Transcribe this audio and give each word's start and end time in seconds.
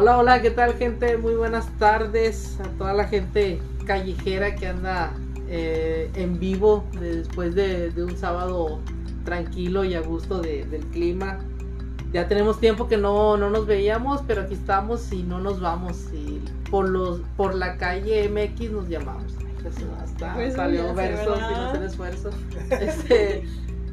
Hola, 0.00 0.16
hola, 0.16 0.40
¿qué 0.40 0.50
tal 0.50 0.72
gente? 0.76 1.18
Muy 1.18 1.34
buenas 1.34 1.68
tardes 1.78 2.58
a 2.60 2.68
toda 2.78 2.94
la 2.94 3.04
gente 3.04 3.60
callejera 3.84 4.54
que 4.54 4.66
anda 4.66 5.12
eh, 5.46 6.10
en 6.14 6.40
vivo 6.40 6.86
después 6.98 7.54
de, 7.54 7.92
un 7.98 8.16
sábado 8.16 8.80
tranquilo 9.26 9.84
y 9.84 9.94
a 9.94 10.00
gusto 10.00 10.40
del 10.40 10.80
clima. 10.86 11.40
Ya 12.14 12.28
tenemos 12.28 12.58
tiempo 12.60 12.88
que 12.88 12.96
no, 12.96 13.36
nos 13.36 13.66
veíamos, 13.66 14.22
pero 14.26 14.40
aquí 14.40 14.54
estamos 14.54 15.12
y 15.12 15.22
no 15.22 15.38
nos 15.38 15.60
vamos. 15.60 16.06
Y 16.14 16.40
por, 16.70 16.88
los, 16.88 17.20
por 17.36 17.54
la 17.54 17.76
calle 17.76 18.26
MX 18.26 18.70
nos 18.70 18.88
llamamos. 18.88 19.34
Pues 20.34 20.54
salió 20.54 20.94
versos 20.94 21.36
sin 21.36 21.56
hacer 21.56 21.82
esfuerzo. 21.82 22.30
Este, 22.70 23.44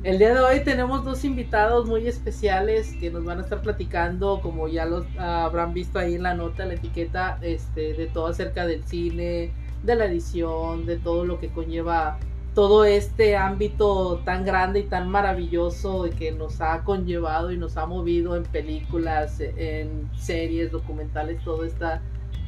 el 0.08 0.20
día 0.20 0.34
de 0.34 0.40
hoy 0.40 0.62
tenemos 0.62 1.04
dos 1.04 1.26
invitados 1.26 1.86
muy 1.86 2.08
especiales 2.08 2.96
que 2.98 3.12
nos 3.12 3.26
van 3.26 3.40
a 3.40 3.42
estar 3.42 3.62
platicando, 3.62 4.40
como 4.42 4.70
ya 4.70 4.86
los 4.86 5.06
habrán 5.18 5.74
visto 5.74 6.00
ahí 6.00 6.16
en 6.16 6.24
la 6.24 6.34
nota, 6.34 6.66
la 6.66 6.76
etiqueta, 6.76 7.38
este, 7.42 7.94
de 7.94 8.08
todo 8.08 8.28
acerca 8.28 8.66
del 8.66 8.86
cine, 8.86 9.52
de 9.84 9.96
la 9.98 10.06
edición, 10.06 10.86
de 10.86 10.96
todo 10.96 11.26
lo 11.26 11.42
que 11.42 11.50
conlleva 11.50 12.20
todo 12.56 12.86
este 12.86 13.36
ámbito 13.36 14.22
tan 14.24 14.46
grande 14.46 14.80
y 14.80 14.84
tan 14.84 15.10
maravilloso 15.10 16.06
que 16.18 16.32
nos 16.32 16.62
ha 16.62 16.86
conllevado 16.86 17.52
y 17.52 17.58
nos 17.58 17.76
ha 17.76 17.86
movido 17.86 18.38
en 18.38 18.44
películas, 18.44 19.42
en 19.42 20.10
series, 20.18 20.72
documentales, 20.72 21.44
toda 21.44 21.68
esta 21.68 22.02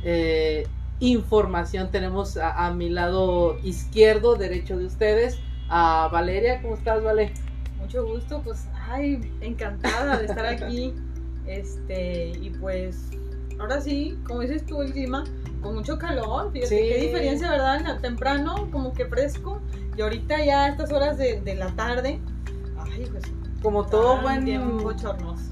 eh, 0.05 0.65
información. 1.01 1.91
Tenemos 1.91 2.37
a, 2.37 2.67
a, 2.67 2.73
mi 2.73 2.87
lado 2.87 3.57
izquierdo, 3.65 4.35
derecho 4.35 4.77
de 4.77 4.85
ustedes, 4.85 5.37
a 5.67 6.07
Valeria. 6.09 6.61
¿Cómo 6.61 6.75
estás, 6.75 7.03
Vale? 7.03 7.33
Mucho 7.89 8.05
gusto, 8.05 8.41
pues, 8.43 8.67
ay, 8.87 9.19
encantada 9.41 10.17
de 10.17 10.25
estar 10.25 10.45
aquí. 10.45 10.93
Este, 11.47 12.29
y 12.39 12.51
pues, 12.51 13.09
ahora 13.59 13.81
sí, 13.81 14.15
como 14.27 14.41
dices 14.41 14.63
tú, 14.63 14.83
el 14.83 14.91
clima, 14.91 15.23
con 15.63 15.73
mucho 15.73 15.97
calor, 15.97 16.51
fíjate 16.51 16.69
qué 16.69 16.97
diferencia, 16.97 17.49
¿verdad? 17.49 17.99
Temprano, 17.99 18.69
como 18.71 18.93
que 18.93 19.05
fresco, 19.05 19.59
y 19.97 20.01
ahorita 20.03 20.45
ya 20.45 20.65
a 20.65 20.69
estas 20.69 20.91
horas 20.91 21.17
de, 21.17 21.41
de 21.41 21.55
la 21.55 21.71
tarde, 21.71 22.19
ay, 22.77 23.07
pues, 23.09 23.23
como 23.63 23.87
todo 23.87 24.21
buen 24.21 24.45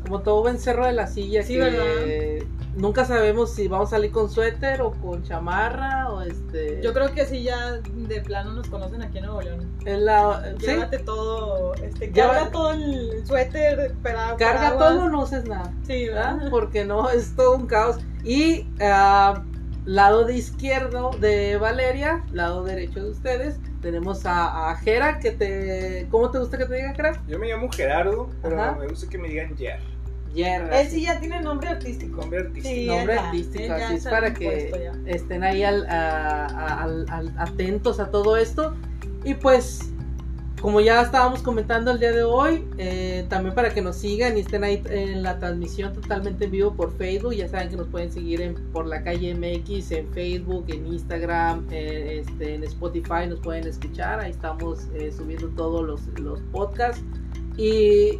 como 0.03 0.21
todo 0.21 0.41
buen 0.41 0.59
cerro 0.59 0.85
de 0.85 0.93
la 0.93 1.07
silla 1.07 1.43
sí, 1.43 1.57
¿verdad? 1.57 1.83
Nunca 2.77 3.05
sabemos 3.05 3.51
si 3.53 3.67
vamos 3.67 3.89
a 3.89 3.97
salir 3.97 4.11
con 4.11 4.29
suéter 4.29 4.81
o 4.81 4.91
con 4.91 5.23
chamarra 5.23 6.09
o 6.09 6.21
este. 6.21 6.81
Yo 6.81 6.93
creo 6.93 7.13
que 7.13 7.25
sí 7.25 7.43
ya 7.43 7.73
de 7.73 8.21
plano 8.21 8.53
nos 8.53 8.69
conocen 8.69 9.01
aquí 9.01 9.17
en 9.17 9.25
Nuevo 9.25 9.41
León. 9.41 9.77
En 9.85 10.05
la, 10.05 10.53
Llévate 10.57 10.99
todo, 10.99 11.73
este, 11.75 12.11
carga 12.11 12.51
todo 12.51 12.71
el 12.71 13.25
suéter, 13.25 13.93
para, 14.03 14.35
Carga 14.37 14.77
todo, 14.77 15.09
no 15.09 15.23
uses 15.23 15.45
nada. 15.45 15.73
Sí, 15.83 16.07
¿verdad? 16.07 16.49
Porque 16.49 16.85
no, 16.85 17.09
es 17.11 17.35
todo 17.35 17.55
un 17.55 17.67
caos. 17.67 17.97
Y 18.23 18.67
uh, 18.79 19.39
lado 19.85 20.25
de 20.25 20.35
izquierdo 20.35 21.11
de 21.19 21.57
Valeria, 21.57 22.23
lado 22.31 22.63
derecho 22.63 23.03
de 23.03 23.11
ustedes, 23.11 23.59
tenemos 23.81 24.25
a, 24.25 24.69
a 24.69 24.75
Jera, 24.75 25.19
que 25.19 25.31
te... 25.31 26.07
¿Cómo 26.11 26.29
te 26.29 26.39
gusta 26.39 26.57
que 26.57 26.65
te 26.65 26.75
digan, 26.75 26.95
Jera? 26.95 27.21
Yo 27.27 27.39
me 27.39 27.47
llamo 27.47 27.69
Gerardo, 27.71 28.29
pero 28.41 28.75
me 28.75 28.87
gusta 28.87 29.07
que 29.09 29.17
me 29.17 29.29
digan 29.29 29.55
Jer. 29.55 29.79
Él 30.43 30.87
sí 30.87 31.01
ya 31.03 31.19
tiene 31.19 31.41
nombre 31.41 31.69
artístico. 31.69 32.21
Nombre 32.21 32.39
artístico. 32.39 32.93
nombre 32.93 33.17
artístico, 33.17 33.73
así 33.73 33.95
es 33.95 34.03
para 34.03 34.33
que 34.33 34.91
estén 35.05 35.43
ahí 35.43 35.63
al, 35.63 35.85
atentos 37.37 37.99
a 37.99 38.11
todo 38.11 38.37
esto. 38.37 38.73
Y 39.23 39.33
pues, 39.33 39.91
como 40.61 40.79
ya 40.79 41.01
estábamos 41.01 41.41
comentando 41.41 41.91
el 41.91 41.99
día 41.99 42.11
de 42.11 42.23
hoy, 42.23 42.65
eh, 42.77 43.25
también 43.29 43.55
para 43.55 43.73
que 43.73 43.81
nos 43.81 43.97
sigan 43.97 44.37
y 44.37 44.41
estén 44.41 44.63
ahí 44.63 44.81
en 44.89 45.23
la 45.23 45.39
transmisión 45.39 45.93
totalmente 45.93 46.45
en 46.45 46.51
vivo 46.51 46.73
por 46.73 46.95
Facebook. 46.97 47.33
Ya 47.33 47.47
saben 47.47 47.69
que 47.69 47.75
nos 47.75 47.87
pueden 47.87 48.11
seguir 48.11 48.41
en, 48.41 48.55
por 48.71 48.85
la 48.85 49.03
calle 49.03 49.33
MX, 49.33 49.91
en 49.91 50.07
Facebook, 50.13 50.65
en 50.69 50.87
Instagram, 50.87 51.67
eh, 51.71 52.23
este, 52.23 52.55
en 52.55 52.63
Spotify, 52.63 53.27
nos 53.27 53.39
pueden 53.39 53.67
escuchar. 53.67 54.19
Ahí 54.19 54.31
estamos 54.31 54.87
eh, 54.93 55.11
subiendo 55.11 55.47
todos 55.49 55.85
los, 55.85 56.01
los 56.19 56.39
podcasts. 56.51 57.03
Y 57.57 58.19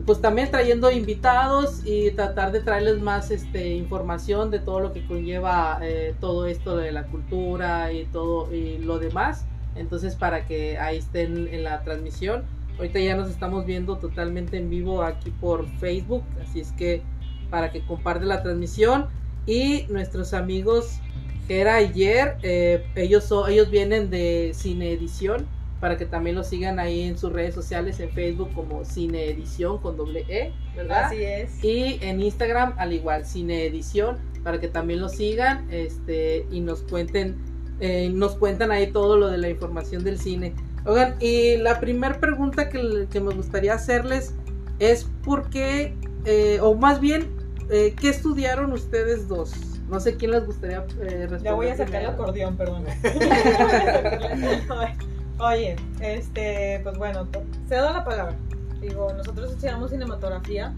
pues 0.00 0.20
también 0.20 0.50
trayendo 0.50 0.90
invitados 0.90 1.82
y 1.84 2.10
tratar 2.12 2.52
de 2.52 2.60
traerles 2.60 3.00
más 3.00 3.30
este, 3.30 3.74
información 3.74 4.50
de 4.50 4.58
todo 4.58 4.80
lo 4.80 4.92
que 4.92 5.06
conlleva 5.06 5.78
eh, 5.82 6.14
todo 6.20 6.46
esto 6.46 6.76
de 6.76 6.90
la 6.90 7.04
cultura 7.04 7.92
y 7.92 8.04
todo 8.06 8.52
y 8.52 8.78
lo 8.78 8.98
demás. 8.98 9.46
Entonces 9.76 10.14
para 10.16 10.46
que 10.46 10.78
ahí 10.78 10.98
estén 10.98 11.48
en 11.48 11.64
la 11.64 11.82
transmisión. 11.82 12.44
Ahorita 12.76 12.98
ya 12.98 13.14
nos 13.14 13.30
estamos 13.30 13.66
viendo 13.66 13.98
totalmente 13.98 14.56
en 14.56 14.68
vivo 14.68 15.02
aquí 15.02 15.30
por 15.30 15.68
Facebook, 15.78 16.24
así 16.42 16.58
es 16.58 16.72
que 16.72 17.02
para 17.48 17.70
que 17.70 17.86
comparten 17.86 18.28
la 18.28 18.42
transmisión 18.42 19.06
y 19.46 19.84
nuestros 19.88 20.34
amigos 20.34 20.98
Gera 21.46 21.82
y 21.82 21.92
Jer, 21.92 22.36
eh, 22.42 22.84
ellos, 22.96 23.32
ellos 23.48 23.70
vienen 23.70 24.10
de 24.10 24.52
Cine 24.54 24.90
Edición 24.92 25.46
para 25.84 25.98
que 25.98 26.06
también 26.06 26.34
lo 26.34 26.44
sigan 26.44 26.78
ahí 26.78 27.02
en 27.02 27.18
sus 27.18 27.30
redes 27.30 27.54
sociales, 27.54 28.00
en 28.00 28.08
Facebook 28.08 28.48
como 28.54 28.86
Cine 28.86 29.28
Edición 29.28 29.76
con 29.76 29.98
doble 29.98 30.24
E, 30.30 30.50
¿verdad? 30.74 31.04
Así 31.04 31.22
es. 31.22 31.62
Y 31.62 31.98
en 32.00 32.22
Instagram 32.22 32.72
al 32.78 32.94
igual, 32.94 33.26
Cine 33.26 33.66
Edición, 33.66 34.16
para 34.42 34.58
que 34.58 34.68
también 34.68 35.02
lo 35.02 35.10
sigan 35.10 35.70
este, 35.70 36.46
y 36.50 36.60
nos 36.60 36.80
cuenten, 36.84 37.36
eh, 37.80 38.08
nos 38.08 38.34
cuentan 38.36 38.72
ahí 38.72 38.92
todo 38.92 39.18
lo 39.18 39.28
de 39.28 39.36
la 39.36 39.50
información 39.50 40.04
del 40.04 40.18
cine. 40.18 40.54
Oigan, 40.86 41.16
y 41.20 41.58
la 41.58 41.78
primera 41.80 42.18
pregunta 42.18 42.70
que, 42.70 43.20
me 43.20 43.34
gustaría 43.34 43.74
hacerles 43.74 44.34
es 44.78 45.06
por 45.22 45.50
qué, 45.50 45.94
eh, 46.24 46.60
o 46.62 46.74
más 46.74 46.98
bien, 46.98 47.28
eh, 47.68 47.94
¿qué 48.00 48.08
estudiaron 48.08 48.72
ustedes 48.72 49.28
dos? 49.28 49.52
No 49.90 50.00
sé 50.00 50.16
quién 50.16 50.30
les 50.30 50.46
gustaría 50.46 50.80
responder. 50.80 51.42
Ya 51.42 51.52
voy 51.52 51.68
a 51.68 51.76
sacar 51.76 52.00
el 52.00 52.08
acordeón, 52.08 52.56
perdón. 52.56 52.86
Oye, 55.38 55.74
este, 56.00 56.80
pues 56.84 56.96
bueno, 56.96 57.26
cedo 57.68 57.92
la 57.92 58.04
palabra. 58.04 58.36
Digo, 58.80 59.12
nosotros 59.12 59.50
estudiamos 59.50 59.90
cinematografía. 59.90 60.72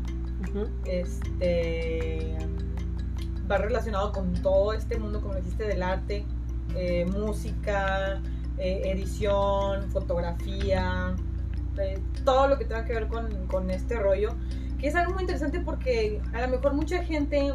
Este 0.87 2.37
va 3.51 3.59
relacionado 3.59 4.13
con 4.13 4.33
todo 4.43 4.73
este 4.73 4.99
mundo, 4.99 5.21
como 5.21 5.35
dijiste, 5.35 5.65
del 5.65 5.83
arte, 5.83 6.25
eh, 6.75 7.05
música, 7.05 8.21
eh, 8.59 8.83
edición, 8.85 9.91
fotografía, 9.91 11.15
eh, 11.79 12.01
todo 12.25 12.49
lo 12.49 12.59
que 12.59 12.65
tenga 12.65 12.85
que 12.85 12.95
ver 12.95 13.09
con, 13.09 13.47
con 13.47 13.71
este 13.71 13.99
rollo. 13.99 14.31
Que 14.79 14.89
es 14.89 14.95
algo 14.95 15.13
muy 15.13 15.23
interesante 15.23 15.61
porque 15.61 16.21
a 16.33 16.41
lo 16.41 16.49
mejor 16.49 16.75
mucha 16.75 17.03
gente 17.05 17.55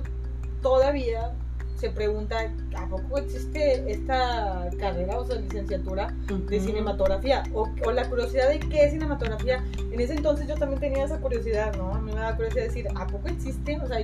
todavía 0.62 1.34
se 1.82 1.90
pregunta, 1.90 2.38
¿a 2.78 2.88
poco 2.88 3.18
existe 3.18 3.92
esta 3.92 4.70
carrera, 4.80 5.18
o 5.18 5.26
sea, 5.26 5.38
licenciatura 5.38 6.14
de 6.48 6.60
cinematografía? 6.60 7.42
O, 7.54 7.68
la 7.92 8.08
curiosidad 8.08 8.50
de 8.50 8.60
qué 8.60 8.86
es 8.86 8.92
cinematografía. 8.92 9.64
En 9.92 10.00
ese 10.00 10.14
entonces 10.14 10.48
yo 10.48 10.54
también 10.54 10.80
tenía 10.80 11.06
esa 11.06 11.20
curiosidad, 11.20 11.76
¿no? 11.76 11.96
A 11.96 12.00
mí 12.00 12.12
me 12.14 12.20
da 12.20 12.36
curiosidad 12.36 12.66
decir, 12.66 12.88
¿a 12.94 13.08
poco 13.08 13.30
existe? 13.30 13.80
O 13.82 13.88
sea, 13.88 13.98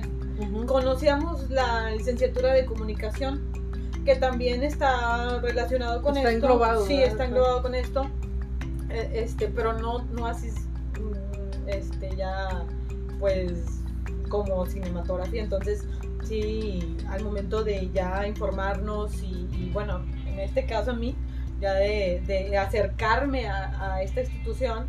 conocíamos 0.66 1.48
la 1.50 1.92
licenciatura 1.92 2.52
de 2.52 2.66
comunicación, 2.66 3.40
que 4.04 4.16
también 4.16 4.64
está 4.64 5.38
relacionado 5.38 6.02
con 6.02 6.16
está 6.16 6.32
esto. 6.32 6.46
Englobado, 6.46 6.84
sí, 6.84 7.00
está 7.00 7.26
englobado 7.26 7.62
con 7.62 7.76
esto. 7.76 8.10
E, 8.90 9.20
este, 9.22 9.46
pero 9.46 9.74
no, 9.74 10.02
no 10.14 10.26
así, 10.26 10.48
mm, 10.48 11.68
este, 11.68 12.10
ya, 12.16 12.66
pues, 13.20 13.52
como 14.28 14.66
cinematografía. 14.66 15.44
Entonces, 15.44 15.84
sí, 16.28 16.96
al 17.08 17.24
momento 17.24 17.64
de 17.64 17.90
ya 17.92 18.26
informarnos 18.26 19.22
y, 19.22 19.70
bueno, 19.72 20.00
en 20.26 20.38
este 20.40 20.66
caso 20.66 20.92
a 20.92 20.94
mí, 20.94 21.16
ya 21.60 21.74
de, 21.74 22.56
acercarme 22.58 23.48
a, 23.48 24.02
esta 24.02 24.20
institución, 24.20 24.86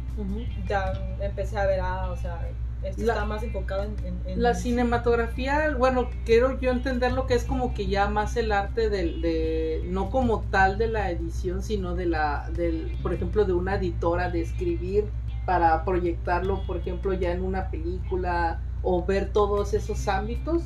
ya 0.67 0.93
empecé 1.21 1.57
a 1.57 1.65
ver, 1.65 1.79
ah, 1.81 2.11
o 2.11 2.17
sea, 2.17 2.47
esto 2.83 3.01
está 3.01 3.25
más 3.25 3.43
enfocado 3.43 3.83
en, 3.83 4.41
La 4.41 4.53
cinematografía, 4.53 5.75
bueno, 5.77 6.09
quiero 6.25 6.59
yo 6.59 6.71
entender 6.71 7.11
lo 7.13 7.25
que 7.25 7.33
es 7.33 7.43
como 7.43 7.73
que 7.73 7.87
ya 7.87 8.07
más 8.07 8.37
el 8.37 8.51
arte 8.51 8.89
del, 8.89 9.21
de, 9.21 9.81
no 9.85 10.09
como 10.09 10.41
tal 10.51 10.77
de 10.77 10.87
la 10.87 11.09
edición, 11.09 11.63
sino 11.63 11.95
de 11.95 12.05
la, 12.05 12.49
del, 12.53 12.97
por 13.01 13.13
ejemplo, 13.13 13.45
de 13.45 13.53
una 13.53 13.75
editora, 13.75 14.29
de 14.29 14.41
escribir 14.41 15.05
para 15.45 15.83
proyectarlo, 15.83 16.63
por 16.67 16.77
ejemplo, 16.77 17.13
ya 17.13 17.31
en 17.31 17.43
una 17.43 17.69
película 17.69 18.61
o 18.81 19.05
ver 19.05 19.31
todos 19.33 19.73
esos 19.73 20.07
ámbitos 20.07 20.63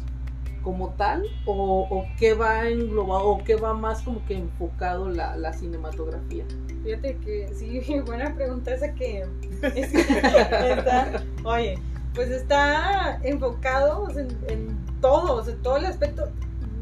como 0.64 0.90
tal 0.92 1.24
o, 1.46 1.88
o 1.90 2.06
qué 2.18 2.34
va 2.34 2.70
englobado 2.70 3.26
o 3.26 3.44
qué 3.44 3.56
va 3.56 3.74
más 3.74 4.02
como 4.02 4.26
que 4.26 4.36
enfocado 4.36 5.10
la, 5.10 5.36
la 5.38 5.54
cinematografía? 5.54 6.46
Fíjate 6.84 7.18
que 7.18 7.50
sí, 7.54 7.82
buena 8.06 8.34
pregunta 8.34 8.74
esa 8.74 8.94
que 8.96 9.26
está, 9.62 11.24
oye, 11.44 11.78
pues 12.14 12.30
está 12.30 13.20
enfocado 13.24 14.10
en, 14.18 14.38
en 14.48 14.86
todo, 15.02 15.36
o 15.36 15.44
sea, 15.44 15.56
todo 15.62 15.78
el 15.78 15.86
aspecto 15.86 16.30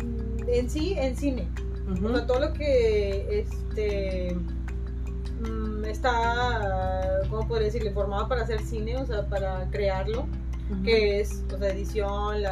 mm, 0.03 0.49
en 0.49 0.69
sí, 0.69 0.95
en 0.97 1.15
cine. 1.15 1.47
O 1.89 2.09
sea, 2.09 2.25
todo 2.25 2.39
lo 2.39 2.53
que 2.53 3.39
este 3.39 4.35
mm, 5.41 5.85
está, 5.85 7.21
¿cómo 7.29 7.47
podría 7.47 7.65
decirle? 7.65 7.91
Formado 7.91 8.27
para 8.27 8.43
hacer 8.43 8.61
cine, 8.61 8.97
o 8.97 9.05
sea, 9.05 9.25
para 9.27 9.69
crearlo 9.71 10.25
que 10.83 11.19
es 11.19 11.43
o 11.53 11.57
sea, 11.57 11.69
edición, 11.69 12.43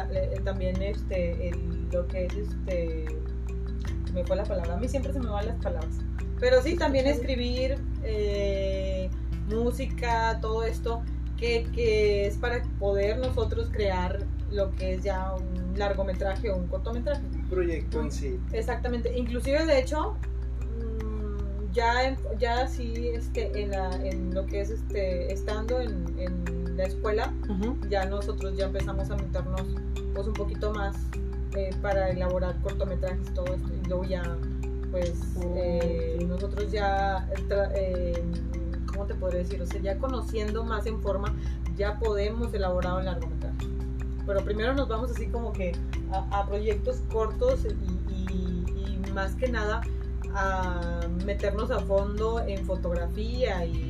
también 0.44 0.80
este, 0.82 1.48
el, 1.48 1.88
lo 1.90 2.06
que 2.06 2.26
es 2.26 2.34
este. 2.34 3.06
Me 4.14 4.24
fue 4.24 4.36
la 4.36 4.44
palabra. 4.44 4.74
A 4.74 4.76
mí 4.78 4.88
siempre 4.88 5.12
se 5.12 5.20
me 5.20 5.30
van 5.30 5.46
las 5.46 5.56
palabras. 5.56 5.98
Pero 6.40 6.62
sí, 6.62 6.76
también 6.76 7.06
escribir 7.06 7.76
eh, 8.02 9.10
música, 9.48 10.38
todo 10.40 10.64
esto, 10.64 11.02
que, 11.36 11.66
que 11.74 12.26
es 12.26 12.36
para 12.36 12.62
poder 12.78 13.18
nosotros 13.18 13.68
crear 13.70 14.20
lo 14.50 14.70
que 14.72 14.94
es 14.94 15.04
ya 15.04 15.34
un 15.34 15.78
largometraje 15.78 16.50
o 16.50 16.56
un 16.56 16.66
cortometraje. 16.66 17.22
Un 17.24 17.48
proyecto 17.48 18.00
en 18.00 18.10
sí. 18.10 18.40
Exactamente. 18.52 19.16
Inclusive, 19.16 19.64
de 19.64 19.78
hecho, 19.78 20.16
mm, 20.78 21.72
ya, 21.72 22.16
ya 22.38 22.66
sí, 22.66 23.10
este, 23.14 23.62
en, 23.62 23.70
la, 23.70 23.94
en 23.96 24.34
lo 24.34 24.46
que 24.46 24.62
es 24.62 24.70
este, 24.70 25.32
estando 25.32 25.80
en, 25.80 26.18
en 26.18 26.59
la 26.80 26.86
escuela, 26.86 27.32
ya 27.88 28.06
nosotros 28.06 28.56
ya 28.56 28.66
empezamos 28.66 29.10
a 29.10 29.16
meternos 29.16 29.62
pues 30.14 30.26
un 30.26 30.32
poquito 30.34 30.72
más 30.72 30.96
eh, 31.56 31.70
para 31.82 32.10
elaborar 32.10 32.60
cortometrajes, 32.62 33.32
todo 33.34 33.46
esto. 33.54 33.68
Y 33.72 33.88
luego 33.88 34.04
ya, 34.04 34.22
pues, 34.90 35.12
oh, 35.36 35.54
eh, 35.56 36.24
nosotros 36.26 36.72
ya, 36.72 37.28
eh, 37.74 38.22
¿cómo 38.92 39.06
te 39.06 39.14
podría 39.14 39.40
decir? 39.40 39.60
O 39.60 39.66
sea, 39.66 39.80
ya 39.80 39.98
conociendo 39.98 40.64
más 40.64 40.86
en 40.86 41.00
forma, 41.02 41.34
ya 41.76 41.98
podemos 41.98 42.52
elaborar 42.54 42.98
un 42.98 43.04
largometraje 43.04 43.70
pero 44.26 44.44
primero 44.44 44.74
nos 44.74 44.86
vamos 44.86 45.10
así 45.10 45.26
como 45.26 45.52
que 45.52 45.72
a, 46.12 46.46
proyectos 46.46 46.98
cortos 47.10 47.64
y, 47.64 49.10
más 49.12 49.34
que 49.34 49.48
nada 49.48 49.80
a 50.36 51.00
meternos 51.24 51.72
a 51.72 51.80
fondo 51.80 52.38
en 52.38 52.64
fotografía 52.64 53.64
y 53.64 53.89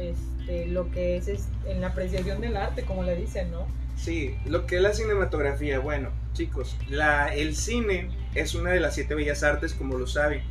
este, 0.00 0.66
lo 0.66 0.90
que 0.90 1.16
es, 1.16 1.28
en 1.66 1.80
la 1.80 1.88
apreciación 1.88 2.40
del 2.40 2.56
arte, 2.56 2.82
como 2.84 3.02
le 3.02 3.16
dicen, 3.16 3.50
¿no? 3.50 3.66
Sí, 3.96 4.34
lo 4.46 4.66
que 4.66 4.76
es 4.76 4.82
la 4.82 4.94
cinematografía, 4.94 5.78
bueno, 5.78 6.08
chicos, 6.32 6.76
la, 6.88 7.34
el 7.34 7.54
cine 7.54 8.08
es 8.34 8.54
una 8.54 8.70
de 8.70 8.80
las 8.80 8.94
siete 8.94 9.14
bellas 9.14 9.42
artes, 9.42 9.74
como 9.74 9.98
lo 9.98 10.06
saben, 10.06 10.42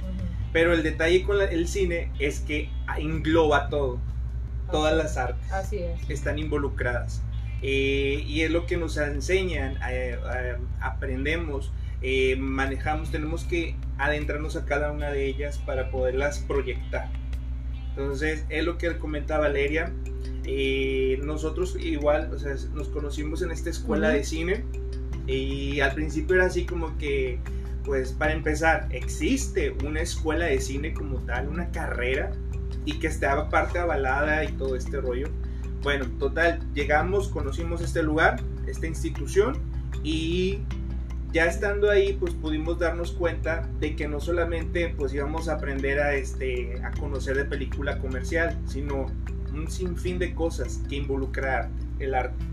pero 0.54 0.74
el 0.74 0.84
detalle 0.84 1.24
con 1.24 1.42
el 1.42 1.68
cine 1.68 2.12
es 2.19 2.42
que 2.42 2.69
engloba 2.98 3.69
todo, 3.69 4.00
todas 4.72 4.96
las 4.96 5.18
artes 5.18 5.52
Así 5.52 5.78
es. 5.78 6.10
están 6.10 6.38
involucradas. 6.38 7.22
Eh, 7.62 8.24
y 8.25 8.42
es 8.42 8.52
lo 8.52 8.66
que 8.66 8.78
nos 8.78 8.98
enseñan, 8.98 9.78
eh, 9.90 10.18
eh, 10.36 10.56
aprendemos, 10.80 11.72
manejamos, 12.38 13.12
tenemos 13.12 13.44
que 13.44 13.75
adentrarnos 13.98 14.56
a 14.56 14.66
cada 14.66 14.92
una 14.92 15.12
de 15.12 15.25
ellas 15.25 15.57
para 15.57 15.90
poderlas 15.92 16.40
proyectar. 16.40 17.10
Entonces, 18.00 18.46
es 18.48 18.63
lo 18.63 18.78
que 18.78 18.98
comentaba 18.98 19.42
Valeria. 19.42 19.92
nosotros 21.22 21.75
igual, 21.81 22.34
o 22.34 22.40
sea, 22.40 22.56
nos 22.74 22.88
conocimos 22.88 23.42
en 23.42 23.51
esta 23.51 23.69
escuela 23.69 24.07
de 24.07 24.24
cine 24.24 24.63
y 25.28 25.81
al 25.81 25.94
principio 25.94 26.38
era 26.38 26.46
así 26.46 26.66
como 26.66 26.98
que, 26.98 27.40
pues 27.84 28.13
para 28.13 28.31
empezar, 28.31 28.88
existe 28.92 29.75
una 29.86 30.00
escuela 30.00 30.46
de 30.46 30.62
cine 30.62 30.94
como 30.94 31.18
tal, 31.25 31.50
una 31.50 31.72
carrera 31.72 32.31
y 32.86 33.00
que 33.00 33.07
estaba 33.07 33.50
parte 33.50 33.80
avalada 33.80 34.45
y 34.45 34.54
todo 34.54 34.78
este 34.78 35.02
rollo. 35.02 35.28
Bueno, 35.84 36.06
total, 36.19 36.62
llegamos, 36.74 37.28
conocimos 37.28 37.81
este 37.81 38.02
lugar, 38.02 38.42
esta 38.66 38.88
institución 38.88 39.57
y 40.04 40.60
ya 41.31 41.46
estando 41.46 41.90
ahí 41.90 42.14
pues 42.14 42.34
pudimos 42.34 42.80
darnos 42.80 43.12
cuenta 43.12 43.70
de 43.80 43.96
que 43.96 44.08
no 44.08 44.20
solamente 44.20 44.94
pues 44.98 45.14
íbamos 45.14 45.48
a 45.48 45.54
aprender 45.54 46.00
a, 46.00 46.14
este, 46.14 46.81
a 46.84 46.92
conocer 46.92 47.38
de 47.38 47.46
película 47.46 48.00
comercial, 48.00 48.58
sino 48.68 49.06
un 49.54 49.70
sinfín 49.70 50.20
de 50.20 50.34
cosas 50.34 50.81
que 50.90 50.96
involucrar 50.96 51.70
el 52.00 52.14
arte. 52.14 52.46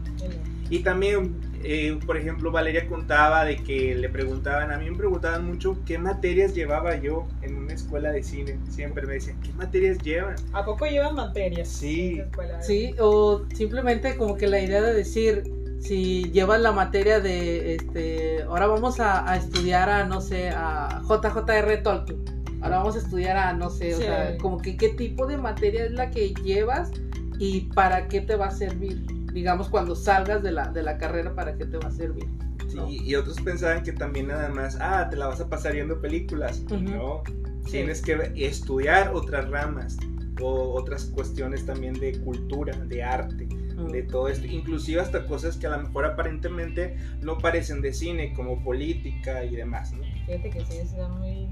Y 0.69 0.81
también, 0.81 1.37
eh, 1.62 1.96
por 2.05 2.17
ejemplo, 2.17 2.50
Valeria 2.50 2.88
contaba 2.88 3.44
de 3.44 3.56
que 3.56 3.94
le 3.94 4.08
preguntaban, 4.08 4.73
a 4.73 4.78
mí 4.78 4.90
me 4.90 4.96
preguntaban 4.96 5.44
mucho 5.44 5.78
qué 5.87 5.96
materias 5.96 6.55
llevaba 6.55 6.96
yo 6.96 7.28
en 7.43 7.56
una 7.56 7.75
escuela 7.75 8.11
de 8.11 8.23
cine. 8.23 8.58
Siempre 8.69 9.06
me 9.06 9.14
decían, 9.14 9.40
¿qué 9.43 9.52
materias 9.52 9.99
llevan? 9.99 10.34
¿A 10.52 10.64
poco 10.64 10.87
llevan 10.87 11.14
materias? 11.14 11.69
Sí. 11.69 12.20
Sí, 12.61 12.94
o 12.99 13.44
simplemente 13.55 14.17
como 14.17 14.37
que 14.37 14.49
la 14.49 14.58
idea 14.58 14.82
de 14.82 14.93
decir, 14.93 15.44
si 15.81 16.31
llevas 16.32 16.61
la 16.61 16.73
materia 16.73 17.20
de, 17.20 17.75
este, 17.75 18.43
ahora 18.43 18.67
vamos 18.67 19.00
a, 19.00 19.37
estudiar 19.37 19.88
a, 19.88 20.05
no 20.05 20.20
sé, 20.20 20.50
a 20.50 21.02
JJR 21.02 21.82
Tolkien. 21.82 22.25
Ahora 22.62 22.78
vamos 22.78 22.96
a 22.96 22.99
estudiar 22.99 23.37
a, 23.37 23.52
no 23.52 23.70
sé, 23.70 23.94
o 23.94 23.99
sea, 23.99 24.37
como 24.38 24.58
que 24.58 24.76
qué 24.76 24.88
tipo 24.90 25.26
de 25.26 25.37
materia 25.37 25.84
es 25.84 25.93
la 25.93 26.11
que 26.11 26.34
llevas 26.43 26.90
y 27.38 27.61
para 27.75 28.08
qué 28.08 28.20
te 28.23 28.34
va 28.34 28.46
a 28.46 28.50
servir 28.50 29.05
digamos, 29.37 29.69
cuando 29.69 29.94
salgas 29.94 30.43
de 30.43 30.50
la, 30.50 30.69
de 30.69 30.82
la 30.82 30.96
carrera, 30.96 31.34
¿para 31.34 31.58
qué 31.58 31.67
te 31.67 31.76
va 31.76 31.88
a 31.88 31.93
servir? 31.93 32.26
Sí, 32.69 33.02
y 33.05 33.14
otros 33.17 33.38
pensaban 33.43 33.82
que 33.82 33.93
también 33.93 34.28
nada 34.28 34.49
más, 34.49 34.78
ah, 34.81 35.08
te 35.11 35.17
la 35.17 35.26
vas 35.26 35.43
a 35.43 35.49
pasar 35.49 35.75
viendo 35.75 36.00
películas. 36.00 36.62
No, 36.70 37.23
tienes 37.70 38.00
que 38.00 38.32
estudiar 38.34 39.11
otras 39.14 39.50
ramas 39.50 39.99
o 40.40 40.73
otras 40.73 41.05
cuestiones 41.14 41.67
también 41.67 41.93
de 42.00 42.19
cultura, 42.20 42.75
de 42.78 43.02
arte, 43.02 43.46
de 43.76 44.02
todo 44.02 44.28
esto, 44.28 44.46
inclusive 44.46 45.00
hasta 45.00 45.26
cosas 45.26 45.56
que 45.56 45.67
a 45.67 45.70
lo 45.70 45.82
mejor 45.82 46.06
aparentemente 46.06 46.96
no 47.20 47.38
parecen 47.38 47.82
de 47.82 47.93
cine, 47.93 48.32
como 48.32 48.62
política 48.62 49.44
y 49.44 49.55
demás, 49.55 49.93
¿no? 49.93 50.02
Fíjate 50.26 50.50
que 50.50 50.64
sí, 50.64 50.78
está 50.78 51.08
muy, 51.08 51.49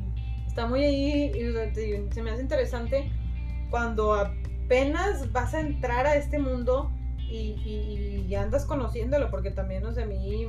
está 0.47 0.67
muy 0.67 0.85
ahí, 0.85 1.33
se 2.11 2.23
me 2.23 2.31
hace 2.31 2.43
interesante 2.43 3.11
cuando 3.71 4.15
apenas 4.15 5.31
vas 5.33 5.53
a 5.55 5.61
entrar 5.61 6.07
a 6.07 6.17
este 6.17 6.39
mundo 6.39 6.91
y, 7.19 8.25
y, 8.29 8.35
andas 8.35 8.65
conociéndolo, 8.65 9.31
porque 9.31 9.51
también, 9.51 9.85
o 9.85 9.93
sea, 9.93 10.05
a 10.05 10.07
mí 10.07 10.47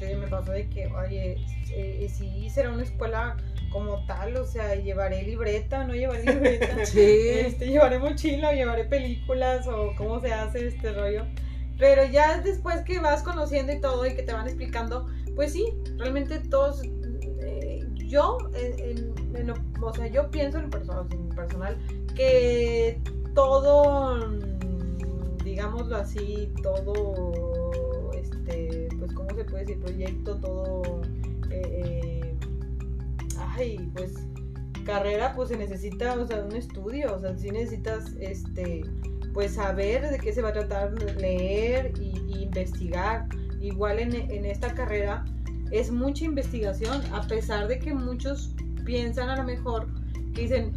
me 0.00 0.26
pasó 0.28 0.52
de 0.52 0.68
que, 0.68 0.86
oye, 0.88 1.36
eh, 1.70 2.08
si 2.08 2.50
será 2.50 2.70
una 2.70 2.82
escuela 2.82 3.36
como 3.74 4.06
tal, 4.06 4.36
o 4.36 4.46
sea, 4.46 4.76
llevaré 4.76 5.24
libreta, 5.24 5.84
no 5.84 5.94
llevaré 5.94 6.22
libreta, 6.32 6.86
sí. 6.86 7.00
este, 7.00 7.66
llevaré 7.66 7.98
mochila, 7.98 8.50
o 8.50 8.52
llevaré 8.52 8.84
películas, 8.84 9.66
o 9.66 9.92
cómo 9.98 10.20
se 10.20 10.32
hace 10.32 10.68
este 10.68 10.92
rollo. 10.92 11.26
Pero 11.76 12.06
ya 12.06 12.40
después 12.40 12.82
que 12.82 13.00
vas 13.00 13.24
conociendo 13.24 13.72
y 13.72 13.80
todo 13.80 14.06
y 14.06 14.14
que 14.14 14.22
te 14.22 14.32
van 14.32 14.46
explicando, 14.46 15.08
pues 15.34 15.52
sí, 15.52 15.74
realmente 15.96 16.38
todos, 16.38 16.82
eh, 16.84 17.84
yo, 17.96 18.38
o 19.82 19.94
sea, 19.94 20.06
yo 20.06 20.30
pienso 20.30 20.58
en, 20.58 20.64
en 20.64 21.28
personal 21.34 21.76
que 22.14 23.00
todo 23.34 24.30
digámoslo 25.44 25.96
así, 25.96 26.50
todo, 26.62 28.10
este, 28.14 28.88
pues, 28.98 29.12
¿cómo 29.12 29.28
se 29.36 29.44
puede 29.44 29.64
decir? 29.64 29.80
Proyecto, 29.80 30.36
todo, 30.36 31.02
eh, 31.50 31.62
eh, 31.84 32.23
ay, 33.54 33.90
pues, 33.94 34.14
carrera, 34.84 35.32
pues 35.34 35.48
se 35.48 35.56
necesita, 35.56 36.14
o 36.14 36.26
sea, 36.26 36.44
un 36.44 36.54
estudio, 36.54 37.14
o 37.14 37.20
sea, 37.20 37.36
sí 37.36 37.50
necesitas, 37.50 38.12
este, 38.20 38.82
pues, 39.32 39.54
saber 39.54 40.10
de 40.10 40.18
qué 40.18 40.32
se 40.32 40.42
va 40.42 40.50
a 40.50 40.52
tratar, 40.52 40.92
leer 41.18 41.92
y, 42.00 42.42
investigar. 42.42 43.26
Igual 43.60 43.98
en, 43.98 44.14
en 44.14 44.44
esta 44.44 44.74
carrera 44.74 45.24
es 45.70 45.90
mucha 45.90 46.24
investigación, 46.24 47.00
a 47.12 47.22
pesar 47.26 47.66
de 47.68 47.78
que 47.78 47.94
muchos 47.94 48.54
piensan 48.84 49.30
a 49.30 49.36
lo 49.36 49.44
mejor 49.44 49.88
que 50.34 50.42
dicen, 50.42 50.72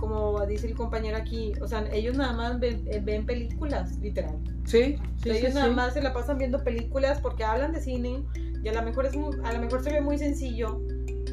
como 0.00 0.44
dice 0.46 0.66
el 0.66 0.74
compañero 0.74 1.16
aquí, 1.18 1.52
o 1.60 1.68
sea, 1.68 1.86
ellos 1.92 2.16
nada 2.16 2.32
más 2.32 2.58
ven, 2.58 2.82
eh, 2.86 3.22
películas, 3.26 3.98
literal. 3.98 4.38
Sí, 4.64 4.96
sí 5.22 5.30
Ellos 5.30 5.54
nada 5.54 5.70
más 5.70 5.92
se 5.94 6.00
la 6.00 6.12
pasan 6.14 6.38
viendo 6.38 6.64
películas 6.64 7.20
porque 7.20 7.44
hablan 7.44 7.72
de 7.72 7.80
cine 7.80 8.24
y 8.62 8.68
a 8.68 8.72
lo 8.72 8.82
mejor, 8.82 9.06
es, 9.06 9.14
a 9.44 9.52
lo 9.52 9.60
mejor 9.60 9.82
se 9.82 9.92
ve 9.92 10.00
muy 10.00 10.16
sencillo 10.16 10.80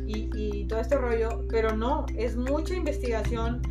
y, 0.06 0.30
y 0.36 0.66
todo 0.68 0.80
este 0.80 0.98
rollo, 0.98 1.46
pero 1.50 1.76
no, 1.76 2.06
es 2.16 2.36
mucha 2.36 2.76
investigación 2.76 3.62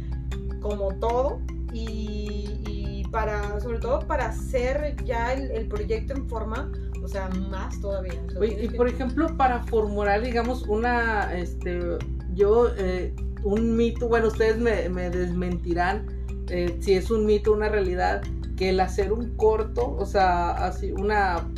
como 0.61 0.95
todo 0.97 1.41
y, 1.73 2.59
y 2.67 3.05
para, 3.11 3.61
sobre 3.61 3.79
todo 3.79 4.01
para 4.01 4.27
hacer 4.27 4.97
ya 5.05 5.33
el, 5.33 5.51
el 5.51 5.69
proyecto 5.69 6.15
en 6.15 6.29
forma, 6.29 6.71
o 7.03 7.09
sea, 7.09 7.29
más 7.51 7.81
todavía. 7.81 8.15
Oye, 8.39 8.65
y 8.65 8.69
por 8.69 8.89
ejemplo, 8.89 9.37
para 9.37 9.63
formular, 9.65 10.23
digamos, 10.23 10.63
una, 10.63 11.33
este, 11.35 11.99
yo 12.35 12.69
eh, 12.77 13.15
un 13.43 13.77
mito, 13.77 14.09
bueno, 14.09 14.29
ustedes 14.29 14.59
me, 14.59 15.11
desmentirán 15.11 16.07
eh, 16.49 16.77
si 16.81 16.95
es 16.95 17.11
un 17.11 17.27
mito, 17.27 17.53
una 17.53 17.69
realidad, 17.69 18.23
que 18.57 18.71
el 18.71 18.81
hacer 18.81 19.13
un 19.13 19.37
corto, 19.37 19.97
o 19.99 20.07
sea, 20.07 20.51
así 20.67 20.93
una, 20.93 21.49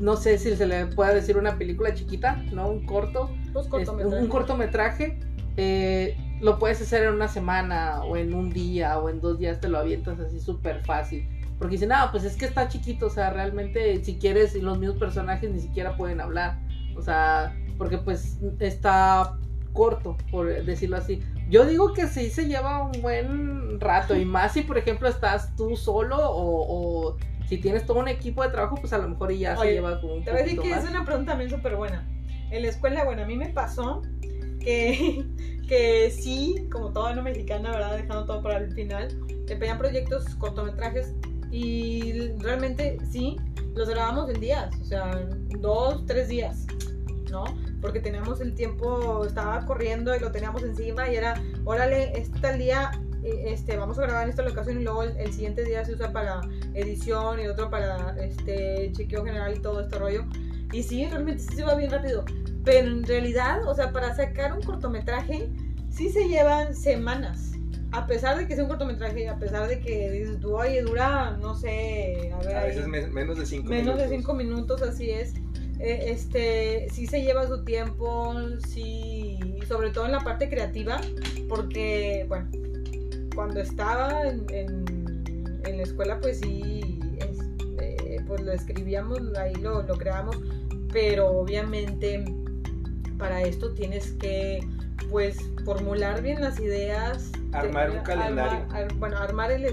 no 0.00 0.16
sé 0.16 0.38
si 0.38 0.54
se 0.54 0.66
le 0.66 0.86
puede 0.86 1.14
decir 1.14 1.36
una 1.36 1.56
película 1.56 1.94
chiquita, 1.94 2.36
¿no? 2.52 2.68
Un 2.68 2.84
corto, 2.86 3.30
un 3.56 4.28
cortometraje, 4.28 5.18
eh, 5.56 6.16
lo 6.40 6.58
puedes 6.58 6.80
hacer 6.82 7.04
en 7.04 7.14
una 7.14 7.28
semana 7.28 8.02
o 8.04 8.16
en 8.16 8.34
un 8.34 8.50
día 8.50 8.98
o 8.98 9.08
en 9.08 9.20
dos 9.20 9.38
días 9.38 9.60
te 9.60 9.68
lo 9.68 9.78
avientas 9.78 10.18
así 10.20 10.40
súper 10.40 10.84
fácil. 10.84 11.26
Porque 11.58 11.72
dicen, 11.72 11.88
no, 11.88 11.96
pues 12.10 12.24
es 12.24 12.36
que 12.36 12.44
está 12.44 12.68
chiquito, 12.68 13.06
o 13.06 13.10
sea, 13.10 13.30
realmente 13.30 14.04
si 14.04 14.18
quieres, 14.18 14.54
los 14.54 14.78
mismos 14.78 14.98
personajes 14.98 15.50
ni 15.50 15.60
siquiera 15.60 15.96
pueden 15.96 16.20
hablar. 16.20 16.58
O 16.96 17.02
sea, 17.02 17.56
porque 17.78 17.98
pues 17.98 18.38
está 18.60 19.38
corto, 19.72 20.16
por 20.30 20.64
decirlo 20.64 20.96
así. 20.96 21.22
Yo 21.48 21.64
digo 21.64 21.92
que 21.92 22.08
sí 22.08 22.30
se 22.30 22.46
lleva 22.46 22.82
un 22.82 23.00
buen 23.00 23.80
rato 23.80 24.16
y 24.16 24.24
más 24.24 24.52
si 24.52 24.62
por 24.62 24.78
ejemplo 24.78 25.08
estás 25.08 25.54
tú 25.54 25.76
solo 25.76 26.16
o, 26.18 27.16
si 27.46 27.58
tienes 27.58 27.86
todo 27.86 28.00
un 28.00 28.08
equipo 28.08 28.42
de 28.42 28.48
trabajo, 28.48 28.76
pues 28.76 28.92
a 28.92 28.98
lo 28.98 29.08
mejor 29.08 29.32
ya 29.32 29.56
se 29.56 29.72
lleva 29.72 30.00
como 30.00 30.14
un 30.14 30.24
Te 30.24 30.32
voy 30.32 30.40
a 30.40 30.42
decir 30.42 30.60
que 30.60 30.72
es 30.72 30.84
una 30.90 31.04
pregunta 31.04 31.32
también 31.32 31.48
súper 31.48 31.76
buena. 31.76 32.04
En 32.56 32.62
la 32.62 32.68
escuela, 32.68 33.04
bueno, 33.04 33.22
a 33.22 33.26
mí 33.26 33.36
me 33.36 33.48
pasó 33.50 34.02
que, 34.60 35.24
que 35.68 36.10
sí, 36.10 36.68
como 36.70 36.92
toda 36.92 37.12
una 37.12 37.22
mexicana, 37.22 37.70
¿verdad? 37.70 37.96
Dejando 37.96 38.24
todo 38.24 38.42
para 38.42 38.58
el 38.58 38.72
final, 38.72 39.08
te 39.46 39.56
pedían 39.56 39.78
proyectos, 39.78 40.24
cortometrajes 40.36 41.14
y 41.50 42.32
realmente 42.38 42.98
sí, 43.10 43.36
los 43.74 43.88
grabamos 43.88 44.28
en 44.30 44.40
días, 44.40 44.74
o 44.80 44.84
sea, 44.84 45.28
dos, 45.60 46.04
tres 46.06 46.28
días, 46.28 46.66
¿no? 47.30 47.44
Porque 47.80 48.00
teníamos 48.00 48.40
el 48.40 48.54
tiempo, 48.54 49.24
estaba 49.24 49.64
corriendo 49.66 50.14
y 50.16 50.20
lo 50.20 50.32
teníamos 50.32 50.62
encima 50.62 51.08
y 51.08 51.16
era, 51.16 51.40
órale, 51.64 52.12
este 52.18 52.56
día 52.56 52.90
eh, 53.26 53.52
este, 53.52 53.76
vamos 53.76 53.98
a 53.98 54.02
grabar 54.02 54.24
en 54.24 54.30
esta 54.30 54.42
locación 54.42 54.80
y 54.80 54.84
luego 54.84 55.02
el, 55.02 55.32
siguiente 55.32 55.64
día 55.64 55.84
se 55.84 55.94
usa 55.94 56.12
para 56.12 56.40
edición 56.74 57.40
y 57.40 57.48
otro 57.48 57.68
para 57.70 58.16
este 58.18 58.92
chequeo 58.92 59.24
general 59.24 59.56
y 59.56 59.60
todo 59.60 59.80
este 59.80 59.98
rollo. 59.98 60.24
Y 60.72 60.82
sí, 60.82 61.06
realmente 61.06 61.42
sí 61.42 61.56
se 61.56 61.64
va 61.64 61.74
bien 61.74 61.90
rápido. 61.90 62.24
Pero 62.64 62.88
en 62.88 63.04
realidad, 63.04 63.66
o 63.66 63.74
sea, 63.74 63.92
para 63.92 64.14
sacar 64.14 64.52
un 64.52 64.62
cortometraje, 64.62 65.48
sí 65.90 66.08
se 66.08 66.28
llevan 66.28 66.74
semanas. 66.74 67.52
A 67.92 68.06
pesar 68.06 68.36
de 68.36 68.46
que 68.46 68.54
sea 68.54 68.64
un 68.64 68.68
cortometraje, 68.68 69.28
a 69.28 69.38
pesar 69.38 69.68
de 69.68 69.80
que 69.80 70.10
dices 70.10 70.40
tú, 70.40 70.56
oye, 70.56 70.82
dura, 70.82 71.36
no 71.40 71.54
sé, 71.54 72.30
a 72.34 72.38
ver. 72.38 72.56
A 72.56 72.64
veces 72.64 72.86
menos 72.86 73.38
de 73.38 73.46
cinco 73.46 73.70
minutos. 73.70 73.94
Menos 73.94 73.98
de 73.98 74.16
cinco 74.16 74.34
minutos, 74.34 74.82
así 74.82 75.10
es. 75.10 75.34
Eh, 75.78 76.10
este, 76.10 76.88
sí 76.90 77.06
se 77.06 77.22
lleva 77.22 77.46
su 77.46 77.62
tiempo, 77.64 78.34
sí, 78.66 79.38
sobre 79.68 79.90
todo 79.90 80.06
en 80.06 80.12
la 80.12 80.20
parte 80.20 80.48
creativa, 80.48 81.00
porque, 81.48 82.24
bueno, 82.28 82.48
cuando 83.34 83.60
estaba 83.60 84.22
en, 84.22 84.46
la 85.64 85.82
escuela, 85.82 86.18
pues 86.20 86.40
sí, 86.40 86.95
pues 88.26 88.40
lo 88.42 88.52
escribíamos, 88.52 89.20
ahí 89.36 89.54
lo, 89.56 89.82
lo 89.82 89.96
creamos, 89.96 90.36
pero 90.92 91.28
obviamente 91.28 92.24
para 93.18 93.42
esto 93.42 93.72
tienes 93.72 94.12
que 94.12 94.60
pues 95.10 95.38
formular 95.64 96.22
bien 96.22 96.40
las 96.40 96.58
ideas. 96.58 97.30
Armar 97.52 97.90
un 97.90 98.00
calendario. 98.00 98.66
bueno, 98.98 99.18
armar 99.18 99.50
el, 99.50 99.64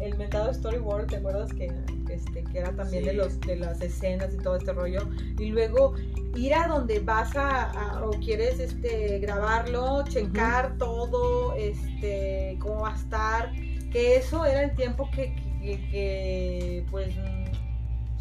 el 0.00 0.16
mentado 0.16 0.52
storyboard, 0.52 1.06
¿te 1.06 1.16
acuerdas 1.16 1.52
que, 1.52 1.72
este, 2.10 2.44
que 2.44 2.58
era 2.58 2.72
también 2.72 3.04
de, 3.04 3.14
los, 3.14 3.40
de 3.40 3.56
las 3.56 3.80
escenas 3.80 4.34
y 4.34 4.38
todo 4.38 4.56
este 4.56 4.72
rollo? 4.72 5.08
Y 5.38 5.50
luego 5.50 5.94
ir 6.34 6.54
a 6.54 6.68
donde 6.68 7.00
vas 7.00 7.36
a, 7.36 8.00
o 8.04 8.10
quieres 8.20 8.58
este, 8.60 9.18
grabarlo, 9.18 10.04
checar 10.08 10.76
todo, 10.78 11.54
este, 11.54 12.56
cómo 12.60 12.82
va 12.82 12.92
a 12.92 12.96
estar, 12.96 13.52
que 13.90 14.16
eso 14.16 14.44
era 14.44 14.62
el 14.62 14.74
tiempo 14.74 15.08
que, 15.14 15.34
que, 15.60 16.84
pues, 16.90 17.14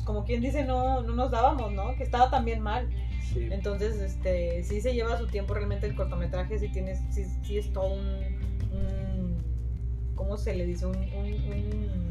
como 0.04 0.24
quien 0.24 0.42
dice, 0.42 0.64
no, 0.64 1.02
no 1.02 1.16
nos 1.16 1.32
dábamos, 1.32 1.72
¿no? 1.72 1.96
Que 1.96 2.04
estaba 2.04 2.30
también 2.30 2.62
mal. 2.62 2.90
Entonces, 3.36 4.00
este, 4.00 4.62
sí 4.64 4.82
se 4.82 4.94
lleva 4.94 5.18
su 5.18 5.28
tiempo 5.28 5.54
realmente 5.54 5.86
el 5.88 5.96
cortometraje, 5.96 6.60
sí 6.60 6.70
tienes, 6.70 7.00
sí, 7.12 7.58
es 7.58 7.72
todo 7.72 7.94
un, 7.94 9.38
¿cómo 10.16 10.38
se 10.38 10.54
le 10.54 10.66
dice? 10.66 10.86
Un, 10.86 10.98
un, 10.98 12.10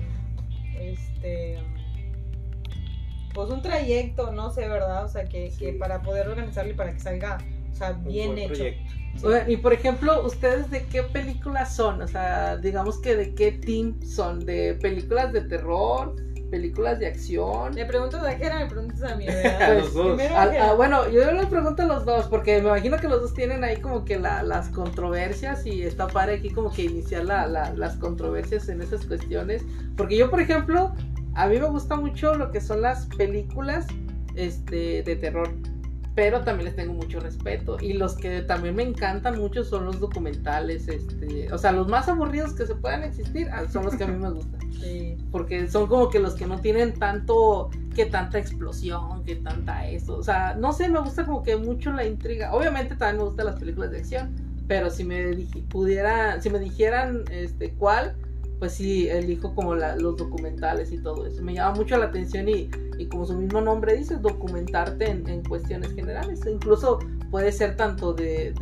este, 0.79 1.59
pues 3.35 3.51
un 3.51 3.61
trayecto, 3.61 4.33
no 4.33 4.51
sé, 4.51 4.67
¿verdad? 4.67 5.05
O 5.05 5.09
sea, 5.09 5.25
que, 5.27 5.53
que 5.59 5.75
para 5.75 6.01
poder 6.03 6.29
organizarlo 6.29 6.73
y 6.73 6.75
para 6.75 6.93
que 6.95 7.01
salga, 7.01 7.39
o 7.71 7.75
sea, 7.75 7.93
bien 7.93 8.39
hecho. 8.39 8.65
Y 9.49 9.57
por 9.59 9.73
ejemplo, 9.73 10.25
¿ustedes 10.25 10.71
de 10.71 10.85
qué 10.87 11.03
películas 11.03 11.75
son? 11.75 12.01
O 12.01 12.09
sea, 12.09 12.57
digamos 12.57 12.99
que 13.01 13.17
de 13.17 13.35
qué 13.35 13.53
team 13.53 14.01
son, 14.03 14.41
de 14.41 14.75
películas 14.75 15.33
de 15.33 15.43
terror, 15.43 16.17
películas 16.51 16.99
de 16.99 17.07
acción. 17.07 17.75
Me 17.75 17.85
preguntas 17.85 18.23
a 18.23 18.33
Jera, 18.33 18.59
me 18.59 18.67
preguntas 18.67 19.03
a 19.03 19.17
mí, 19.17 19.27
a 19.61 19.75
los 19.75 19.95
dos. 19.95 20.21
bueno, 20.77 21.09
yo 21.09 21.31
les 21.33 21.47
pregunto 21.47 21.83
a 21.83 21.87
los 21.87 22.05
dos, 22.05 22.27
porque 22.27 22.61
me 22.61 22.69
imagino 22.69 22.97
que 22.99 23.09
los 23.09 23.21
dos 23.23 23.35
tienen 23.35 23.65
ahí 23.65 23.77
como 23.77 24.05
que 24.05 24.19
las 24.19 24.69
controversias 24.71 25.65
y 25.67 25.83
está 25.83 26.07
padre 26.09 26.37
aquí 26.37 26.51
como 26.51 26.71
que 26.73 26.83
iniciar 26.83 27.25
las 27.25 27.97
controversias 27.97 28.69
en 28.69 28.83
esas 28.83 29.07
cuestiones. 29.07 29.65
Porque 29.97 30.17
yo, 30.17 30.31
por 30.31 30.41
ejemplo, 30.41 30.95
a 31.35 31.47
mí 31.47 31.59
me 31.59 31.67
gusta 31.67 31.97
mucho 31.97 32.35
lo 32.35 32.51
que 32.51 32.61
son 32.61 32.83
las 32.83 33.07
películas 33.07 33.87
este, 34.35 35.03
de 35.03 35.17
terror 35.17 35.49
pero 36.21 36.43
también 36.43 36.67
les 36.67 36.77
tengo 36.77 36.93
mucho 36.93 37.19
respeto. 37.19 37.79
Y 37.81 37.95
los 37.95 38.15
que 38.15 38.43
también 38.43 38.77
me 38.77 38.83
encantan 38.83 39.39
mucho 39.39 39.65
son 39.65 39.87
los 39.87 40.01
documentales, 40.01 40.87
este, 40.87 41.51
o 41.51 41.57
sea, 41.57 41.73
los 41.73 41.89
más 41.89 42.11
aburridos 42.11 42.53
que 42.53 42.67
se 42.67 42.75
puedan 42.75 43.05
existir 43.05 43.49
ah, 43.51 43.65
son 43.73 43.87
los 43.87 43.95
que 43.95 44.05
a 44.05 44.07
mí 44.07 44.19
me 44.19 44.31
gustan. 44.31 44.61
Porque 45.33 45.67
son 45.67 45.87
como 45.87 46.11
que 46.11 46.19
los 46.19 46.35
que 46.35 46.47
no 46.47 46.61
tienen 46.61 46.93
tanto, 46.93 47.71
que 47.95 48.05
tanta 48.05 48.39
explosión, 48.39 49.25
que 49.25 49.37
tanta 49.37 49.89
eso. 49.89 50.19
O 50.19 50.23
sea, 50.23 50.55
no 50.57 50.75
sé, 50.75 50.91
me 50.91 51.01
gusta 51.01 51.25
como 51.25 51.43
que 51.43 51.57
mucho 51.57 51.91
la 51.91 52.05
intriga. 52.05 52.53
Obviamente 52.53 52.97
también 52.97 53.17
me 53.17 53.25
gustan 53.25 53.47
las 53.47 53.59
películas 53.59 53.91
de 53.91 54.01
acción, 54.01 54.37
pero 54.69 54.91
si 54.91 55.05
me 55.05 55.35
pudiera, 55.71 56.39
si 56.43 56.51
me 56.51 56.59
dijeran 56.59 57.25
este 57.31 57.73
cuál, 57.73 58.15
pues 58.61 58.75
sí, 58.75 59.09
elijo 59.09 59.55
como 59.55 59.75
los 59.75 60.19
documentales 60.19 60.93
y 60.93 60.99
todo 60.99 61.27
eso. 61.27 61.43
Me 61.43 61.55
llama 61.55 61.77
mucho 61.77 61.97
la 61.97 62.05
atención 62.05 62.47
y, 62.47 62.69
como 63.11 63.25
su 63.25 63.35
mismo 63.35 63.63
nombre 63.63 63.97
dice, 63.97 64.17
documentarte 64.17 65.11
en, 65.11 65.43
cuestiones 65.45 65.95
generales. 65.95 66.43
Incluso 66.47 66.99
puede 67.31 67.53
ser 67.53 67.77
tanto 67.77 68.13
de, 68.13 68.53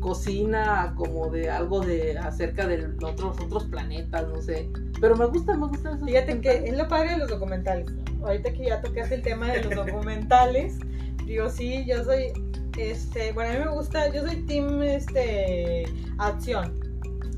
cocina 0.00 0.94
como 0.96 1.30
de 1.30 1.48
algo 1.48 1.80
de 1.80 2.18
acerca 2.18 2.66
de 2.66 2.88
otros, 3.04 3.40
otros 3.40 3.64
planetas, 3.66 4.26
no 4.26 4.42
sé. 4.42 4.68
Pero 5.00 5.14
me 5.16 5.26
gusta, 5.26 5.56
me 5.56 5.68
gusta 5.68 5.92
eso. 5.92 6.04
Fíjate 6.04 6.40
que 6.40 6.64
es 6.66 6.76
lo 6.76 6.88
padre 6.88 7.10
de 7.10 7.18
los 7.18 7.30
documentales. 7.30 7.86
Ahorita 8.20 8.52
que 8.52 8.66
ya 8.66 8.82
tocaste 8.82 9.14
el 9.14 9.22
tema 9.22 9.52
de 9.52 9.62
los 9.62 9.86
documentales, 9.86 10.80
digo, 11.24 11.48
sí, 11.48 11.84
yo 11.86 12.02
soy, 12.02 12.32
este, 12.76 13.30
bueno, 13.30 13.50
a 13.50 13.52
mí 13.60 13.64
me 13.64 13.76
gusta, 13.76 14.12
yo 14.12 14.26
soy 14.26 14.44
team, 14.46 14.82
este, 14.82 15.84
acción 16.18 16.83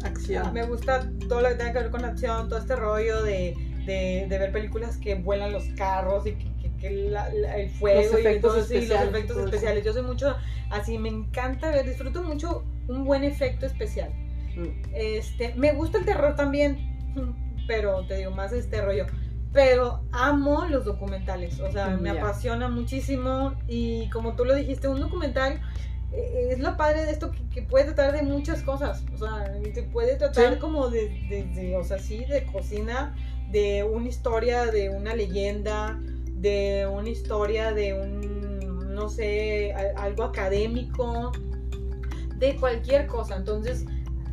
Acción. 0.04 0.52
Me 0.52 0.64
gusta 0.64 1.10
todo 1.28 1.40
lo 1.40 1.48
que 1.48 1.54
tenga 1.54 1.72
que 1.72 1.78
ver 1.78 1.90
con 1.90 2.04
acción, 2.04 2.48
todo 2.48 2.58
este 2.58 2.76
rollo 2.76 3.22
de, 3.22 3.54
de, 3.86 4.26
ver 4.28 4.52
películas 4.52 4.96
que 4.98 5.14
vuelan 5.14 5.52
los 5.52 5.64
carros 5.76 6.26
y 6.26 6.32
que, 6.32 6.56
el 6.82 7.70
fuego 7.70 8.02
los 8.02 8.20
efectos, 8.20 8.58
especiales, 8.58 9.06
los 9.06 9.08
efectos 9.08 9.38
especiales. 9.38 9.84
Yo 9.84 9.92
soy 9.92 10.02
mucho 10.02 10.36
así, 10.70 10.98
me 10.98 11.08
encanta 11.08 11.70
ver, 11.70 11.86
disfruto 11.86 12.22
mucho 12.22 12.64
un 12.88 13.04
buen 13.04 13.24
efecto 13.24 13.66
especial. 13.66 14.10
Mm. 14.56 14.94
Este, 14.94 15.54
me 15.54 15.72
gusta 15.72 15.98
el 15.98 16.04
terror 16.04 16.36
también, 16.36 16.78
pero 17.66 18.06
te 18.06 18.16
digo 18.16 18.30
más 18.30 18.52
este 18.52 18.82
rollo. 18.82 19.06
Pero 19.52 20.02
amo 20.12 20.66
los 20.66 20.84
documentales, 20.84 21.58
o 21.60 21.70
sea, 21.72 21.88
mm, 21.88 22.02
me 22.02 22.10
apasiona 22.10 22.68
muchísimo 22.68 23.54
y 23.66 24.10
como 24.10 24.34
tú 24.34 24.44
lo 24.44 24.54
dijiste, 24.54 24.86
un 24.86 25.00
documental 25.00 25.60
es 26.16 26.58
lo 26.58 26.76
padre 26.76 27.04
de 27.04 27.12
esto 27.12 27.30
que, 27.52 27.62
puede 27.62 27.92
tratar 27.92 28.12
de 28.12 28.22
muchas 28.22 28.62
cosas. 28.62 29.04
O 29.14 29.18
sea, 29.18 29.52
te 29.74 29.82
puede 29.82 30.16
tratar 30.16 30.58
como 30.58 30.88
de, 30.88 31.76
o 31.78 31.84
sea, 31.84 31.98
sí, 31.98 32.24
de 32.24 32.44
cocina, 32.46 33.14
de 33.50 33.84
una 33.84 34.08
historia, 34.08 34.66
de 34.66 34.90
una 34.90 35.14
leyenda, 35.14 35.98
de 36.34 36.86
una 36.90 37.08
historia, 37.08 37.72
de 37.72 37.94
un, 37.94 38.94
no 38.94 39.08
sé, 39.08 39.72
algo 39.96 40.24
académico, 40.24 41.32
de 42.36 42.56
cualquier 42.56 43.06
cosa. 43.06 43.36
Entonces, 43.36 43.86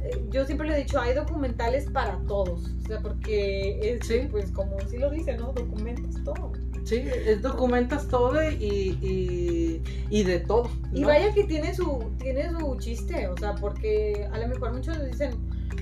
eh, 0.04 0.26
yo 0.30 0.46
siempre 0.46 0.68
le 0.68 0.76
he 0.76 0.84
dicho, 0.84 1.00
hay 1.00 1.14
documentales 1.14 1.90
para 1.90 2.18
todos. 2.28 2.72
O 2.84 2.88
sea, 2.88 3.00
porque 3.02 3.80
es, 3.82 4.30
pues 4.30 4.52
como 4.52 4.80
sí 4.90 4.98
lo 4.98 5.10
dice, 5.10 5.38
¿no? 5.38 5.54
Documentas 5.54 6.24
todo. 6.24 6.52
Sí, 6.84 6.98
es, 6.98 7.42
documentas 7.42 8.08
todo 8.08 8.44
y, 8.44 9.82
y, 10.10 10.24
de 10.24 10.40
todo. 10.40 10.70
Y 10.92 11.04
vaya 11.04 11.34
que 11.34 11.46
tiene 11.46 11.74
su, 11.74 12.12
tiene 12.20 12.50
su 12.52 12.78
chiste, 12.78 13.28
o 13.28 13.38
sea, 13.38 13.56
porque 13.56 14.28
a 14.32 14.38
lo 14.38 14.48
mejor 14.48 14.74
muchos 14.74 15.04
dicen, 15.06 15.34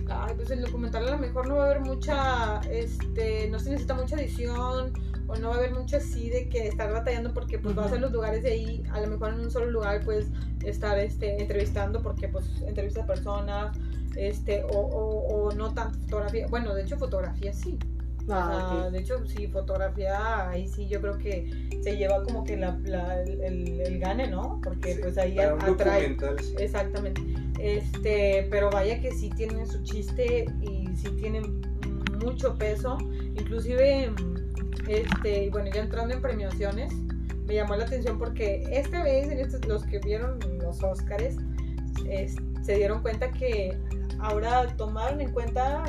ay, 0.10 0.34
pues 0.36 0.52
el 0.52 0.62
documental 0.62 1.08
a 1.08 1.12
lo 1.12 1.18
mejor 1.18 1.48
no 1.48 1.56
va 1.56 1.64
a 1.64 1.66
haber 1.72 1.82
mucha, 1.82 2.62
este, 2.70 3.48
no 3.50 3.60
se 3.60 3.72
necesita 3.72 3.96
mucha 3.96 4.16
edición, 4.16 4.94
o 5.28 5.36
no 5.38 5.50
va 5.50 5.56
a 5.56 5.58
haber 5.58 5.74
mucho 5.74 5.98
así 5.98 6.30
de 6.30 6.50
que 6.50 6.68
estar 6.68 6.92
batallando 6.92 7.34
porque 7.34 7.58
pues 7.58 7.74
vas 7.74 7.92
a 7.92 7.98
los 7.98 8.12
lugares 8.12 8.44
de 8.44 8.52
ahí, 8.52 8.84
a 8.92 9.02
lo 9.02 9.08
mejor 9.08 9.34
en 9.34 9.40
un 9.40 9.52
solo 9.52 9.72
lugar 9.72 10.04
puedes 10.04 10.28
estar 10.64 11.00
este, 11.00 11.42
entrevistando 11.42 12.02
porque 12.02 12.28
pues 12.28 12.46
entrevista 12.68 13.04
a 13.04 13.06
personas, 13.08 13.78
este, 14.16 14.64
o, 14.66 14.78
o, 14.78 15.48
o 15.48 15.52
no 15.54 15.74
tanto 15.74 15.98
fotografía, 16.00 16.48
bueno, 16.48 16.76
de 16.76 16.84
hecho 16.84 16.98
fotografía 16.98 17.54
sí, 17.54 17.80
Ah, 18.30 18.90
de 18.92 19.00
hecho, 19.00 19.26
sí, 19.26 19.48
fotografía, 19.48 20.50
ahí 20.50 20.68
sí 20.68 20.88
yo 20.88 21.02
creo 21.02 21.18
que 21.18 21.70
se 21.82 21.98
lleva 21.98 22.24
como 22.24 22.44
que 22.44 22.58
la, 22.58 22.78
el, 23.24 23.82
el, 23.82 24.00
gane, 24.00 24.28
¿no? 24.28 24.60
Porque 24.64 24.96
pues 25.02 25.18
ahí 25.18 25.38
atrae. 25.40 26.18
Exactamente. 26.60 27.22
Este, 27.60 28.48
pero 28.50 28.70
vaya 28.70 29.00
que 29.00 29.12
sí 29.12 29.30
tienen 29.30 29.68
su 29.68 29.84
chiste 29.84 30.46
y 30.62 30.88
sí 30.96 31.10
tienen 31.20 31.62
mucho 32.24 32.56
peso. 32.56 32.98
Inclusive, 33.36 34.12
este, 34.88 35.50
bueno, 35.50 35.70
ya 35.74 35.82
entrando 35.82 36.14
en 36.14 36.22
premiaciones, 36.22 36.94
me 37.46 37.56
llamó 37.56 37.76
la 37.76 37.86
atención 37.86 38.18
porque 38.18 38.64
esta 38.72 39.04
vez, 39.04 39.30
en 39.30 39.40
estos, 39.40 39.66
los 39.66 39.84
que 39.84 40.00
vieron 40.00 40.40
los 40.62 40.82
Oscars, 40.84 41.36
se 42.64 42.76
dieron 42.76 43.02
cuenta 43.02 43.32
que 43.32 43.78
ahora 44.22 44.68
tomaron 44.78 45.22
en 45.22 45.32
cuenta, 45.32 45.84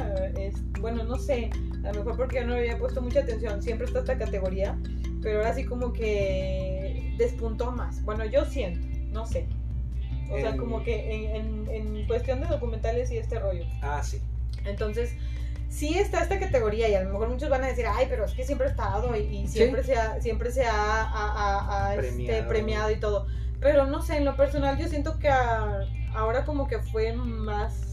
bueno, 0.80 1.04
no 1.04 1.16
sé, 1.16 1.50
a 1.84 1.92
lo 1.92 2.00
mejor 2.04 2.16
porque 2.16 2.36
yo 2.40 2.46
no 2.46 2.54
había 2.54 2.78
puesto 2.78 3.00
mucha 3.02 3.20
atención, 3.20 3.62
siempre 3.62 3.86
está 3.86 4.00
esta 4.00 4.18
categoría, 4.18 4.78
pero 5.22 5.38
ahora 5.38 5.54
sí 5.54 5.64
como 5.64 5.92
que 5.92 7.14
despuntó 7.18 7.70
más. 7.72 8.02
Bueno, 8.04 8.24
yo 8.24 8.44
siento, 8.44 8.86
no 9.10 9.26
sé. 9.26 9.46
O 10.30 10.38
sea, 10.38 10.56
como 10.56 10.82
que 10.82 11.12
en, 11.36 11.66
en, 11.68 11.96
en 11.98 12.06
cuestión 12.06 12.40
de 12.40 12.46
documentales 12.46 13.10
y 13.10 13.18
este 13.18 13.38
rollo. 13.38 13.66
Ah, 13.82 14.02
sí. 14.02 14.18
Entonces, 14.64 15.14
sí 15.68 15.98
está 15.98 16.22
esta 16.22 16.38
categoría 16.38 16.88
y 16.88 16.94
a 16.94 17.02
lo 17.02 17.10
mejor 17.10 17.28
muchos 17.28 17.50
van 17.50 17.62
a 17.64 17.66
decir, 17.66 17.84
ay, 17.86 18.06
pero 18.08 18.24
es 18.24 18.32
que 18.32 18.44
siempre 18.44 18.68
ha 18.68 18.70
estado 18.70 19.14
y, 19.14 19.20
y 19.20 19.46
siempre 19.48 19.82
se 19.84 19.94
ha, 19.96 20.20
siempre 20.22 20.50
se 20.50 20.64
ha, 20.64 21.02
ha- 21.02 21.88
ha, 21.88 21.94
este, 21.96 22.08
Premiado. 22.16 22.48
premiado 22.48 22.90
y 22.92 22.96
todo. 22.96 23.26
Pero 23.60 23.86
no 23.86 24.00
sé, 24.02 24.16
en 24.16 24.24
lo 24.24 24.34
personal 24.36 24.78
yo 24.78 24.88
siento 24.88 25.18
que 25.18 25.28
ahora 25.28 26.44
como 26.46 26.66
que 26.66 26.78
fue 26.78 27.12
más 27.12 27.91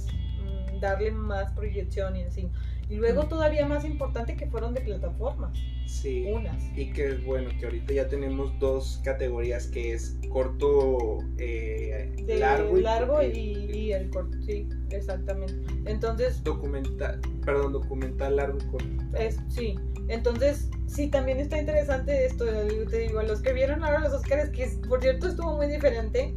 darle 0.80 1.12
más 1.12 1.52
proyección 1.54 2.16
y 2.16 2.24
así. 2.24 2.50
Y 2.90 2.96
luego 2.96 3.24
Mm. 3.24 3.30
todavía 3.30 3.66
más 3.68 3.86
importante 3.86 4.36
que 4.36 4.48
fueron 4.48 4.74
de 4.74 4.82
plataformas, 4.82 5.52
Sí. 5.86 6.26
unas. 6.32 6.56
Y 6.76 6.92
que 6.92 7.14
bueno, 7.26 7.50
que 7.60 7.66
ahorita 7.66 7.94
ya 7.94 8.08
tenemos 8.08 8.58
dos 8.60 9.00
categorías 9.04 9.68
que 9.68 9.94
es 9.94 10.18
corto, 10.30 11.20
eh, 11.38 12.12
De 12.26 12.38
largo 12.38 12.78
largo, 12.78 13.22
y, 13.22 13.28
y, 13.28 13.72
y 13.78 13.92
el 13.94 14.10
corto, 14.10 14.38
sí, 14.46 14.68
exactamente. 14.90 15.56
Entonces, 15.86 16.44
documental, 16.44 17.20
perdón, 17.46 17.74
documental 17.74 18.36
largo 18.38 18.58
y 18.60 18.66
corto. 18.72 19.18
Es, 19.18 19.38
sí, 19.50 19.76
entonces 20.08 20.70
sí, 20.88 21.08
también 21.10 21.40
está 21.40 21.60
interesante 21.60 22.26
esto. 22.26 22.46
Te 22.90 22.98
digo, 23.00 23.22
los 23.22 23.42
que 23.42 23.54
vieron 23.54 23.84
ahora 23.84 24.00
los 24.00 24.14
Oscars, 24.14 24.50
que 24.50 24.68
por 24.88 25.00
cierto 25.02 25.28
estuvo 25.28 25.56
muy 25.56 25.68
diferente. 25.68 26.34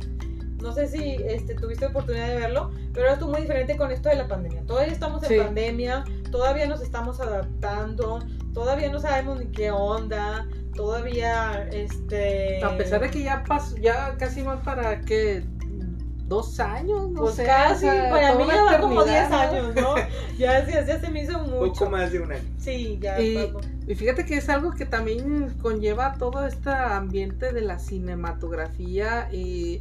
No 0.62 0.72
sé 0.72 0.86
si 0.88 1.16
este, 1.26 1.54
tuviste 1.54 1.86
oportunidad 1.86 2.28
de 2.28 2.36
verlo, 2.36 2.70
pero 2.92 3.02
ahora 3.06 3.14
estuvo 3.14 3.32
muy 3.32 3.40
diferente 3.42 3.76
con 3.76 3.90
esto 3.90 4.08
de 4.08 4.14
la 4.16 4.28
pandemia. 4.28 4.62
Todavía 4.66 4.92
estamos 4.92 5.22
en 5.24 5.28
Sí. 5.28 5.36
pandemia, 5.38 6.04
todavía 6.30 6.66
nos 6.66 6.80
estamos 6.82 7.20
adaptando, 7.20 8.20
todavía 8.54 8.90
no 8.90 9.00
sabemos 9.00 9.38
ni 9.40 9.46
qué 9.46 9.70
onda, 9.70 10.46
todavía, 10.74 11.68
este... 11.72 12.62
A 12.64 12.76
pesar 12.76 13.00
de 13.02 13.10
que 13.10 13.22
ya 13.22 13.42
pasó, 13.46 13.76
ya 13.76 14.16
casi 14.18 14.42
van 14.42 14.62
para 14.62 15.00
que 15.02 15.42
dos 16.28 16.58
años, 16.60 17.10
no 17.10 17.22
Pues 17.22 17.34
sé. 17.34 17.44
casi, 17.44 17.86
o 17.86 17.92
sea, 17.92 18.08
para 18.08 18.34
mí 18.36 18.44
ya 18.46 18.62
va 18.64 18.80
como 18.80 19.04
10 19.04 19.16
eternidad, 19.26 19.52
¿no? 19.52 19.58
años, 19.58 19.74
¿no? 19.74 19.94
Ya, 20.38 20.66
ya, 20.66 20.86
ya 20.86 20.98
se 21.00 21.10
me 21.10 21.22
hizo 21.24 21.38
mucho. 21.40 21.72
Poco 21.80 21.90
más 21.90 22.10
de 22.10 22.20
un 22.20 22.32
año. 22.32 22.42
Sí, 22.58 22.98
ya. 23.02 23.20
Y-. 23.20 23.52
Y 23.86 23.94
fíjate 23.94 24.24
que 24.24 24.36
es 24.38 24.48
algo 24.48 24.70
que 24.70 24.86
también 24.86 25.50
conlleva 25.60 26.14
todo 26.18 26.46
este 26.46 26.70
ambiente 26.70 27.52
de 27.52 27.60
la 27.60 27.78
cinematografía 27.78 29.28
y 29.32 29.80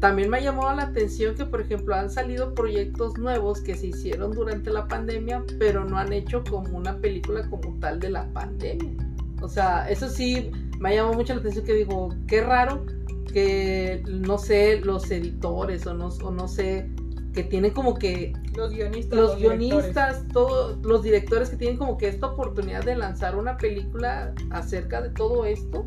también 0.00 0.30
me 0.30 0.38
ha 0.38 0.40
llamado 0.40 0.74
la 0.74 0.84
atención 0.84 1.34
que 1.34 1.44
por 1.44 1.60
ejemplo 1.60 1.94
han 1.94 2.10
salido 2.10 2.54
proyectos 2.54 3.16
nuevos 3.18 3.60
que 3.60 3.74
se 3.74 3.88
hicieron 3.88 4.32
durante 4.32 4.70
la 4.70 4.86
pandemia 4.86 5.42
pero 5.58 5.84
no 5.84 5.96
han 5.96 6.12
hecho 6.12 6.44
como 6.44 6.76
una 6.76 6.98
película 6.98 7.48
como 7.48 7.78
tal 7.80 8.00
de 8.00 8.10
la 8.10 8.26
pandemia. 8.32 8.92
O 9.40 9.48
sea, 9.48 9.88
eso 9.88 10.08
sí 10.08 10.50
me 10.78 10.90
ha 10.90 10.94
llamado 10.94 11.14
mucho 11.14 11.34
la 11.34 11.40
atención 11.40 11.64
que 11.64 11.74
digo, 11.74 12.14
qué 12.26 12.42
raro 12.42 12.84
que 13.32 14.02
no 14.06 14.38
sé, 14.38 14.80
los 14.80 15.10
editores 15.10 15.86
o 15.86 15.94
no, 15.94 16.08
o 16.08 16.30
no 16.30 16.46
sé, 16.46 16.88
que 17.34 17.42
tienen 17.42 17.72
como 17.72 17.94
que 17.98 18.32
Los 18.56 18.70
guionistas. 18.70 19.18
los 19.18 19.36
guionistas, 19.36 20.24
todos 20.32 20.78
los 20.82 21.02
directores 21.02 21.50
que 21.50 21.56
tienen 21.56 21.76
como 21.76 21.98
que 21.98 22.08
esta 22.08 22.28
oportunidad 22.28 22.84
de 22.84 22.96
lanzar 22.96 23.36
una 23.36 23.56
película 23.56 24.32
acerca 24.50 25.02
de 25.02 25.10
todo 25.10 25.44
esto, 25.44 25.84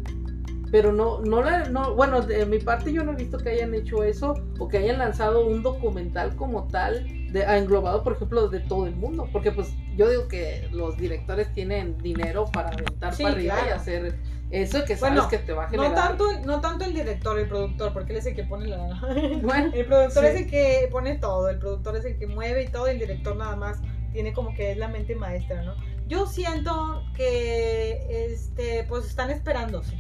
pero 0.72 0.92
no, 0.92 1.20
no 1.20 1.42
la, 1.42 1.70
no, 1.70 1.96
bueno, 1.96 2.22
de 2.22 2.46
mi 2.46 2.60
parte 2.60 2.92
yo 2.92 3.04
no 3.04 3.14
he 3.14 3.16
visto 3.16 3.38
que 3.38 3.50
hayan 3.50 3.74
hecho 3.74 4.04
eso 4.04 4.34
o 4.60 4.68
que 4.68 4.78
hayan 4.78 4.98
lanzado 5.00 5.46
un 5.46 5.64
documental 5.64 6.36
como 6.36 6.68
tal, 6.68 7.08
de, 7.32 7.46
ah, 7.46 7.58
englobado 7.58 8.04
por 8.04 8.14
ejemplo 8.14 8.48
de 8.50 8.60
todo 8.62 8.86
el 8.88 8.96
mundo, 8.96 9.28
porque 9.32 9.52
pues 9.52 9.74
yo 9.96 10.10
digo 10.10 10.28
que 10.28 10.68
los 10.72 10.98
directores 10.98 11.52
tienen 11.54 11.98
dinero 12.00 12.46
para 12.46 12.70
aventar 12.70 13.14
Sí, 13.16 13.24
para 13.24 13.36
arriba 13.36 13.56
y 13.68 13.72
hacer 13.72 14.16
eso 14.50 14.84
que 14.86 14.96
sabes 14.96 15.16
Bueno, 15.16 15.30
que 15.30 15.38
te 15.40 15.52
va 15.54 15.66
a 15.66 15.70
generar. 15.70 15.92
No 15.92 15.96
tanto, 15.96 16.26
no 16.46 16.62
tanto 16.62 16.86
el 16.86 16.94
director, 16.94 17.38
el 17.38 17.48
productor, 17.50 17.92
porque 17.94 18.14
él 18.14 18.20
es 18.20 18.26
el 18.28 18.36
que 18.36 18.44
pone 18.44 18.68
la... 18.68 19.00
Bueno, 19.42 19.72
El 19.74 19.86
productor 19.86 20.24
Sí. 20.24 20.30
es 20.30 20.36
el 20.42 20.50
que 20.50 20.88
pone 20.92 21.16
todo, 21.18 21.50
el 21.50 21.60
productor 21.60 21.98
es 21.98 22.06
el 22.06 22.18
que 22.18 22.28
mueve 22.28 22.64
y 22.64 22.68
todo, 22.70 22.88
y 22.88 22.92
el 22.92 23.00
director 23.00 23.36
nada 23.36 23.56
más 23.58 23.82
tiene 24.14 24.34
como 24.34 24.54
que 24.54 24.72
es 24.72 24.78
la 24.78 24.88
mente 24.88 25.16
maestra, 25.16 25.64
¿no? 25.64 25.76
Yo 26.08 26.26
siento 26.26 27.04
que, 27.14 28.08
este, 28.32 28.86
pues 28.88 29.06
están 29.06 29.30
esperándose, 29.30 29.98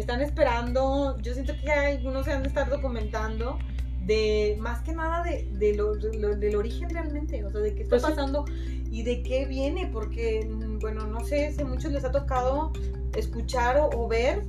están 0.00 0.20
esperando, 0.22 1.16
yo 1.22 1.34
siento 1.34 1.52
que 1.62 1.70
algunos 1.70 2.24
se 2.24 2.32
han 2.32 2.42
de 2.42 2.48
estar 2.48 2.68
documentando 2.68 3.58
de, 4.04 4.56
más 4.60 4.80
que 4.82 4.92
nada 4.92 5.22
de, 5.22 5.48
de 5.52 5.74
lo- 5.74 5.94
de 5.94 6.16
lo- 6.18 6.34
del 6.36 6.56
origen 6.56 6.90
realmente, 6.90 7.44
o 7.44 7.50
sea, 7.50 7.60
de 7.60 7.74
qué 7.74 7.82
está 7.82 7.90
Pues 7.90 8.02
sí. 8.02 8.08
pasando 8.10 8.44
y 8.90 9.02
de 9.02 9.22
qué 9.22 9.44
viene, 9.44 9.88
porque, 9.92 10.46
mm, 10.50 10.78
bueno, 10.80 11.06
no 11.06 11.20
sé 11.24 11.52
si 11.52 11.62
a 11.62 11.64
muchos 11.66 11.92
les 11.92 12.04
ha 12.04 12.10
tocado 12.10 12.72
escuchar 13.14 13.76
o, 13.78 13.90
o 13.94 14.08
ver, 14.08 14.42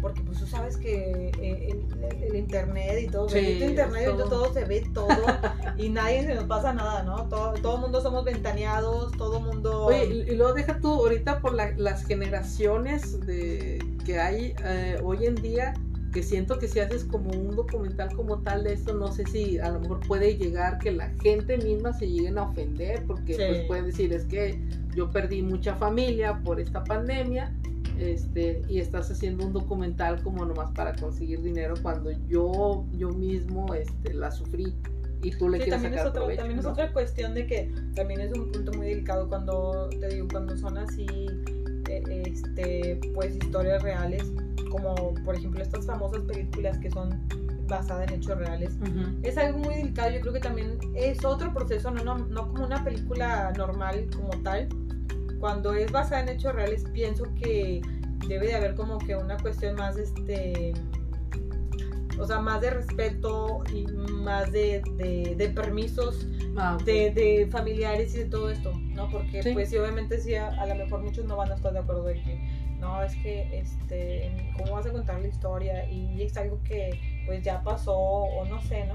porque 0.00 0.20
pues 0.20 0.38
tú 0.38 0.46
sabes 0.46 0.76
que 0.76 1.30
eh, 1.40 1.68
el, 1.72 2.04
el- 2.04 2.22
el 2.22 2.36
internet 2.36 3.00
y 3.02 3.06
todo, 3.08 3.28
Sí, 3.28 3.34
bendito 3.36 3.64
internet, 3.64 4.02
es 4.02 4.06
ahorita 4.08 4.24
todo. 4.28 4.42
todo 4.44 4.54
se 4.54 4.64
ve 4.64 4.84
todo 4.94 5.08
y 5.76 5.88
nadie 5.88 6.22
se 6.22 6.34
nos 6.36 6.44
pasa 6.44 6.72
nada, 6.72 7.02
¿no? 7.02 7.24
Todo, 7.28 7.54
todo 7.54 7.74
el 7.76 7.80
mundo 7.80 8.00
somos 8.00 8.24
ventaneados, 8.24 9.10
todo 9.16 9.38
el 9.38 9.44
mundo... 9.44 9.86
Oye, 9.86 10.04
y, 10.04 10.30
y 10.32 10.36
luego 10.36 10.52
deja 10.52 10.78
tú 10.78 10.92
ahorita 10.92 11.40
por 11.40 11.54
la- 11.54 11.72
las 11.76 12.04
generaciones 12.04 13.26
de 13.26 13.84
que 14.08 14.18
hay 14.18 14.54
eh, 14.64 14.98
hoy 15.04 15.26
en 15.26 15.34
día, 15.34 15.74
que 16.14 16.22
siento 16.22 16.58
que 16.58 16.66
si 16.66 16.80
haces 16.80 17.04
como 17.04 17.28
un 17.28 17.54
documental 17.54 18.10
como 18.16 18.38
tal 18.38 18.64
de 18.64 18.72
esto, 18.72 18.94
no 18.94 19.12
sé 19.12 19.26
si 19.26 19.58
a 19.58 19.68
lo 19.70 19.80
mejor 19.80 20.00
puede 20.08 20.34
llegar 20.38 20.78
que 20.78 20.92
la 20.92 21.10
gente 21.22 21.58
misma 21.58 21.92
se 21.92 22.08
lleguen 22.08 22.38
a 22.38 22.44
ofender, 22.44 23.04
porque 23.06 23.34
Sí. 23.34 23.42
pues 23.46 23.60
pueden 23.66 23.84
decir, 23.84 24.14
es 24.14 24.24
que 24.24 24.58
yo 24.96 25.10
perdí 25.10 25.42
mucha 25.42 25.74
familia 25.74 26.40
por 26.42 26.58
esta 26.58 26.82
pandemia, 26.84 27.54
este, 27.98 28.62
y 28.66 28.78
estás 28.78 29.10
haciendo 29.10 29.44
un 29.44 29.52
documental 29.52 30.22
como 30.22 30.46
nomás 30.46 30.70
para 30.70 30.94
conseguir 30.94 31.42
dinero 31.42 31.74
cuando 31.82 32.10
yo, 32.28 32.86
yo 32.96 33.10
mismo 33.10 33.74
este, 33.74 34.14
la 34.14 34.30
sufrí. 34.30 34.72
Y 35.20 35.32
tú 35.32 35.50
le 35.50 35.58
Sí, 35.58 35.64
quieres 35.64 35.82
también, 35.82 35.92
es 35.94 35.98
sacar 35.98 36.10
otra, 36.10 36.20
provecho, 36.22 36.38
también 36.40 36.58
es 36.60 36.64
¿no? 36.64 36.70
otra 36.70 36.92
cuestión 36.94 37.34
de 37.34 37.46
que 37.46 37.70
también 37.94 38.20
es 38.20 38.32
un 38.32 38.50
punto 38.52 38.72
muy 38.72 38.86
delicado 38.86 39.28
cuando 39.28 39.90
te 40.00 40.08
digo 40.14 40.28
cuando 40.30 40.56
son 40.56 40.78
así 40.78 41.04
este 41.88 43.00
pues 43.14 43.36
historias 43.36 43.82
reales 43.82 44.24
como 44.70 45.14
por 45.24 45.34
ejemplo 45.34 45.62
estas 45.62 45.86
famosas 45.86 46.20
películas 46.22 46.78
que 46.78 46.90
son 46.90 47.10
basadas 47.66 48.10
en 48.10 48.18
hechos 48.18 48.38
reales. 48.38 48.76
Es 49.22 49.36
algo 49.36 49.58
muy 49.58 49.74
delicado 49.74 50.10
yo 50.10 50.20
creo 50.20 50.32
que 50.32 50.40
también 50.40 50.78
es 50.94 51.24
otro 51.24 51.52
proceso 51.52 51.90
no, 51.90 52.02
no, 52.02 52.18
no 52.18 52.48
como 52.48 52.64
una 52.64 52.82
película 52.82 53.52
normal 53.56 54.08
como 54.16 54.30
tal. 54.42 54.68
Cuando 55.38 55.72
es 55.74 55.92
basada 55.92 56.22
en 56.22 56.30
hechos 56.30 56.54
reales 56.54 56.84
pienso 56.92 57.24
que 57.34 57.80
debe 58.26 58.48
de 58.48 58.54
haber 58.54 58.74
como 58.74 58.98
que 58.98 59.14
una 59.16 59.36
cuestión 59.36 59.76
más 59.76 59.96
este 59.96 60.72
o 62.18 62.26
sea 62.26 62.40
más 62.40 62.60
de 62.60 62.70
respeto 62.70 63.62
y 63.72 63.86
más 63.86 64.50
de, 64.52 64.82
de, 64.96 65.34
de 65.36 65.48
permisos 65.50 66.26
Ah, 66.60 66.76
de, 66.84 67.10
de 67.12 67.46
familiares 67.52 68.14
y 68.16 68.18
de 68.18 68.24
todo 68.24 68.50
esto, 68.50 68.72
¿no? 68.76 69.08
Porque 69.10 69.42
Sí. 69.44 69.52
pues 69.52 69.70
sí, 69.70 69.76
obviamente 69.76 70.18
sí, 70.20 70.34
a, 70.34 70.48
a 70.48 70.66
lo 70.66 70.74
mejor 70.74 71.02
muchos 71.02 71.24
no 71.24 71.36
van 71.36 71.52
a 71.52 71.54
estar 71.54 71.72
de 71.72 71.78
acuerdo 71.78 72.02
de 72.02 72.14
que, 72.14 72.40
no, 72.80 73.00
es 73.04 73.14
que, 73.16 73.60
este, 73.60 74.52
¿cómo 74.56 74.72
vas 74.72 74.86
a 74.86 74.90
contar 74.90 75.20
la 75.20 75.28
historia? 75.28 75.88
Y 75.88 76.20
es 76.20 76.36
algo 76.36 76.58
que 76.64 77.22
pues 77.26 77.44
ya 77.44 77.62
pasó 77.62 77.96
o 77.96 78.44
no 78.46 78.60
sé, 78.62 78.86
¿no? 78.86 78.94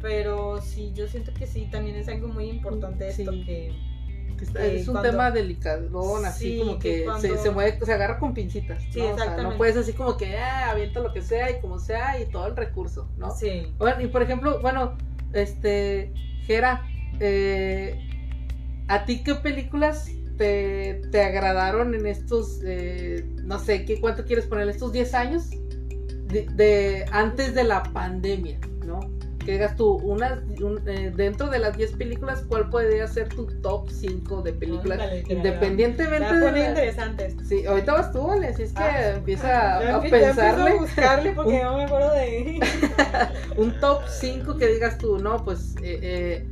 Pero 0.00 0.60
sí, 0.62 0.92
yo 0.94 1.06
siento 1.06 1.34
que 1.34 1.46
sí, 1.46 1.68
también 1.70 1.96
es 1.96 2.08
algo 2.08 2.28
muy 2.28 2.48
importante 2.48 3.08
esto 3.10 3.30
Sí. 3.32 3.44
que... 3.44 3.91
Que 4.42 4.48
está- 4.48 4.60
que 4.60 4.76
es 4.80 4.88
un 4.88 4.94
cuando- 4.94 5.10
tema 5.10 5.30
delicadón, 5.30 6.24
así 6.26 6.54
Sí, 6.54 6.58
como 6.58 6.78
que 6.80 6.96
que, 6.98 7.04
cuando- 7.04 7.20
se, 7.28 7.38
se 7.38 7.50
mueve, 7.50 7.78
se 7.84 7.92
agarra 7.92 8.18
con 8.18 8.34
pincitas. 8.34 8.82
Sí, 8.90 8.98
¿no? 8.98 9.14
O 9.14 9.16
sea, 9.16 9.36
no 9.36 9.56
puedes 9.56 9.76
así 9.76 9.92
como 9.92 10.16
que 10.16 10.36
ah, 10.36 10.70
avienta 10.70 10.98
lo 10.98 11.12
que 11.12 11.22
sea 11.22 11.48
y 11.52 11.60
como 11.60 11.78
sea 11.78 12.20
y 12.20 12.26
todo 12.26 12.48
el 12.48 12.56
recurso, 12.56 13.08
¿no? 13.16 13.30
Sí. 13.30 13.72
Bueno, 13.78 14.00
y 14.00 14.08
por 14.08 14.20
ejemplo, 14.22 14.60
bueno, 14.60 14.96
este, 15.32 16.12
Jera, 16.44 16.82
eh, 17.20 18.00
¿a 18.88 19.04
ti 19.04 19.22
qué 19.22 19.36
películas 19.36 20.10
te, 20.38 21.02
te 21.12 21.22
agradaron 21.22 21.94
en 21.94 22.06
estos, 22.06 22.60
eh, 22.64 23.24
no 23.44 23.60
sé, 23.60 23.84
¿qué, 23.84 24.00
cuánto 24.00 24.24
quieres 24.24 24.46
poner, 24.46 24.68
estos 24.68 24.90
10 24.92 25.14
años 25.14 25.50
de, 25.50 26.46
de- 26.54 27.04
antes 27.12 27.54
de 27.54 27.62
la 27.62 27.84
pandemia. 27.84 28.58
Que 29.44 29.52
digas 29.52 29.74
tú, 29.76 29.94
una, 29.96 30.40
un- 30.62 30.80
eh, 30.88 31.12
dentro 31.14 31.48
de 31.50 31.58
las 31.58 31.76
10 31.76 31.92
películas, 31.92 32.44
¿cuál 32.48 32.68
podría 32.70 33.06
ser 33.08 33.28
tu 33.28 33.46
top 33.60 33.88
5 33.90 34.40
de 34.42 34.52
películas? 34.52 35.00
Ándale, 35.00 35.22
que 35.24 35.34
la- 35.34 35.38
Independientemente 35.40 36.24
a 36.26 36.32
de 36.38 36.52
la- 36.52 36.68
interesante 36.68 37.26
esto. 37.26 37.44
Sí, 37.44 37.66
ahorita 37.66 37.92
vas 37.92 38.12
tú, 38.12 38.30
Ale, 38.30 38.46
así 38.48 38.62
es 38.62 38.72
que 38.72 38.82
Ah, 38.82 39.10
empieza 39.16 39.48
Ya 39.48 39.96
a, 39.96 40.02
ya 40.04 40.10
pensarle 40.10 40.70
a 40.70 40.74
buscarle 40.76 41.32
porque 41.36 41.50
Un- 41.54 41.62
no 41.62 41.76
me 41.76 41.84
acuerdo 41.84 42.12
de... 42.12 42.60
un 43.56 43.72
top 43.80 44.02
5 44.06 44.56
que 44.56 44.66
digas 44.68 44.98
tú, 44.98 45.18
no, 45.18 45.44
pues 45.44 45.74
eh, 45.82 45.98
eh, 46.02 46.48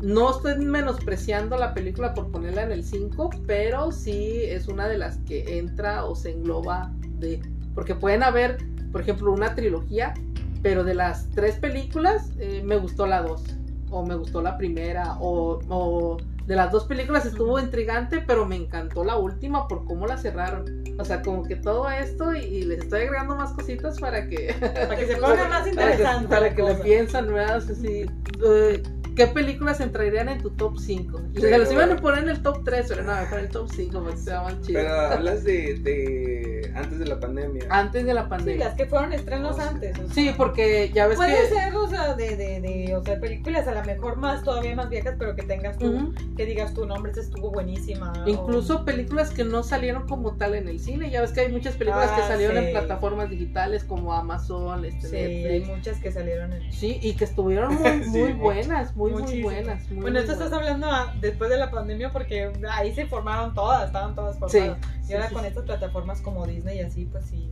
no 0.00 0.30
estoy 0.30 0.56
menospreciando 0.64 1.56
la 1.58 1.74
película 1.74 2.14
por 2.14 2.30
ponerla 2.30 2.62
en 2.62 2.72
el 2.72 2.84
5, 2.84 3.30
pero 3.46 3.90
sí 3.92 4.42
es 4.44 4.68
una 4.68 4.88
de 4.88 4.98
las 4.98 5.18
que 5.18 5.58
entra 5.58 6.04
o 6.04 6.14
se 6.14 6.30
engloba 6.30 6.92
de... 7.18 7.42
Porque 7.74 7.94
pueden 7.94 8.22
haber, 8.22 8.58
por 8.92 9.00
ejemplo, 9.00 9.32
una 9.32 9.54
trilogía, 9.54 10.14
pero 10.62 10.84
de 10.84 10.94
las 10.94 11.30
tres 11.30 11.56
películas 11.56 12.30
eh, 12.38 12.62
me 12.64 12.76
gustó 12.76 13.06
la 13.06 13.22
2, 13.22 13.42
o 13.90 14.04
me 14.04 14.14
gustó 14.14 14.42
la 14.42 14.56
primera, 14.56 15.16
o, 15.20 15.60
o 15.68 16.16
de 16.46 16.56
las 16.56 16.72
dos 16.72 16.84
películas 16.84 17.26
estuvo 17.26 17.60
intrigante, 17.60 18.24
pero 18.26 18.44
me 18.44 18.56
encantó 18.56 19.04
la 19.04 19.16
última 19.16 19.68
por 19.68 19.84
cómo 19.84 20.06
la 20.06 20.16
cerraron. 20.18 20.64
O 20.98 21.04
sea, 21.04 21.22
como 21.22 21.44
que 21.44 21.54
todo 21.54 21.88
esto 21.88 22.34
y, 22.34 22.40
y 22.40 22.62
les 22.64 22.80
estoy 22.80 23.02
agregando 23.02 23.36
más 23.36 23.52
cositas 23.52 24.00
para 24.00 24.28
que 24.28 24.54
Para 24.60 24.96
que 24.96 25.06
se 25.06 25.14
ponga 25.20 25.48
más 25.48 25.60
para 25.60 25.64
que, 25.64 25.70
interesante. 25.70 26.28
para 26.28 26.54
que 26.54 26.62
le 26.62 26.74
piensan, 26.76 27.32
¿verdad? 27.32 27.58
O 27.58 27.60
sea, 27.60 27.74
sí, 27.76 28.04
eh, 28.44 28.82
¿Qué 29.16 29.26
películas 29.26 29.80
entrarían 29.80 30.28
en 30.28 30.40
tu 30.42 30.50
top 30.50 30.78
5? 30.78 31.20
Y 31.34 31.40
Sí, 31.40 31.42
se 31.42 31.58
los 31.58 31.70
iban 31.72 31.90
a 31.92 31.96
poner 31.96 32.22
en 32.24 32.28
el 32.30 32.42
top 32.42 32.62
3, 32.64 32.86
pero 32.88 33.02
no, 33.02 33.14
mejor 33.14 33.38
en 33.38 33.44
el 33.46 33.50
top 33.50 33.68
5 33.74 34.00
porque 34.02 34.16
se 34.16 34.30
más 34.32 34.60
chido. 34.62 34.80
Pero 34.80 34.94
hablas 35.00 35.44
de, 35.44 35.74
de 35.74 36.72
antes 36.74 36.98
de 36.98 37.06
la 37.06 37.20
pandemia. 37.20 37.64
Antes 37.70 38.06
de 38.06 38.14
la 38.14 38.22
Sí, 38.24 38.28
pandemia. 38.30 38.64
las 38.66 38.74
que 38.76 38.86
fueron 38.86 39.12
estrenos 39.12 39.58
antes. 39.58 39.98
o 39.98 40.04
sea. 40.06 40.14
Sí, 40.14 40.32
porque 40.36 40.90
ya 40.94 41.06
ves 41.06 41.16
Puede 41.16 41.36
que. 41.48 41.54
ser, 41.54 41.74
o 41.74 41.88
sea, 41.88 42.14
de, 42.14 42.36
de, 42.36 42.60
de, 42.60 42.96
o 42.96 43.02
sea, 43.04 43.18
películas 43.20 43.66
a 43.68 43.74
lo 43.74 43.84
mejor 43.84 44.16
más, 44.16 44.42
todavía 44.42 44.74
más 44.76 44.88
viejas, 44.88 45.14
pero 45.18 45.34
que 45.36 45.42
tengas 45.42 45.76
tú, 45.78 45.86
Ujú. 45.90 46.14
que 46.36 46.46
digas 46.46 46.72
tu 46.74 46.86
nombre, 46.86 47.12
esa 47.12 47.20
estuvo 47.20 47.50
buenísima. 47.50 48.12
o- 48.24 48.28
Incluso 48.28 48.84
películas 48.84 49.30
que 49.30 49.44
no 49.44 49.62
salieron 49.62 50.06
como 50.06 50.36
tal 50.36 50.54
en 50.54 50.68
el 50.68 50.80
cine. 50.80 51.10
Ya 51.10 51.20
ves 51.20 51.32
que 51.32 51.40
hay 51.40 51.52
muchas 51.52 51.74
películas 51.76 52.10
que 52.12 52.22
Ah, 52.22 52.28
salieron 52.28 52.56
en 52.56 52.66
sí. 52.66 52.72
plataformas 52.72 53.28
digitales 53.30 53.84
como 53.84 54.14
Amazon, 54.14 54.84
este, 54.84 55.08
Sí, 55.08 55.16
hay 55.16 55.42
Netflix. 55.60 55.76
muchas 55.76 55.98
que 56.00 56.12
salieron 56.12 56.52
en... 56.52 56.72
Sí, 56.72 56.98
y 57.02 57.14
que 57.14 57.24
estuvieron 57.24 57.74
muy, 57.74 57.80
Sí, 58.04 58.10
muy 58.10 58.32
buenas, 58.32 58.94
muy, 59.08 59.22
muy 59.22 59.42
buenas. 59.42 59.86
muy, 59.90 60.00
Bueno, 60.02 60.10
muy 60.20 60.20
esto 60.20 60.32
estás 60.32 60.52
hablando 60.52 60.86
a- 60.90 61.14
después 61.20 61.50
de 61.50 61.56
la 61.58 61.70
pandemia 61.70 62.10
porque 62.10 62.52
ahí 62.70 62.92
se 62.94 63.06
formaron 63.06 63.54
todas, 63.54 63.86
estaban 63.86 64.14
todas 64.14 64.38
formadas. 64.38 64.78
sí, 65.02 65.10
y 65.10 65.14
ahora 65.14 65.28
sí, 65.28 65.34
con 65.34 65.42
sí. 65.42 65.48
estas 65.48 65.64
plataformas 65.64 66.20
como 66.20 66.46
Disney 66.46 66.78
y 66.78 66.82
así, 66.82 67.04
pues 67.06 67.26
sí, 67.26 67.48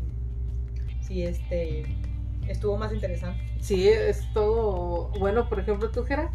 sí, 1.00 1.22
este, 1.22 1.84
estuvo 2.46 2.76
más 2.76 2.92
interesante. 2.92 3.42
Sí, 3.60 3.88
es 3.88 4.30
todo. 4.32 5.10
Bueno, 5.18 5.48
por 5.48 5.60
ejemplo, 5.60 5.90
tú, 5.90 6.04
Jera. 6.04 6.30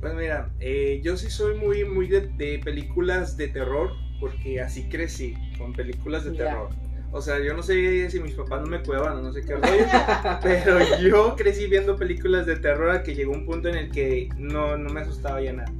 Pues 0.00 0.14
mira, 0.14 0.50
eh, 0.60 1.00
yo 1.02 1.16
sí 1.16 1.30
soy 1.30 1.56
muy, 1.58 1.84
muy 1.84 2.06
de, 2.06 2.20
de 2.28 2.60
películas 2.62 3.36
de 3.36 3.48
terror, 3.48 3.92
porque 4.20 4.60
así 4.60 4.88
crecí, 4.88 5.34
con 5.58 5.72
películas 5.72 6.24
de 6.24 6.32
Ya. 6.32 6.44
terror. 6.44 6.68
O 7.16 7.22
sea, 7.22 7.38
yo 7.42 7.54
no 7.54 7.62
sé 7.62 8.10
si 8.10 8.20
mis 8.20 8.34
papás 8.34 8.60
no 8.60 8.66
me 8.66 8.82
cuidaban 8.82 9.16
o 9.16 9.22
no 9.22 9.32
sé 9.32 9.40
qué 9.42 9.54
rollo, 9.54 9.86
pero 10.42 10.78
yo 11.00 11.34
crecí 11.36 11.66
viendo 11.66 11.96
películas 11.96 12.44
de 12.46 12.56
terror 12.56 12.90
a 12.90 13.02
que 13.02 13.14
llegó 13.14 13.32
un 13.32 13.46
punto 13.46 13.68
en 13.68 13.76
el 13.76 13.90
que 13.90 14.28
no, 14.36 14.76
no 14.76 14.90
me 14.90 15.00
asustaba 15.00 15.40
ya 15.40 15.52
nada. 15.54 15.72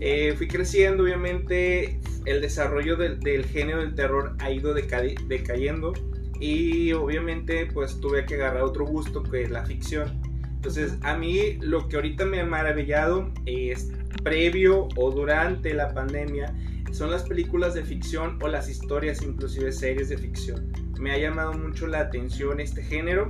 Eh, 0.00 0.34
fui 0.36 0.48
creciendo, 0.48 1.04
obviamente, 1.04 2.00
el 2.26 2.40
desarrollo 2.40 2.96
del, 2.96 3.20
del 3.20 3.44
género 3.44 3.78
del 3.80 3.94
terror 3.94 4.34
ha 4.40 4.50
ido 4.50 4.74
deca- 4.74 5.14
decayendo 5.28 5.92
y 6.40 6.92
obviamente 6.92 7.66
pues 7.72 8.00
tuve 8.00 8.26
que 8.26 8.34
agarrar 8.34 8.62
otro 8.62 8.84
gusto 8.84 9.22
que 9.22 9.42
es 9.42 9.50
la 9.50 9.64
ficción. 9.64 10.20
Entonces, 10.56 10.94
a 11.02 11.16
mí 11.16 11.58
lo 11.60 11.88
que 11.88 11.96
ahorita 11.96 12.24
me 12.24 12.40
ha 12.40 12.44
maravillado 12.44 13.30
es 13.46 13.92
previo 14.24 14.88
o 14.96 15.10
durante 15.12 15.72
la 15.74 15.94
pandemia 15.94 16.52
son 16.92 17.10
las 17.10 17.22
películas 17.22 17.74
de 17.74 17.82
ficción 17.82 18.38
o 18.42 18.48
las 18.48 18.68
historias, 18.68 19.22
inclusive 19.22 19.72
series 19.72 20.10
de 20.10 20.18
ficción. 20.18 20.70
Me 21.00 21.12
ha 21.12 21.18
llamado 21.18 21.54
mucho 21.54 21.86
la 21.86 22.00
atención 22.00 22.60
este 22.60 22.82
género. 22.82 23.28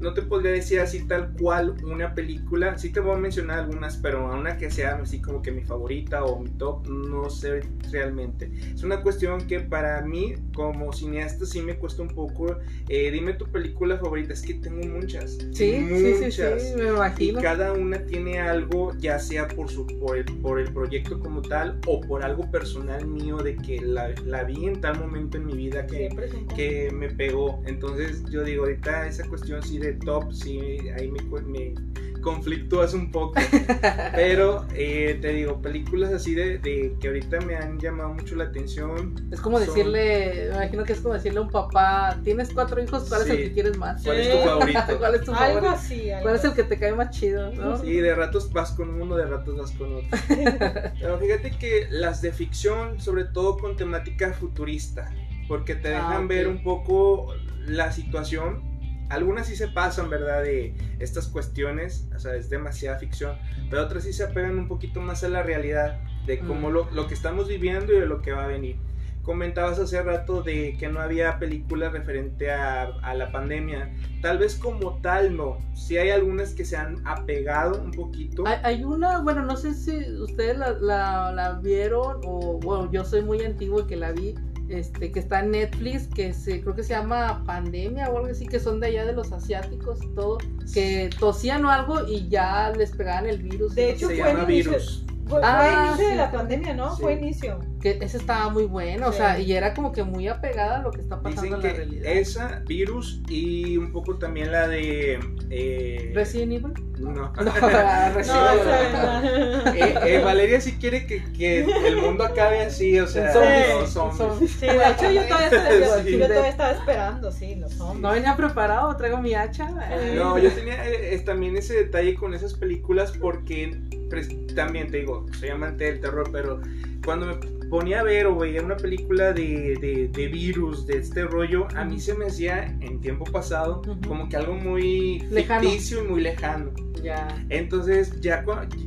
No 0.00 0.12
te 0.14 0.22
podría 0.22 0.52
decir 0.52 0.80
así 0.80 1.06
tal 1.06 1.32
cual 1.32 1.74
una 1.84 2.14
película, 2.14 2.76
sí 2.78 2.90
te 2.90 3.00
voy 3.00 3.14
a 3.16 3.18
mencionar 3.18 3.60
algunas, 3.60 3.96
pero 3.96 4.26
a 4.30 4.36
una 4.38 4.56
que 4.58 4.70
sea 4.70 4.96
así 4.96 5.20
como 5.20 5.42
que 5.42 5.50
mi 5.52 5.62
favorita 5.64 6.24
o 6.24 6.40
mi 6.40 6.50
top, 6.50 6.86
no 6.88 7.28
sé 7.30 7.60
realmente. 7.90 8.50
Es 8.74 8.82
una 8.82 9.02
cuestión 9.02 9.46
que 9.46 9.60
para 9.60 10.00
mí 10.02 10.34
como 10.54 10.92
cineasta 10.92 11.46
sí 11.46 11.62
me 11.62 11.76
cuesta 11.76 12.02
un 12.02 12.08
poco. 12.08 12.58
Eh, 12.88 13.10
dime 13.10 13.34
tu 13.34 13.46
película 13.50 13.98
favorita, 13.98 14.32
es 14.32 14.42
que 14.42 14.54
tengo 14.54 14.86
muchas. 14.86 15.38
Sí, 15.52 15.88
sí, 15.94 16.14
sí, 16.14 16.30
sí, 16.32 16.42
muchas. 16.46 16.76
me 16.76 16.88
Y 17.18 17.28
imagino. 17.28 17.40
cada 17.40 17.72
una 17.72 18.04
tiene 18.06 18.40
algo, 18.40 18.92
ya 18.98 19.18
sea 19.18 19.48
por, 19.48 19.70
su, 19.70 19.86
por, 19.98 20.16
el, 20.18 20.24
por 20.40 20.60
el 20.60 20.72
proyecto 20.72 21.18
como 21.20 21.42
tal 21.42 21.80
o 21.86 22.00
por 22.00 22.24
algo 22.24 22.50
personal 22.50 23.06
mío 23.06 23.38
de 23.38 23.56
que 23.56 23.80
la, 23.80 24.10
la 24.24 24.44
vi 24.44 24.66
en 24.66 24.80
tal 24.80 24.98
momento 24.98 25.36
en 25.38 25.46
mi 25.46 25.56
vida 25.56 25.86
que, 25.86 26.08
que 26.54 26.90
me 26.92 27.10
pegó. 27.10 27.62
Entonces 27.66 28.24
yo 28.30 28.44
digo, 28.44 28.64
ahorita 28.64 29.06
esa 29.06 29.26
cuestión 29.28 29.62
sí 29.62 29.78
de 29.78 29.85
top, 29.94 30.32
sí, 30.32 30.78
ahí 30.96 31.10
me, 31.10 31.20
me 31.42 31.74
conflictúas 32.22 32.94
un 32.94 33.10
poco. 33.12 33.34
Pero 34.14 34.66
eh, 34.74 35.18
te 35.20 35.28
digo, 35.28 35.60
películas 35.60 36.12
así 36.12 36.34
de, 36.34 36.58
de 36.58 36.96
que 37.00 37.08
ahorita 37.08 37.40
me 37.40 37.56
han 37.56 37.78
llamado 37.78 38.10
mucho 38.14 38.34
la 38.36 38.44
atención. 38.44 39.14
Es 39.30 39.40
como 39.40 39.58
son- 39.58 39.66
decirle, 39.68 40.46
me 40.50 40.56
imagino 40.56 40.84
que 40.84 40.92
es 40.94 41.00
como 41.00 41.14
decirle 41.14 41.38
a 41.38 41.42
un 41.42 41.50
papá, 41.50 42.18
tienes 42.24 42.50
cuatro 42.52 42.82
hijos, 42.82 43.04
¿cuál 43.08 43.22
es 43.22 43.30
el 43.30 43.36
que 43.38 43.52
quieres 43.52 43.76
más? 43.76 44.02
¿Cuál 44.02 44.18
es 44.18 44.30
tu 44.30 44.38
favorito? 44.38 44.80
¿Cuál 44.98 45.14
es 45.14 45.24
tu 45.24 45.32
Algo 45.32 45.38
favorito? 45.38 45.74
así. 45.74 46.10
algo 46.10 46.22
¿Cuál 46.22 46.36
es 46.36 46.44
el 46.44 46.54
que 46.54 46.62
te 46.64 46.78
cae 46.78 46.94
más 46.94 47.10
chido? 47.10 47.52
¿no? 47.52 47.78
Sí, 47.78 47.92
de 47.92 48.14
ratos 48.14 48.52
vas 48.52 48.72
con 48.72 48.90
uno, 49.00 49.16
de 49.16 49.26
ratos 49.26 49.56
vas 49.58 49.72
con 49.72 49.94
otro. 49.94 50.08
Pero 50.98 51.18
fíjate 51.18 51.50
que 51.58 51.86
las 51.90 52.22
de 52.22 52.32
ficción, 52.32 53.00
sobre 53.00 53.24
todo 53.24 53.56
con 53.58 53.76
temática 53.76 54.32
futurista, 54.32 55.12
porque 55.48 55.74
te 55.74 55.88
Ah, 55.94 56.00
dejan 56.00 56.28
ver 56.28 56.48
un 56.48 56.62
poco 56.62 57.32
la 57.66 57.92
situación. 57.92 58.75
Algunas 59.08 59.46
sí 59.46 59.56
se 59.56 59.68
pasan, 59.68 60.10
¿verdad? 60.10 60.42
De 60.42 60.74
estas 60.98 61.28
cuestiones, 61.28 62.08
o 62.14 62.18
sea, 62.18 62.34
es 62.34 62.50
demasiada 62.50 62.98
ficción, 62.98 63.36
pero 63.70 63.82
otras 63.84 64.04
sí 64.04 64.12
se 64.12 64.24
apegan 64.24 64.58
un 64.58 64.68
poquito 64.68 65.00
más 65.00 65.22
a 65.24 65.28
la 65.28 65.42
realidad, 65.42 66.00
de 66.26 66.38
cómo 66.40 66.70
Mm. 66.70 66.72
lo, 66.72 66.90
lo 66.90 67.06
que 67.06 67.14
estamos 67.14 67.46
viviendo 67.48 67.92
y 67.92 68.00
de 68.00 68.06
lo 68.06 68.20
que 68.20 68.32
va 68.32 68.44
a 68.44 68.48
venir. 68.48 68.76
Comentabas 69.22 69.80
hace 69.80 70.00
rato 70.02 70.42
de 70.42 70.76
que 70.78 70.88
no 70.88 71.00
había 71.00 71.40
películas 71.40 71.92
referente 71.92 72.52
a, 72.52 72.82
a 73.02 73.12
la 73.14 73.32
pandemia. 73.32 73.92
Tal 74.22 74.38
vez 74.38 74.54
como 74.54 74.98
tal 74.98 75.36
no. 75.36 75.58
Sí 75.74 75.98
hay 75.98 76.10
algunas 76.10 76.54
que 76.54 76.64
se 76.64 76.76
han 76.76 77.04
apegado 77.04 77.80
un 77.82 77.90
poquito. 77.90 78.44
Hay, 78.46 78.58
hay 78.62 78.84
una, 78.84 79.18
bueno, 79.22 79.42
no 79.42 79.56
sé 79.56 79.74
si 79.74 80.12
ustedes 80.20 80.56
la, 80.58 80.72
la, 80.74 81.32
la 81.32 81.52
vieron 81.54 82.20
o, 82.24 82.60
bueno, 82.60 82.88
yo 82.92 83.04
soy 83.04 83.22
muy 83.22 83.42
antiguo 83.42 83.84
que 83.88 83.96
la 83.96 84.12
vi, 84.12 84.36
este, 84.68 85.12
que 85.12 85.18
está 85.20 85.40
en 85.40 85.52
Netflix, 85.52 86.06
que 86.08 86.32
se, 86.32 86.60
creo 86.60 86.74
que 86.74 86.82
se 86.82 86.90
llama 86.94 87.42
Pandemia 87.46 88.08
o 88.10 88.16
algo 88.18 88.30
así, 88.30 88.46
que 88.46 88.58
son 88.60 88.80
de 88.80 88.88
allá 88.88 89.04
de 89.04 89.12
los 89.12 89.32
asiáticos 89.32 90.02
y 90.02 90.08
todo, 90.14 90.38
que 90.74 91.10
tosían 91.18 91.64
o 91.64 91.70
algo 91.70 92.06
y 92.06 92.28
ya 92.28 92.70
les 92.76 92.90
pegaban 92.92 93.26
el 93.26 93.42
virus. 93.42 93.74
De 93.74 93.90
hecho, 93.90 94.08
se 94.08 94.16
fue 94.16 94.28
llama 94.28 94.44
el 94.44 94.50
inicio- 94.50 94.70
virus. 94.72 95.02
Fue, 95.28 95.40
fue 95.40 95.48
Ah, 95.50 95.86
inicio 95.88 96.08
de 96.08 96.14
la 96.16 96.30
pandemia, 96.30 96.74
¿no? 96.74 96.94
Sí. 96.96 97.02
Fue 97.02 97.12
inicio. 97.14 97.58
Que 97.94 98.04
ese 98.04 98.16
estaba 98.18 98.48
muy 98.48 98.64
bueno, 98.64 99.08
o 99.08 99.12
sea, 99.12 99.38
y 99.38 99.52
era 99.52 99.74
como 99.74 99.92
que 99.92 100.02
muy 100.02 100.26
apegada 100.28 100.78
a 100.78 100.82
lo 100.82 100.90
que 100.90 101.00
está 101.00 101.20
pasando 101.20 101.42
Dicen 101.42 101.54
en 101.56 101.62
la 101.62 101.68
que 101.68 101.76
realidad. 101.76 102.12
esa, 102.12 102.62
virus 102.66 103.20
y 103.28 103.76
un 103.76 103.92
poco 103.92 104.16
también 104.16 104.50
la 104.50 104.66
de... 104.68 105.20
eh, 105.50 106.10
Resident 106.14 106.52
Evil. 106.52 106.72
No. 106.98 107.10
No, 107.12 107.32
No, 107.42 108.14
Resident 108.14 108.48
Evil. 108.52 108.70
esa- 108.70 109.76
Eh, 109.76 109.94
eh, 110.16 110.20
Valeria 110.24 110.60
sí 110.60 110.76
quiere 110.80 111.06
que, 111.06 111.22
que 111.32 111.60
el 111.86 111.96
mundo 111.96 112.24
acabe 112.24 112.60
así, 112.62 112.98
o 112.98 113.06
sea, 113.06 113.32
los 113.80 113.90
zombies. 113.90 114.16
Zombies. 114.18 114.50
Sí, 114.52 114.66
de 114.66 114.72
hecho 114.74 115.10
yo 115.10 115.22
todavía, 115.28 115.46
estaba, 115.46 116.02
Sí. 116.02 116.12
yo 116.18 116.26
todavía 116.26 116.48
estaba 116.48 116.70
esperando, 116.72 117.30
sí, 117.32 117.54
los 117.56 117.72
zombies. 117.74 118.00
No 118.02 118.10
venía 118.12 118.36
preparado, 118.36 118.96
traigo 118.96 119.18
mi 119.18 119.34
hacha. 119.34 119.68
eh. 119.90 120.14
No, 120.16 120.38
yo 120.38 120.50
tenía 120.50 120.86
eh, 120.88 121.14
eh, 121.14 121.18
también 121.20 121.56
ese 121.56 121.74
detalle 121.74 122.14
con 122.14 122.34
esas 122.34 122.54
películas 122.54 123.12
porque 123.20 123.78
pues, 124.10 124.28
también 124.54 124.90
te 124.90 124.98
digo, 124.98 125.26
soy 125.38 125.50
amante 125.50 125.84
del 125.84 126.00
terror, 126.00 126.28
pero 126.32 126.60
cuando 127.04 127.26
me 127.26 127.34
ponía 127.70 128.00
a 128.00 128.02
ver 128.02 128.26
o 128.26 128.36
veía 128.36 128.62
una 128.62 128.76
película 128.76 129.32
de, 129.32 129.76
de- 129.80 130.08
de 130.12 130.28
virus, 130.28 130.86
de 130.86 130.98
este 130.98 131.24
rollo, 131.24 131.66
a 131.74 131.84
mí 131.84 131.98
se 132.00 132.14
me 132.14 132.26
hacía 132.26 132.76
en 132.80 133.00
tiempo 133.00 133.24
pasado 133.24 133.82
como 134.06 134.28
que 134.28 134.36
algo 134.36 134.54
muy 134.54 135.20
Lejano. 135.30 135.62
ficticio 135.62 136.04
y 136.04 136.08
muy 136.08 136.20
lejano. 136.20 136.70
Ya. 137.02 137.44
Entonces 137.50 138.20
ya 138.20 138.44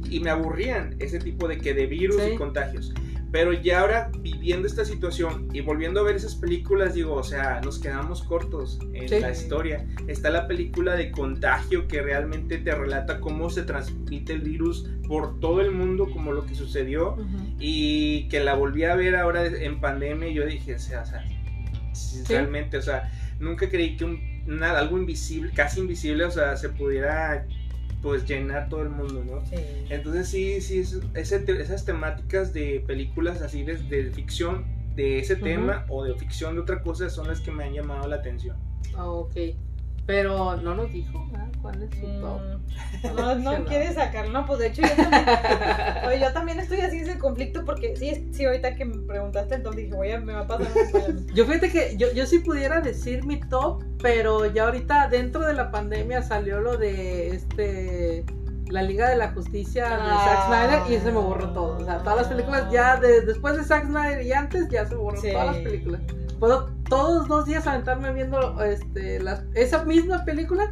y 0.09 0.19
me 0.19 0.29
aburrían 0.29 0.95
ese 0.99 1.19
tipo 1.19 1.47
de 1.47 1.57
que 1.57 1.73
de 1.73 1.85
virus 1.85 2.21
Sí. 2.21 2.31
y 2.33 2.35
contagios. 2.35 2.93
Pero 3.31 3.53
ya 3.53 3.81
ahora 3.81 4.11
viviendo 4.21 4.67
esta 4.67 4.83
situación 4.85 5.49
y 5.53 5.61
volviendo 5.61 5.99
a 5.99 6.03
ver 6.03 6.15
esas 6.15 6.33
películas, 6.35 6.95
digo, 6.95 7.13
o 7.13 7.23
sea, 7.23 7.61
nos 7.63 7.77
quedamos 7.77 8.23
cortos 8.23 8.79
en 8.93 9.07
Sí. 9.07 9.19
la 9.19 9.31
historia. 9.31 9.85
Está 10.07 10.31
la 10.31 10.47
película 10.47 10.95
de 10.95 11.11
contagio 11.11 11.87
que 11.87 12.01
realmente 12.01 12.57
te 12.57 12.73
relata 12.73 13.19
cómo 13.19 13.49
se 13.51 13.61
transmite 13.63 14.33
el 14.33 14.41
virus 14.41 14.89
por 15.07 15.39
todo 15.39 15.61
el 15.61 15.71
mundo, 15.71 16.09
como 16.11 16.31
lo 16.33 16.45
que 16.45 16.55
sucedió. 16.55 17.17
Y 17.59 18.27
que 18.29 18.39
la 18.39 18.55
volví 18.55 18.83
a 18.85 18.95
ver 18.95 19.15
ahora 19.15 19.45
en 19.45 19.79
pandemia 19.79 20.29
y 20.29 20.33
yo 20.33 20.45
dije, 20.45 20.75
o 20.75 20.79
sea, 20.79 21.01
o 21.01 21.05
sea, 21.05 21.23
realmente, 22.27 22.77
o 22.77 22.81
sea, 22.81 23.11
nunca 23.39 23.69
creí 23.69 23.95
que 23.95 24.05
un, 24.05 24.63
algo 24.63 24.97
invisible, 24.97 25.51
casi 25.53 25.81
invisible, 25.81 26.25
o 26.25 26.31
sea, 26.31 26.57
se 26.57 26.69
pudiera 26.69 27.45
pues 28.01 28.25
llenar 28.27 28.69
todo 28.69 28.83
el 28.83 28.89
mundo, 28.89 29.23
¿no? 29.25 29.45
Sí. 29.45 29.55
Entonces 29.89 30.27
sí, 30.29 30.61
sí, 30.61 30.79
es- 30.79 30.99
ese 31.13 31.43
esas 31.61 31.85
temáticas 31.85 32.53
de 32.53 32.83
películas 32.87 33.41
así 33.41 33.63
de, 33.63 33.77
de 33.77 34.11
ficción 34.11 34.65
de 34.95 35.19
ese 35.19 35.35
tema 35.35 35.85
o 35.89 36.03
de 36.03 36.13
ficción 36.15 36.55
de 36.55 36.61
otra 36.61 36.81
cosa 36.81 37.09
son 37.09 37.27
las 37.27 37.39
que 37.41 37.51
me 37.51 37.63
han 37.63 37.73
llamado 37.73 38.07
la 38.07 38.17
atención. 38.17 38.57
Ah, 38.95 39.07
ok. 39.09 39.35
Pero 40.09 40.55
no 40.57 40.73
nos 40.73 40.91
dijo 40.91 41.23
¿verdad? 41.31 41.47
cuál 41.61 41.83
es 41.83 41.91
su 41.99 42.07
top. 42.19 42.41
Mm, 42.41 43.15
No, 43.15 43.35
no 43.35 43.65
quiere 43.65 43.93
sacarlo, 43.93 44.31
no, 44.31 44.45
pues 44.47 44.57
de 44.59 44.67
hecho 44.67 44.81
yo 44.81 44.89
también, 44.95 46.19
yo 46.21 46.33
también 46.33 46.59
estoy 46.59 46.79
así 46.81 46.97
en 46.97 47.03
ese 47.09 47.19
conflicto 47.19 47.63
porque 47.63 47.95
sí, 47.95 48.27
sí, 48.31 48.43
ahorita 48.45 48.73
que 48.75 48.85
me 48.85 48.97
preguntaste, 49.05 49.53
entonces 49.55 49.83
dije, 49.83 49.95
voy 49.95 50.09
a, 50.11 50.19
me 50.19 50.33
va 50.33 50.39
a 50.41 50.47
pasar. 50.47 50.67
Yo 51.35 51.45
fíjate 51.45 51.69
que 51.69 51.95
yo, 51.97 52.11
yo 52.11 52.25
sí 52.25 52.39
pudiera 52.39 52.81
decir 52.81 53.23
mi 53.23 53.39
top, 53.39 53.83
pero 54.01 54.47
ya 54.47 54.63
ahorita 54.65 55.09
dentro 55.09 55.41
de 55.45 55.53
la 55.53 55.69
pandemia 55.69 56.23
salió 56.23 56.59
lo 56.59 56.75
de 56.77 57.29
este 57.35 58.25
la 58.69 58.81
Liga 58.81 59.07
de 59.09 59.15
la 59.15 59.31
Justicia 59.31 59.89
de 59.89 59.95
Ah. 59.99 60.25
Zack 60.25 60.47
Snyder 60.87 60.97
y 60.99 61.03
se 61.03 61.11
me 61.11 61.19
borró 61.19 61.51
todo. 61.53 61.77
O 61.77 61.85
sea, 61.85 61.99
todas 61.99 62.17
las 62.17 62.27
películas 62.29 62.71
ya 62.71 62.97
de, 62.97 63.21
después 63.21 63.55
de 63.57 63.63
Zack 63.63 63.85
Snyder 63.85 64.23
y 64.23 64.31
antes 64.33 64.69
ya 64.69 64.85
se 64.87 64.95
me 64.95 65.01
borró 65.01 65.21
Sí. 65.21 65.31
todas 65.31 65.47
las 65.47 65.57
películas. 65.57 66.01
Puedo 66.39 66.69
todos 66.89 67.27
dos 67.27 67.45
días 67.45 67.65
aventarme 67.67 68.11
viendo 68.13 68.61
este, 68.63 69.19
las, 69.21 69.43
esa 69.53 69.83
misma 69.85 70.25
película 70.25 70.71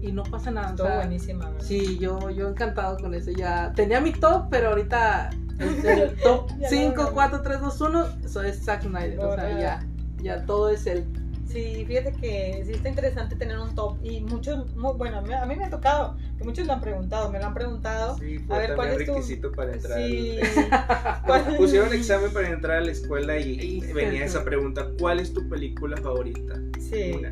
y 0.00 0.12
no 0.12 0.22
pasa 0.24 0.50
nada. 0.50 0.68
o 0.68 0.70
Estuvo 0.70 0.86
sea, 0.86 0.96
buenísima, 0.96 1.46
¿verdad? 1.50 1.64
Sí, 1.64 1.98
yo, 1.98 2.30
yo 2.30 2.48
encantado 2.48 2.96
con 2.98 3.14
eso. 3.14 3.30
Ya 3.30 3.72
tenía 3.74 4.00
mi 4.00 4.12
top, 4.12 4.48
pero 4.50 4.70
ahorita 4.70 5.30
el, 5.58 5.86
el 5.86 6.16
top 6.16 6.48
Ya 6.58 6.62
no, 6.62 6.68
5, 6.68 7.02
no. 7.02 7.12
4, 7.12 7.42
3, 7.42 7.60
2, 7.60 7.80
1, 7.80 8.06
eso 8.24 8.42
es 8.42 8.64
Zack 8.64 8.82
Snyder. 8.82 9.20
O 9.20 9.34
sea, 9.34 9.60
ya, 9.60 9.86
ya 10.22 10.44
todo 10.46 10.70
es 10.70 10.86
él. 10.86 11.06
Sí, 11.50 11.84
fíjate 11.86 12.12
que 12.12 12.62
sí 12.64 12.72
está 12.72 12.88
interesante 12.88 13.34
tener 13.34 13.58
un 13.58 13.74
top 13.74 13.96
y 14.04 14.20
muchos, 14.20 14.72
mu- 14.76 14.92
bueno, 14.94 15.18
a 15.18 15.20
mí, 15.22 15.32
a 15.34 15.44
me 15.46 15.64
ha 15.64 15.70
tocado, 15.70 16.16
que 16.38 16.44
muchos 16.44 16.66
lo 16.66 16.74
han 16.74 16.80
preguntado, 16.80 17.30
me 17.30 17.40
lo 17.40 17.46
han 17.46 17.54
preguntado. 17.54 18.16
Sí, 18.18 18.36
A 18.36 18.46
fue 18.46 18.58
ver, 18.58 18.74
¿cuál 18.76 18.88
es 18.90 19.06
tu- 19.06 19.14
requisito 19.14 19.50
para 19.52 19.72
entrar. 19.72 19.98
Sí. 19.98 20.38
al- 20.70 21.20
¿Cuál- 21.26 21.56
Pusieron 21.56 21.92
examen 21.92 22.32
para 22.32 22.48
entrar 22.50 22.76
a 22.78 22.80
la 22.82 22.92
escuela 22.92 23.36
y 23.38 23.60
Híjole. 23.78 23.92
venía 23.94 24.24
esa 24.24 24.44
pregunta, 24.44 24.86
¿cuál 24.98 25.18
es 25.18 25.32
tu 25.32 25.48
película 25.48 25.96
favorita? 25.96 26.54
Sí. 26.78 27.12
Una. 27.18 27.30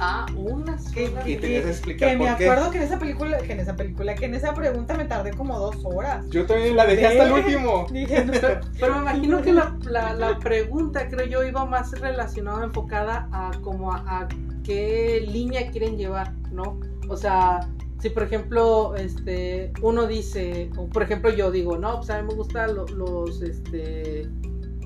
Ah, 0.00 0.26
una 0.36 0.76
¿Qué- 0.94 1.08
sola. 1.08 1.28
Y 1.28 1.36
tenías 1.36 1.64
que 1.64 1.70
explicar 1.70 2.10
Que 2.10 2.16
me 2.16 2.24
qué. 2.36 2.44
acuerdo 2.48 2.70
que 2.70 2.78
en 2.78 2.84
esa 2.84 2.98
película, 2.98 3.38
que 3.38 3.52
en 3.52 3.60
esa 3.60 3.76
película, 3.76 4.14
que 4.14 4.24
en 4.26 4.34
esa 4.34 4.54
pregunta 4.54 4.94
me 4.96 5.04
tardé 5.04 5.32
como 5.32 5.58
dos 5.58 5.76
horas. 5.84 6.24
Yo 6.30 6.46
también 6.46 6.76
la 6.76 6.86
dejé 6.86 7.06
hasta 7.06 7.24
el 7.24 7.32
último. 7.32 7.86
Dije, 7.92 8.24
no, 8.24 8.32
Pero, 8.32 8.60
pero 8.78 8.94
me 8.96 9.00
imagino 9.02 9.42
que 9.42 9.52
la, 9.52 9.76
la, 9.84 10.14
la 10.14 10.38
pregunta, 10.40 11.08
creo 11.08 11.26
yo, 11.26 11.44
iba 11.44 11.64
más 11.64 11.90
relacionada, 12.00 12.64
enfocada 12.64 13.28
a 13.32 13.50
como 13.62 13.92
a, 13.92 13.98
a 14.06 14.28
qué 14.64 15.24
línea 15.26 15.70
quieren 15.70 15.96
llevar, 15.96 16.32
¿no? 16.52 16.78
O 17.08 17.16
sea, 17.16 17.60
si 18.00 18.10
por 18.10 18.22
ejemplo, 18.22 18.94
este, 18.96 19.72
uno 19.82 20.06
dice, 20.06 20.70
o 20.76 20.86
por 20.86 21.02
ejemplo 21.02 21.30
yo 21.30 21.50
digo, 21.50 21.76
no, 21.78 21.96
pues 21.96 22.10
a 22.10 22.20
mí 22.22 22.28
me 22.28 22.34
gustan 22.34 22.76
lo- 22.76 22.86
los, 22.86 23.42
este, 23.42 24.28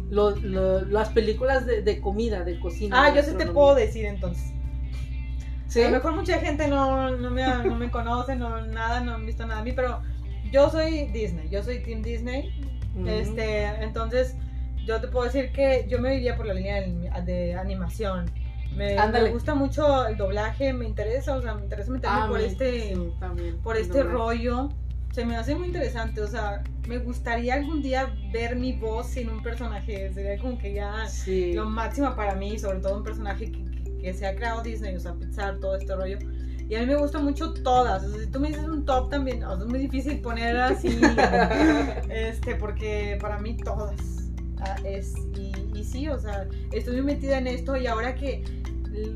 lo- 0.09 0.31
lo- 0.37 0.81
las 0.87 1.09
películas 1.11 1.67
de, 1.67 1.83
de 1.83 2.01
comida, 2.01 2.45
de 2.45 2.59
cocina. 2.61 3.03
Ah, 3.05 3.11
de 3.11 3.17
yo 3.17 3.23
sí 3.23 3.37
te 3.37 3.47
puedo 3.47 3.75
decir 3.75 4.07
entonces. 4.07 4.53
¿Sí? 5.73 5.83
A 5.83 5.87
lo 5.87 5.97
mejor 5.97 6.15
mucha 6.15 6.39
gente 6.39 6.69
no, 6.69 7.11
no, 7.17 7.31
me, 7.31 7.43
no 7.65 7.77
me 7.77 7.91
conoce, 7.91 8.37
no, 8.37 8.61
nada, 8.67 9.01
no 9.01 9.15
han 9.15 9.25
visto 9.25 9.47
nada 9.47 9.61
de 9.63 9.71
mí, 9.71 9.73
pero 9.75 10.03
yo 10.51 10.69
soy 10.69 11.07
Disney, 11.07 11.49
yo 11.49 11.63
soy 11.63 11.83
Team 11.83 12.03
Disney. 12.03 12.53
Ujú. 12.95 13.09
Este, 13.09 13.65
entonces, 13.83 14.37
yo 14.85 15.01
te 15.01 15.09
puedo 15.09 15.25
decir 15.25 15.51
que 15.53 15.87
yo 15.89 15.99
me 15.99 16.15
iría 16.17 16.37
por 16.37 16.45
la 16.47 16.53
línea 16.55 16.83
de, 16.83 17.11
de 17.25 17.55
animación. 17.55 18.31
Me, 18.77 18.97
me 19.09 19.31
gusta 19.31 19.55
mucho 19.55 20.07
el 20.07 20.17
doblaje, 20.17 20.73
me 20.75 20.85
interesa, 20.87 21.37
o 21.37 21.43
sea, 21.43 21.55
me 21.55 21.63
interesa 21.63 21.91
meterme 21.91 22.17
Ah, 22.21 22.27
por 22.29 22.39
me- 22.39 22.47
este, 22.47 22.95
sí, 22.95 23.13
también, 23.21 23.57
por 23.59 23.77
este 23.77 24.03
rollo. 24.03 24.69
Se 25.13 25.27
me 25.27 25.37
hace 25.37 25.55
muy 25.55 25.67
interesante, 25.67 26.23
o 26.23 26.27
sea, 26.27 26.63
me 26.89 26.97
gustaría 26.99 27.55
algún 27.55 27.83
día 27.83 28.15
ver 28.33 28.57
mi 28.57 28.73
voz 28.73 29.09
sin 29.09 29.29
un 29.29 29.43
personaje, 29.43 30.11
sería 30.15 30.39
como 30.39 30.57
que 30.59 30.73
ya 30.73 31.07
Sí. 31.07 31.53
lo 31.53 31.67
máximo 31.69 32.15
para 32.17 32.35
mí, 32.35 32.59
sobre 32.59 32.81
todo 32.81 32.97
un 32.97 33.05
personaje 33.05 33.53
que, 33.53 33.63
que- 34.03 34.13
se 34.13 34.27
ha 34.27 34.35
creado 34.35 34.63
Disney, 34.63 34.95
o 34.97 35.01
sea, 35.01 35.15
Pixar, 35.15 35.59
todo 35.61 35.77
este 35.77 35.95
rollo. 35.95 36.19
Y 36.69 36.75
a 36.77 36.81
mí 36.81 36.87
me 36.87 36.97
gustan 36.97 37.25
mucho 37.25 37.53
todas, 37.53 38.03
o 38.05 38.11
sea, 38.11 38.21
si 38.21 38.27
tú 38.31 38.41
me 38.41 38.49
dices 38.49 38.65
un 38.65 38.85
top 38.85 39.11
también, 39.11 39.45
o 39.45 39.55
sea, 39.55 39.65
es 39.65 39.71
muy 39.71 39.79
difícil 39.79 40.21
poner 40.21 40.57
así, 40.57 40.99
este, 42.09 42.55
porque 42.57 43.19
para 43.21 43.39
mí 43.39 43.57
todas 43.59 44.31
ah, 44.61 44.77
es, 44.85 45.15
y, 45.37 45.53
y 45.79 45.85
sí, 45.85 46.09
o 46.09 46.19
sea, 46.19 46.47
estoy 46.71 46.95
muy 46.95 47.03
metida 47.15 47.39
en 47.39 47.47
esto 47.47 47.77
y 47.77 47.87
ahora 47.87 48.15
que 48.15 48.43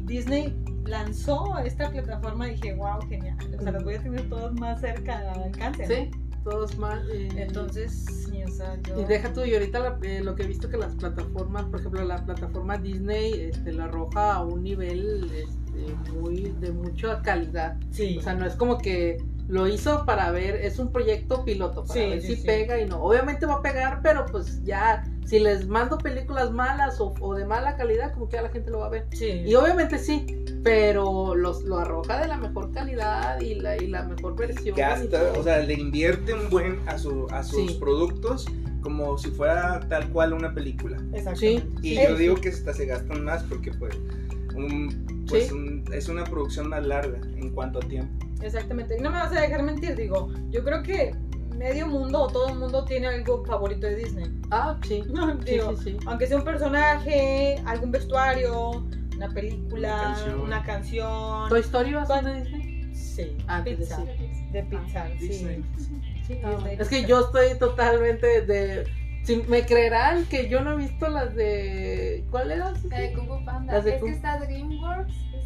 Disney 0.05 0.55
lanzó 0.85 1.57
esta 1.59 1.91
plataforma 1.91 2.47
dije, 2.47 2.75
wow, 2.75 3.01
genial, 3.09 3.37
o 3.59 3.63
sea, 3.63 3.73
las 3.73 3.85
voy 3.85 3.95
a 3.95 4.03
tener 4.03 4.29
todas 4.29 4.53
más 4.55 4.81
cerca 4.81 5.19
al 5.33 5.45
alcance. 5.45 6.11
¿no? 6.11 6.26
Todos 6.49 6.79
más. 6.79 7.03
eh, 7.13 7.29
Entonces, 7.39 8.05
sí, 8.29 8.41
o 8.45 8.49
sea, 8.49 8.81
yo... 8.83 9.01
Y 9.01 9.05
deja 9.05 9.33
tú, 9.33 9.45
y 9.45 9.53
ahorita 9.53 9.81
la- 9.81 9.99
eh, 10.03 10.21
lo 10.23 10.37
que 10.37 10.45
he 10.45 10.47
visto 10.47 10.71
que 10.71 10.77
las 10.77 10.95
plataformas, 10.95 11.65
por 11.65 11.81
ejemplo, 11.81 12.05
la 12.05 12.25
plataforma 12.25 12.79
Disney 12.79 13.33
este, 13.33 13.73
la 13.73 13.87
arroja 13.87 14.35
a 14.35 14.45
un 14.45 14.63
nivel 14.63 15.29
este, 15.35 16.13
muy 16.13 16.55
de 16.61 16.71
mucha 16.71 17.21
calidad. 17.23 17.77
Sí. 17.91 18.17
O 18.19 18.23
sea, 18.23 18.35
no 18.35 18.47
es 18.47 18.55
como 18.55 18.79
que 18.79 19.17
lo 19.49 19.69
hizo 19.69 20.05
para 20.05 20.31
ver, 20.33 20.57
es 20.57 20.79
un 20.79 20.91
proyecto 20.93 21.45
piloto, 21.45 21.85
para 21.85 21.95
Sí, 22.01 22.11
ver 22.11 22.21
sí, 22.21 22.29
si 22.29 22.37
sí. 22.37 22.47
pega 22.47 22.81
y 22.81 22.87
no. 22.87 23.01
Obviamente 23.03 23.47
va 23.47 23.55
a 23.55 23.63
pegar, 23.63 24.01
pero 24.03 24.27
pues 24.27 24.63
ya, 24.65 25.05
si 25.25 25.39
les 25.39 25.69
mando 25.69 25.99
películas 25.99 26.51
malas 26.51 27.01
o, 27.01 27.15
o 27.21 27.35
de 27.35 27.45
mala 27.45 27.77
calidad, 27.77 28.13
como 28.13 28.29
que 28.29 28.37
ya 28.37 28.43
la 28.43 28.49
gente 28.51 28.71
lo 28.71 28.81
va 28.81 28.87
a 28.87 28.91
ver. 28.91 29.07
sí. 29.13 29.43
Y 29.47 29.55
obviamente 29.55 29.99
sí, 29.99 30.27
pero 30.65 31.35
los, 31.37 31.63
lo 31.63 31.79
arroja 31.79 32.21
de 32.21 32.27
la 32.29 32.37
mejor 32.37 32.73
calidad 32.73 33.41
y 33.41 33.55
la, 33.55 33.77
y 33.77 33.87
la 33.87 34.03
mejor 34.03 34.35
versión. 34.37 34.77
y 34.77 34.81
Gasta, 34.81 35.33
o 35.39 35.43
sea, 35.45 35.59
le 35.61 35.75
invierte 35.75 36.35
un 36.35 36.51
buen 36.51 36.81
a, 36.89 36.99
su, 36.99 37.27
a 37.31 37.43
sus 37.45 37.71
Sí. 37.73 37.77
productos 37.81 38.47
como 38.83 39.17
si 39.19 39.31
fuera 39.31 39.81
tal 39.89 40.09
cual 40.11 40.33
una 40.33 40.53
película. 40.55 40.97
Exactamente. 41.13 41.67
Y 41.83 41.95
Sí. 41.97 42.01
yo 42.09 42.17
digo 42.17 42.35
que 42.37 42.49
hasta 42.51 42.73
se 42.75 42.87
gastan 42.87 43.25
más 43.25 43.43
porque 43.45 43.71
pues, 43.73 43.95
un- 44.55 45.16
pues 45.29 45.49
Sí. 45.49 45.53
un- 45.55 45.85
es 45.93 46.09
una 46.09 46.25
producción 46.25 46.69
más 46.69 46.85
larga 46.87 47.19
en 47.37 47.51
cuanto 47.55 47.79
a 47.79 47.83
tiempo. 47.83 48.13
Exactamente. 48.43 48.97
Y 48.99 49.01
no 49.01 49.11
me 49.11 49.19
vas 49.19 49.33
a 49.33 49.41
dejar 49.41 49.63
mentir, 49.63 49.97
digo, 49.97 50.31
yo 50.51 50.63
creo 50.65 50.83
que 50.83 51.15
medio 51.57 51.87
mundo 51.87 52.23
o 52.23 52.27
todo 52.29 52.49
el 52.51 52.59
mundo 52.59 52.85
tiene 52.85 53.07
algo 53.07 53.45
favorito 53.45 53.87
de 53.87 53.97
Disney. 53.97 54.27
Ah, 54.51 54.79
sí. 54.87 55.03
Sí, 55.47 55.53
digo, 55.53 55.77
sí, 55.77 55.93
sí. 55.93 55.97
aunque 56.07 56.27
sea 56.27 56.37
un 56.37 56.45
personaje, 56.45 57.61
algún 57.65 57.91
vestuario, 57.93 58.85
una 59.17 59.31
película, 59.31 59.95
Una 59.95 60.03
canción. 60.15 60.41
una 60.41 60.63
canción. 60.65 61.49
¿Toy 61.49 61.61
Story 61.61 61.93
va 61.95 62.03
a 62.03 62.07
ser 62.07 62.21
¿Cuál? 62.23 62.25
de 62.35 62.41
Disney? 62.51 62.95
Sí, 62.95 63.37
Antes 63.47 63.79
de 63.79 63.85
Pixar. 63.87 64.07
sí. 64.19 64.49
De 64.53 64.63
Pixar, 64.65 65.11
sí. 65.19 65.29
Disney. 65.29 65.63
Sí, 66.27 66.41
Ah, 66.45 66.51
Disney, 66.51 66.77
es 66.79 66.89
que 66.89 67.05
yo 67.07 67.21
estoy 67.21 67.59
totalmente 67.59 68.43
de. 68.43 68.85
Si 69.23 69.39
me 69.49 69.65
creerán 69.67 70.25
que 70.27 70.49
yo 70.49 70.61
no 70.61 70.75
he 70.75 70.77
visto 70.77 71.09
las 71.09 71.35
de. 71.35 72.25
¿Cuál 72.31 72.51
era? 72.53 72.73
La 72.91 72.99
de 73.01 73.13
Kung 73.15 73.27
Fu 73.27 73.45
Panda. 73.45 73.73
Las 73.73 73.85
de 73.85 73.97
es 73.97 74.03
Kung- 74.03 74.07
que 74.11 74.17
está 74.17 74.39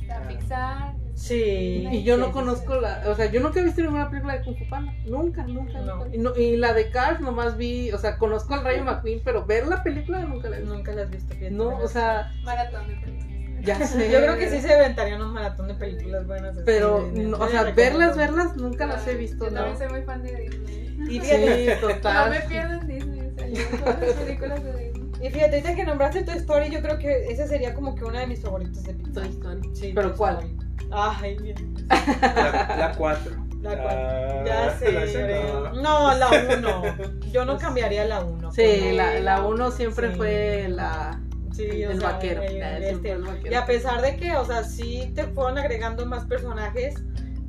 Está 0.01 0.16
Ah. 0.16 0.29
Pixar. 0.29 0.94
Sí. 1.14 1.87
Y 1.92 2.03
yo 2.03 2.16
no 2.16 2.33
conozco 2.33 2.75
la. 2.81 3.03
O 3.07 3.14
sea, 3.14 3.31
yo 3.31 3.40
nunca 3.40 3.61
he 3.61 3.62
visto 3.64 3.83
ninguna 3.83 4.09
película 4.11 4.38
de 4.38 4.42
Kung 4.44 4.57
Fu 4.59 4.68
Panda. 4.68 4.92
Nunca, 5.07 5.42
nunca. 5.44 5.79
No. 5.81 5.96
nunca. 5.96 6.16
Y, 6.16 6.18
no- 6.18 6.35
y 6.37 6.57
la 6.57 6.73
de 6.73 6.90
Cars 6.90 7.20
nomás 7.20 7.57
vi. 7.57 7.92
O 7.92 7.99
sea, 7.99 8.16
conozco 8.18 8.55
al 8.55 8.64
Rayo 8.64 8.85
McQueen, 8.85 9.20
pero 9.25 9.44
ver 9.44 9.66
la 9.66 9.83
película 9.83 10.20
nunca 10.20 10.49
la 10.49 10.57
he 10.57 10.61
visto. 10.61 10.75
Nunca 10.75 10.92
las 10.92 11.05
has 11.05 11.11
visto. 11.11 11.29
fíjate, 11.35 11.51
No, 11.51 11.68
o 11.77 11.88
sea, 11.88 12.33
Maratón 12.42 12.88
de 12.88 12.94
películas. 12.96 13.64
ya 13.64 13.87
sé. 13.87 14.11
Yo 14.12 14.18
creo 14.20 14.37
que 14.38 14.49
sí 14.49 14.61
se 14.62 14.73
aventarían 14.75 15.20
un 15.23 15.33
maratón 15.33 15.68
de 15.68 15.75
películas 15.75 16.27
buenas. 16.27 16.57
Pero, 16.64 17.11
no, 17.12 17.37
o 17.38 17.49
sea, 17.49 17.64
recomiendo. 17.64 17.99
verlas, 17.99 18.16
verlas, 18.16 18.57
nunca 18.57 18.87
las 18.87 19.07
he 19.07 19.14
visto, 19.14 19.44
Yo 19.44 19.51
¿no? 19.51 19.57
también 19.59 19.79
soy 19.79 19.88
muy 19.90 20.03
fan 20.03 20.23
de 20.23 20.37
Disney. 20.37 20.87
Y 21.11 21.18
No 22.03 22.31
me 22.31 22.40
pierdo 22.49 22.75
en 22.81 22.87
Disney. 22.88 23.20
O 23.20 23.35
sea, 23.35 23.49
yo 23.49 23.79
todas 23.79 24.01
las 24.01 24.12
películas 24.14 24.64
de 24.64 24.73
Disney. 24.73 24.89
Y 25.23 25.29
fíjate, 25.31 25.57
ahorita 25.57 25.75
que 25.75 25.85
nombraste 25.85 26.23
Toy 26.23 26.37
Story, 26.37 26.71
yo 26.71 26.81
creo 26.81 26.99
que 26.99 27.27
esa 27.27 27.47
sería 27.47 27.75
como 27.75 27.95
que 27.95 28.05
una 28.05 28.21
de 28.21 28.27
mis 28.27 28.41
favoritas 28.41 28.83
de 28.85 28.95
Pixar. 28.95 29.25
Toy 29.25 29.29
Story. 29.33 29.71
Sí, 29.75 29.93
¿Pero 29.95 30.09
Toy 30.09 30.17
cuál? 30.19 30.35
Story. 30.37 30.57
Ay, 30.93 31.37
bien. 31.39 31.75
La 31.89 32.95
4. 32.97 33.33
La 33.63 33.83
cual- 33.83 34.45
ya 34.47 34.71
sé. 34.79 35.45
No, 35.83 36.15
la 36.15 36.29
1. 36.57 36.83
Yo 37.31 37.45
no 37.45 37.59
cambiaría 37.59 38.07
la 38.07 38.21
1. 38.25 38.53
Sí, 38.53 38.93
la, 38.93 39.21
la 39.21 39.43
uno 39.47 39.71
siempre 39.71 40.11
Sí. 40.11 40.17
fue 40.17 40.67
la. 40.71 41.21
Sí, 41.53 41.85
o 41.85 41.91
el 41.91 42.01
sea, 42.01 42.13
vaquero. 42.13 42.43
el- 42.43 42.63
Ah, 42.63 42.77
el 42.79 42.85
este. 42.85 43.11
el 43.13 43.23
vaquero. 43.23 43.51
Y 43.53 43.55
a 43.55 43.67
pesar 43.67 44.01
de 44.01 44.17
que, 44.17 44.33
o 44.35 44.45
sea, 44.47 44.65
sí 44.65 45.13
te 45.15 45.25
fueron 45.27 45.59
agregando 45.59 46.07
más 46.07 46.25
personajes, 46.25 46.95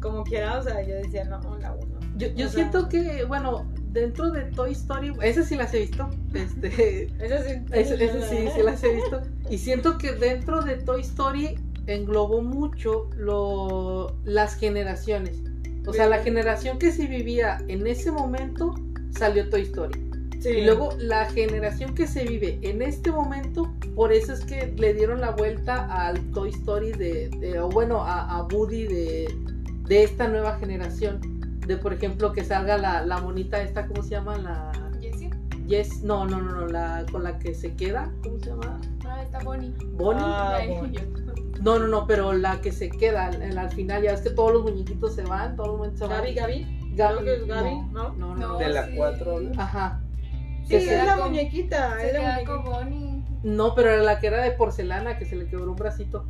como 0.01 0.23
quiera, 0.23 0.59
o 0.59 0.63
sea, 0.63 0.81
yo 0.81 0.95
decía, 0.95 1.23
no, 1.25 1.39
la 1.59 1.71
1. 1.73 1.99
Yo, 2.17 2.27
yo 2.29 2.47
O 2.47 2.49
sea- 2.49 2.49
siento 2.49 2.89
que, 2.89 3.23
bueno, 3.25 3.71
dentro 3.91 4.29
de 4.31 4.43
Toy 4.43 4.71
Story, 4.71 5.13
esas 5.21 5.47
sí 5.47 5.55
las 5.55 5.73
he 5.73 5.79
visto. 5.81 6.09
Este, 6.33 7.03
Esa 7.23 7.43
sí. 7.43 7.61
ese 7.71 7.97
sí, 8.29 8.47
sí 8.55 8.63
las 8.63 8.83
he 8.83 8.95
visto. 8.95 9.21
Y 9.49 9.57
siento 9.57 9.97
que 9.97 10.13
dentro 10.13 10.61
de 10.61 10.75
Toy 10.77 11.01
Story 11.01 11.57
englobó 11.87 12.41
mucho 12.41 13.09
lo, 13.17 14.15
las 14.23 14.55
generaciones. 14.55 15.37
O 15.87 15.93
sea, 15.93 16.07
la 16.07 16.19
generación 16.19 16.77
que 16.77 16.91
se 16.91 17.07
vivía 17.07 17.57
en 17.67 17.87
ese 17.87 18.11
momento 18.11 18.75
salió 19.17 19.49
Toy 19.49 19.63
Story. 19.63 19.99
Sí. 20.39 20.49
Y 20.49 20.65
luego 20.65 20.89
la 20.97 21.25
generación 21.25 21.93
que 21.93 22.07
se 22.07 22.23
vive 22.23 22.59
en 22.63 22.81
este 22.81 23.11
momento, 23.11 23.71
por 23.95 24.11
eso 24.11 24.33
es 24.33 24.39
que 24.41 24.73
le 24.77 24.93
dieron 24.93 25.21
la 25.21 25.31
vuelta 25.31 25.85
al 26.07 26.19
Toy 26.31 26.49
Story 26.49 26.91
de, 26.93 27.29
de- 27.29 27.59
o 27.59 27.69
bueno, 27.69 28.01
a, 28.03 28.37
a 28.37 28.43
Woody 28.43 28.85
de, 28.87 29.35
de 29.87 30.03
esta 30.03 30.27
nueva 30.27 30.57
generación. 30.57 31.19
De 31.71 31.77
por 31.77 31.93
ejemplo 31.93 32.33
que 32.33 32.43
salga 32.43 32.77
la, 32.77 33.05
la 33.05 33.19
monita 33.21 33.61
esta, 33.61 33.87
¿cómo 33.87 34.03
se 34.03 34.09
llama? 34.09 34.37
La 34.37 34.71
Jessie. 34.99 35.29
Yes, 35.67 36.03
no, 36.03 36.25
no, 36.25 36.41
no, 36.41 36.51
no, 36.51 36.67
la 36.67 37.05
con 37.09 37.23
la 37.23 37.39
que 37.39 37.53
se 37.53 37.75
queda, 37.75 38.11
¿cómo 38.23 38.37
se 38.39 38.47
llama? 38.49 38.81
Ah, 39.07 39.21
está 39.23 39.39
Bonnie. 39.39 39.73
Bonnie. 39.93 40.21
Ah, 40.25 40.55
Ay, 40.59 40.67
Bonnie. 40.69 40.99
No, 41.61 41.77
no, 41.79 41.87
no, 41.87 42.07
pero 42.07 42.33
la 42.33 42.59
que 42.59 42.71
se 42.71 42.89
queda 42.89 43.27
al, 43.27 43.55
al 43.57 43.69
final, 43.71 44.01
ya 44.03 44.11
ves 44.11 44.21
que 44.21 44.31
todos 44.31 44.51
los 44.51 44.63
muñequitos 44.63 45.13
se 45.15 45.21
van, 45.21 45.55
todos 45.55 45.69
los 45.69 45.77
muñequitos 45.77 46.07
se 46.09 46.13
van. 46.13 46.23
Gaby, 46.23 46.33
Gaby. 46.33 46.95
Gaby, 46.95 47.17
Creo 47.19 47.23
que 47.23 47.33
es 47.43 47.47
Gaby, 47.47 47.69
¿no? 47.69 47.85
no, 47.91 48.09
no, 48.15 48.35
no. 48.35 48.47
No. 48.53 48.57
De 48.57 48.69
la 48.69 48.85
sí. 48.87 48.93
4 48.97 49.39
Ajá. 49.57 50.01
Sí, 50.63 50.69
Que 50.69 50.77
es 50.99 51.05
la 51.05 51.15
con- 51.17 51.29
muñequita. 51.29 51.97
Se 51.99 52.07
Es 52.07 52.13
la 52.13 52.19
muñequita. 52.21 52.51
con 52.51 52.63
Bonnie. 52.65 53.23
No, 53.43 53.75
pero 53.75 53.91
era 53.91 54.01
la 54.03 54.19
que 54.19 54.27
era 54.27 54.41
de 54.41 54.51
porcelana, 54.51 55.17
que 55.19 55.25
se 55.25 55.35
le 55.37 55.45
quebró 55.47 55.69
un 55.71 55.75
bracito. 55.77 56.25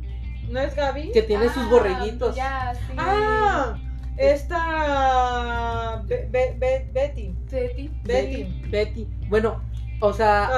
¿No 0.50 0.60
es 0.60 0.76
Gaby? 0.76 1.10
Que 1.12 1.22
tiene 1.22 1.48
sus 1.48 1.62
Ah, 1.64 1.68
borreguitos. 1.70 2.36
Ya, 2.36 2.74
sí. 2.74 2.92
Ah, 2.98 3.74
Esta. 4.22 6.02
Be- 6.06 6.26
Be- 6.30 6.54
Be- 6.58 6.86
Betty. 6.92 7.34
Betty. 7.50 7.90
Betty. 8.04 8.44
Betty. 8.70 9.08
Bueno, 9.28 9.60
o 10.00 10.12
sea, 10.12 10.48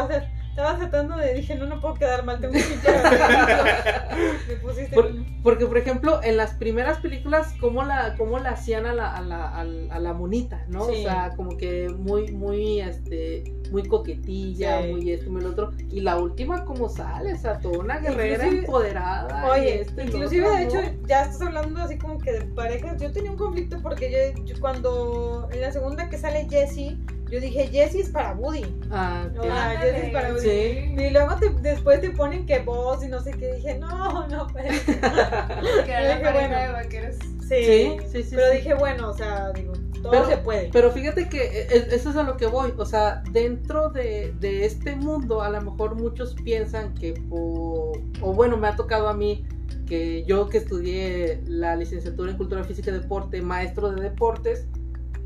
Estaba, 0.55 0.77
tratando 0.79 1.17
de. 1.17 1.35
Dije, 1.35 1.57
no, 1.57 1.67
no 1.67 1.81
puedo 1.81 1.95
quedar 1.95 2.25
mal, 2.25 2.39
tengo 2.41 2.53
que. 2.55 2.61
Me 4.49 4.55
pusiste. 4.57 4.95
Por- 4.95 5.11
porque 5.43 5.67
por 5.67 5.77
ejemplo, 5.77 6.21
en 6.23 6.37
las 6.39 6.55
primeras 6.55 6.99
películas, 7.01 7.55
¿cómo 7.61 7.83
la, 7.83 8.15
cómo 8.17 8.39
la 8.39 8.51
hacían 8.51 8.87
a 8.87 8.95
la, 8.95 9.15
a 9.15 9.21
la, 9.21 9.49
a 9.59 9.99
la 9.99 10.13
monita, 10.15 10.65
¿no? 10.69 10.87
Sí. 10.87 10.93
O 10.93 11.03
sea, 11.03 11.33
como 11.37 11.57
que 11.59 11.89
muy, 11.99 12.31
muy, 12.33 12.81
este, 12.81 13.45
muy 13.71 13.83
coquetilla, 13.87 14.81
Sí. 14.83 14.93
muy 14.93 15.11
esto, 15.11 15.31
muy 15.31 15.43
lo 15.43 15.51
otro. 15.51 15.73
Y 15.91 16.01
la 16.01 16.17
última, 16.19 16.65
¿cómo 16.65 16.89
sale? 16.89 17.35
O 17.35 17.37
sea, 17.37 17.59
toda 17.59 17.79
una 17.81 17.99
guerrera 17.99 18.45
Inclusive- 18.47 18.59
empoderada. 18.65 19.53
Oye, 19.53 19.81
esto 19.83 20.01
inclusive 20.01 20.49
de 20.49 20.63
hecho, 20.63 20.79
ya 21.07 21.23
estás 21.25 21.43
hablando 21.43 21.83
así 21.83 21.99
como 21.99 22.19
que 22.19 22.33
de 22.33 22.41
parejas. 22.47 22.99
Yo 23.03 23.11
tenía 23.13 23.31
un 23.33 23.37
conflicto 23.37 23.77
porque 23.83 24.33
yo, 24.37 24.45
yo 24.45 24.55
cuando 24.61 25.49
en 25.53 25.61
la 25.61 25.73
segunda 25.73 26.09
que 26.09 26.17
sale 26.17 26.47
Jessie, 26.49 26.99
yo 27.35 27.41
dije 27.41 27.67
Jessie 27.69 28.03
es 28.03 28.11
para 28.11 28.33
Woody. 28.35 28.65
Ah, 28.91 29.27
No, 29.35 29.43
ah. 29.51 29.75
Jessie 29.81 30.07
es 30.07 30.13
para 30.13 30.29
Woody. 30.33 30.41
Sí. 30.41 30.95
Y 30.97 31.11
luego 31.11 31.37
te- 31.37 31.51
después 31.63 32.01
te 32.01 32.11
ponen 32.11 32.47
que 32.47 32.61
vos 32.61 33.05
y 33.05 33.09
no 33.09 33.21
sé 33.21 33.33
qué. 33.33 33.55
Dije, 33.55 33.79
no, 33.79 34.27
no, 34.29 34.47
pues. 34.49 34.81
Que 35.85 35.93
era 35.93 36.19
la 36.21 36.33
bueno. 36.33 36.57
de 36.59 36.73
vaqueros. 36.73 37.17
Sí, 37.49 37.65
Sí, 37.65 37.97
sí, 38.11 38.23
sí. 38.23 38.37
Pero 38.37 38.51
sí. 38.53 38.57
dije, 38.59 38.75
bueno, 38.75 39.11
o 39.11 39.15
sea, 39.15 39.51
digo, 39.53 39.73
todo 40.03 40.13
Pero- 40.13 40.27
se 40.29 40.37
puede. 40.39 40.71
Pero 40.73 40.91
fíjate 40.93 41.29
que 41.29 41.43
e- 41.45 41.67
e- 41.77 41.95
eso 41.95 42.11
es 42.11 42.17
a 42.17 42.23
lo 42.23 42.37
que 42.37 42.47
voy. 42.47 42.73
O 42.79 42.85
sea, 42.87 43.23
dentro 43.33 43.91
de, 43.91 44.33
de 44.41 44.65
este 44.65 44.97
mundo, 44.97 45.43
a 45.43 45.51
lo 45.51 45.61
mejor 45.61 45.95
muchos 45.97 46.35
piensan 46.45 46.95
que, 46.95 47.13
po- 47.29 47.93
o 48.23 48.33
bueno, 48.33 48.57
me 48.57 48.69
ha 48.69 48.77
tocado 48.77 49.09
a 49.09 49.15
mí 49.15 49.45
que 49.87 50.25
yo 50.25 50.49
que 50.49 50.59
estudié 50.59 51.43
la 51.47 51.77
licenciatura 51.77 52.31
en 52.31 52.39
Cultura 52.39 52.65
Física 52.65 52.91
y 52.91 52.95
Deporte, 52.95 53.43
maestro 53.43 53.91
de 53.93 54.01
deportes, 54.03 54.67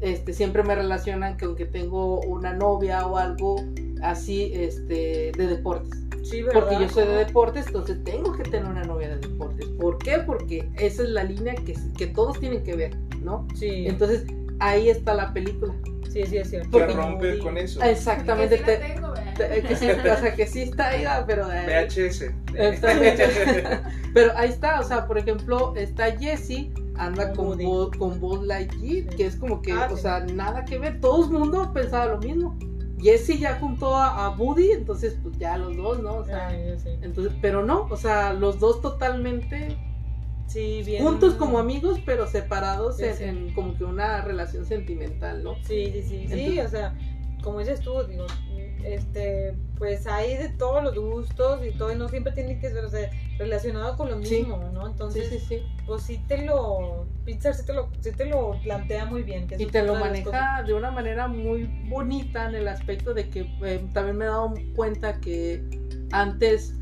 este, 0.00 0.32
siempre 0.32 0.62
me 0.62 0.74
relacionan 0.74 1.36
que 1.36 1.44
aunque 1.46 1.64
tengo 1.66 2.20
una 2.20 2.52
novia 2.54 3.06
o 3.06 3.16
algo 3.16 3.56
así, 4.02 4.52
este, 4.54 5.32
de 5.36 5.46
deportes. 5.46 5.98
sí, 6.22 6.42
¿verdad? 6.42 6.60
Porque 6.60 6.78
yo 6.80 6.88
soy 6.88 7.06
de 7.06 7.14
deportes, 7.24 7.66
entonces 7.66 8.02
tengo 8.04 8.32
que 8.36 8.42
tener 8.44 8.64
una 8.66 8.84
novia 8.84 9.08
de 9.08 9.16
deportes. 9.18 9.66
¿Por 9.80 9.98
qué? 9.98 10.18
Porque 10.18 10.68
esa 10.78 11.02
es 11.02 11.08
la 11.08 11.24
línea 11.24 11.54
que, 11.54 11.74
que 11.96 12.06
todos 12.08 12.38
tienen 12.38 12.62
que 12.62 12.76
ver, 12.76 12.96
¿no? 13.22 13.46
Sí, 13.54 13.86
Entonces, 13.86 14.24
ahí 14.60 14.88
está 14.88 15.14
la 15.14 15.32
película. 15.32 15.74
sí, 16.12 16.24
sí, 16.26 16.36
es 16.36 16.50
cierto. 16.50 16.70
Que 16.70 16.84
Porque- 16.84 16.94
rompe 16.94 17.38
con 17.40 17.56
eso. 17.58 17.82
Exactamente. 17.82 18.56
Que 18.56 18.60
sí 18.60 18.64
te- 18.66 18.78
la 18.78 18.86
tengo, 18.94 19.10
¿verdad? 19.12 19.34
te- 19.36 19.62
que 19.62 19.76
sí, 19.76 19.90
o 19.90 20.16
sea, 20.16 20.34
que 20.34 20.46
sí 20.46 20.62
está 20.62 20.88
ahí, 20.90 21.04
ah, 21.04 21.24
pero... 21.26 21.48
eh, 21.52 21.66
VHS. 21.66 22.30
Pero 24.14 24.32
ahí 24.36 24.48
está, 24.48 24.80
o 24.80 24.82
sea, 24.84 25.06
por 25.06 25.18
ejemplo, 25.18 25.74
está 25.76 26.10
Jessie, 26.16 26.72
anda 26.98 27.32
Con. 27.32 27.56
Buzz, 27.58 27.96
con 27.96 28.20
Buzz 28.20 28.42
Lightyear, 28.46 29.10
Sí. 29.10 29.16
que 29.16 29.26
es 29.26 29.36
como 29.36 29.62
que, 29.62 29.72
Ah, 29.72 29.88
o 29.90 29.96
sí. 29.96 30.02
sea, 30.02 30.20
nada 30.20 30.64
que 30.64 30.78
ver. 30.78 31.00
Todo 31.00 31.24
el 31.24 31.30
mundo 31.30 31.72
pensaba 31.72 32.06
lo 32.06 32.18
mismo. 32.18 32.56
Jessie 33.00 33.38
ya 33.38 33.58
juntó 33.60 33.94
a, 33.96 34.26
a 34.26 34.30
Woody, 34.36 34.72
entonces 34.72 35.16
pues 35.22 35.38
ya 35.38 35.56
los 35.56 35.76
dos, 35.76 36.02
¿no? 36.02 36.16
O 36.16 36.24
sea, 36.24 36.50
sé. 36.50 36.98
entonces, 37.02 37.32
pero 37.40 37.64
no, 37.64 37.86
o 37.88 37.96
sea, 37.96 38.32
los 38.32 38.58
dos 38.58 38.80
totalmente 38.80 39.78
Sí, 40.46 40.82
bien. 40.84 41.04
juntos 41.04 41.34
como 41.34 41.58
amigos, 41.60 42.00
pero 42.04 42.26
separados 42.26 42.98
en, 43.00 43.52
como 43.54 43.76
que 43.76 43.84
una 43.84 44.22
relación 44.22 44.64
sentimental, 44.66 45.44
¿no? 45.44 45.54
Sí, 45.62 45.92
sí, 45.92 46.02
sí. 46.02 46.26
Sí, 46.28 46.58
o 46.60 46.68
sea, 46.68 46.96
como 47.42 47.60
dices 47.60 47.80
tú, 47.80 48.02
digo, 48.08 48.26
este, 48.84 49.54
pues 49.76 50.06
hay 50.06 50.36
de 50.36 50.48
todos 50.50 50.82
los 50.82 50.98
gustos 50.98 51.60
y 51.64 51.70
todo, 51.76 51.92
y 51.92 51.96
no 51.96 52.08
siempre 52.08 52.32
tiene 52.32 52.58
que 52.58 52.70
ser, 52.70 52.84
o 52.84 52.88
sea, 52.90 53.10
relacionado 53.38 53.96
con 53.96 54.10
lo 54.10 54.22
Sí. 54.24 54.38
mismo, 54.38 54.58
¿no? 54.72 54.86
Entonces, 54.88 55.28
sí, 55.28 55.38
sí. 55.38 55.62
pues 55.86 56.02
sí 56.02 56.20
te 56.26 56.44
lo, 56.44 57.06
Pixar 57.24 57.54
sí 57.54 57.64
te 57.66 57.72
lo, 57.74 57.88
sí 58.00 58.10
te 58.12 58.24
lo 58.26 58.58
plantea 58.62 59.04
muy 59.06 59.22
bien. 59.22 59.46
Que 59.46 59.56
Y 59.62 59.66
te 59.66 59.82
lo 59.82 59.94
maneja 59.96 60.62
de 60.66 60.74
una 60.74 60.90
manera 60.90 61.28
muy 61.28 61.64
bonita 61.88 62.48
en 62.48 62.54
el 62.54 62.68
aspecto 62.68 63.14
de 63.14 63.28
que 63.28 63.40
eh, 63.62 63.84
también 63.92 64.16
me 64.16 64.24
he 64.24 64.28
dado 64.28 64.54
cuenta 64.74 65.20
que 65.20 65.62
antes, 66.12 66.74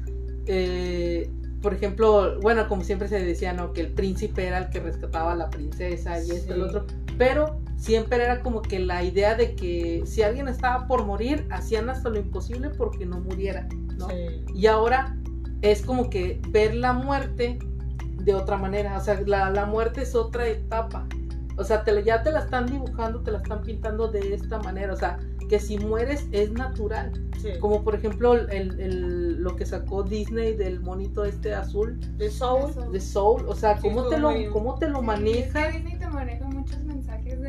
eh, 0.47 1.31
por 1.63 1.75
ejemplo, 1.75 2.39
bueno, 2.41 2.69
como 2.69 2.85
siempre 2.85 3.09
se 3.09 3.23
decía, 3.25 3.53
¿no? 3.53 3.73
Que 3.73 3.81
el 3.81 3.93
príncipe 3.93 4.47
era 4.47 4.59
el 4.59 4.71
que 4.71 4.79
rescataba 4.81 5.33
a 5.33 5.37
la 5.37 5.51
princesa 5.51 6.23
y 6.23 6.31
esto 6.31 6.55
y 6.55 6.59
lo 6.59 6.67
otro. 6.67 6.87
Pero 7.19 7.61
siempre 7.77 8.23
era 8.25 8.41
como 8.43 8.63
que 8.63 8.79
la 8.79 9.03
idea 9.05 9.35
de 9.35 9.55
que 9.55 10.03
si 10.07 10.23
alguien 10.23 10.49
estaba 10.49 10.87
por 10.87 11.05
morir, 11.05 11.47
hacían 11.51 11.89
hasta 11.91 12.09
lo 12.09 12.19
imposible 12.19 12.71
porque 12.71 13.07
no 13.07 13.21
muriera, 13.21 13.69
¿no? 13.99 14.09
Sí. 14.09 14.45
Y 14.55 14.67
ahora 14.67 15.17
es 15.63 15.83
como 15.83 16.11
que 16.11 16.41
ver 16.51 16.75
la 16.75 16.93
muerte 16.93 17.59
de 18.23 18.35
otra 18.35 18.57
manera. 18.57 18.97
O 18.97 19.01
sea, 19.01 19.21
la, 19.27 19.51
la 19.51 19.67
muerte 19.67 20.03
es 20.03 20.15
otra 20.15 20.47
etapa. 20.49 21.07
O 21.59 21.65
sea, 21.65 21.85
te, 21.85 22.03
ya 22.03 22.23
te 22.23 22.33
la 22.33 22.41
están 22.41 22.67
dibujando, 22.67 23.21
te 23.23 23.31
la 23.31 23.39
están 23.39 23.63
pintando 23.63 24.09
de 24.09 24.35
esta 24.35 24.59
manera. 24.59 24.93
O 24.93 24.97
sea, 24.97 25.19
que 25.49 25.59
si 25.61 25.79
mueres 25.79 26.27
es 26.33 26.51
natural. 26.53 27.13
sí. 27.41 27.51
Como 27.61 27.83
por 27.85 27.95
ejemplo 27.95 28.35
el, 28.35 28.51
el- 28.81 29.43
lo 29.43 29.55
que 29.55 29.65
sacó 29.65 30.03
Disney 30.03 30.55
del 30.55 30.81
monito 30.81 31.25
este 31.25 31.55
azul, 31.55 31.99
De 32.19 32.31
Soul. 32.31 32.73
De 32.91 33.01
Soul. 33.01 33.45
O 33.49 33.55
sea, 33.55 33.77
Sí, 33.81 33.89
¿cómo, 33.89 34.09
te 34.09 34.19
lo, 34.19 34.31
cómo 34.53 34.75
te 34.79 34.89
lo 34.89 35.01
Sí, 35.01 35.07
maneja? 35.07 35.69
es 35.69 35.73
que 35.77 35.81
Disney 35.83 35.99
te 36.01 36.09
maneja 36.09 36.49
mensajes 36.49 36.85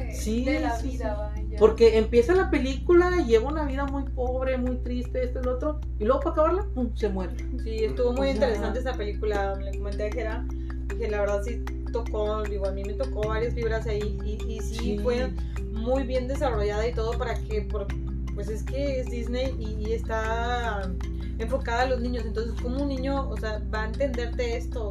de, 0.08 0.14
Sí, 0.16 0.46
de 0.46 0.60
la 0.60 0.78
sí, 0.80 0.90
vida, 0.90 1.32
sí. 1.36 1.42
vaya. 1.42 1.58
Porque 1.60 1.98
empieza 1.98 2.34
la 2.36 2.50
película, 2.50 3.12
lleva 3.26 3.50
una 3.50 3.66
vida 3.66 3.86
muy 3.86 4.04
pobre, 4.04 4.58
muy 4.58 4.78
triste, 4.78 5.24
esto 5.24 5.40
y 5.42 5.44
lo 5.44 5.56
otro. 5.56 5.80
Y 6.00 6.06
luego 6.06 6.20
para 6.22 6.32
acabarla, 6.32 6.66
pum, 6.74 6.90
se 6.96 7.10
muere. 7.10 7.34
Sí, 7.64 7.86
estuvo 7.86 8.12
muy 8.14 8.22
O 8.22 8.24
sea- 8.24 8.34
interesante 8.34 8.80
esa 8.80 8.94
película. 8.94 9.56
Le 9.56 9.78
comenté 9.78 10.08
a 10.08 10.12
Jera, 10.12 10.46
dije, 10.90 11.10
la 11.10 11.22
verdad 11.22 11.42
sí 11.44 11.64
tocó, 11.94 12.44
digo, 12.44 12.68
a 12.68 12.72
mí 12.72 12.84
me 12.84 12.94
tocó 12.94 13.28
varias 13.28 13.54
fibras 13.54 13.88
ahí 13.88 14.18
y, 14.26 14.34
y 14.54 14.60
sí, 14.62 14.76
Sí. 14.76 15.00
fue 15.02 15.32
muy 15.72 16.04
bien 16.04 16.28
desarrollada 16.28 16.86
y 16.88 16.94
todo 16.94 17.18
para 17.18 17.34
que, 17.36 17.62
por- 17.62 17.88
pues 18.36 18.50
es 18.50 18.62
que 18.64 19.00
es 19.00 19.08
Disney 19.10 19.56
y, 19.58 19.88
y 19.88 19.94
está 19.94 20.92
enfocada 21.40 21.84
a 21.84 21.86
los 21.88 22.02
niños, 22.02 22.24
entonces 22.26 22.54
como 22.62 22.82
un 22.84 22.90
niño, 22.90 23.30
o 23.30 23.38
sea, 23.38 23.62
va 23.74 23.84
a 23.84 23.86
entenderte 23.88 24.58
esto 24.58 24.90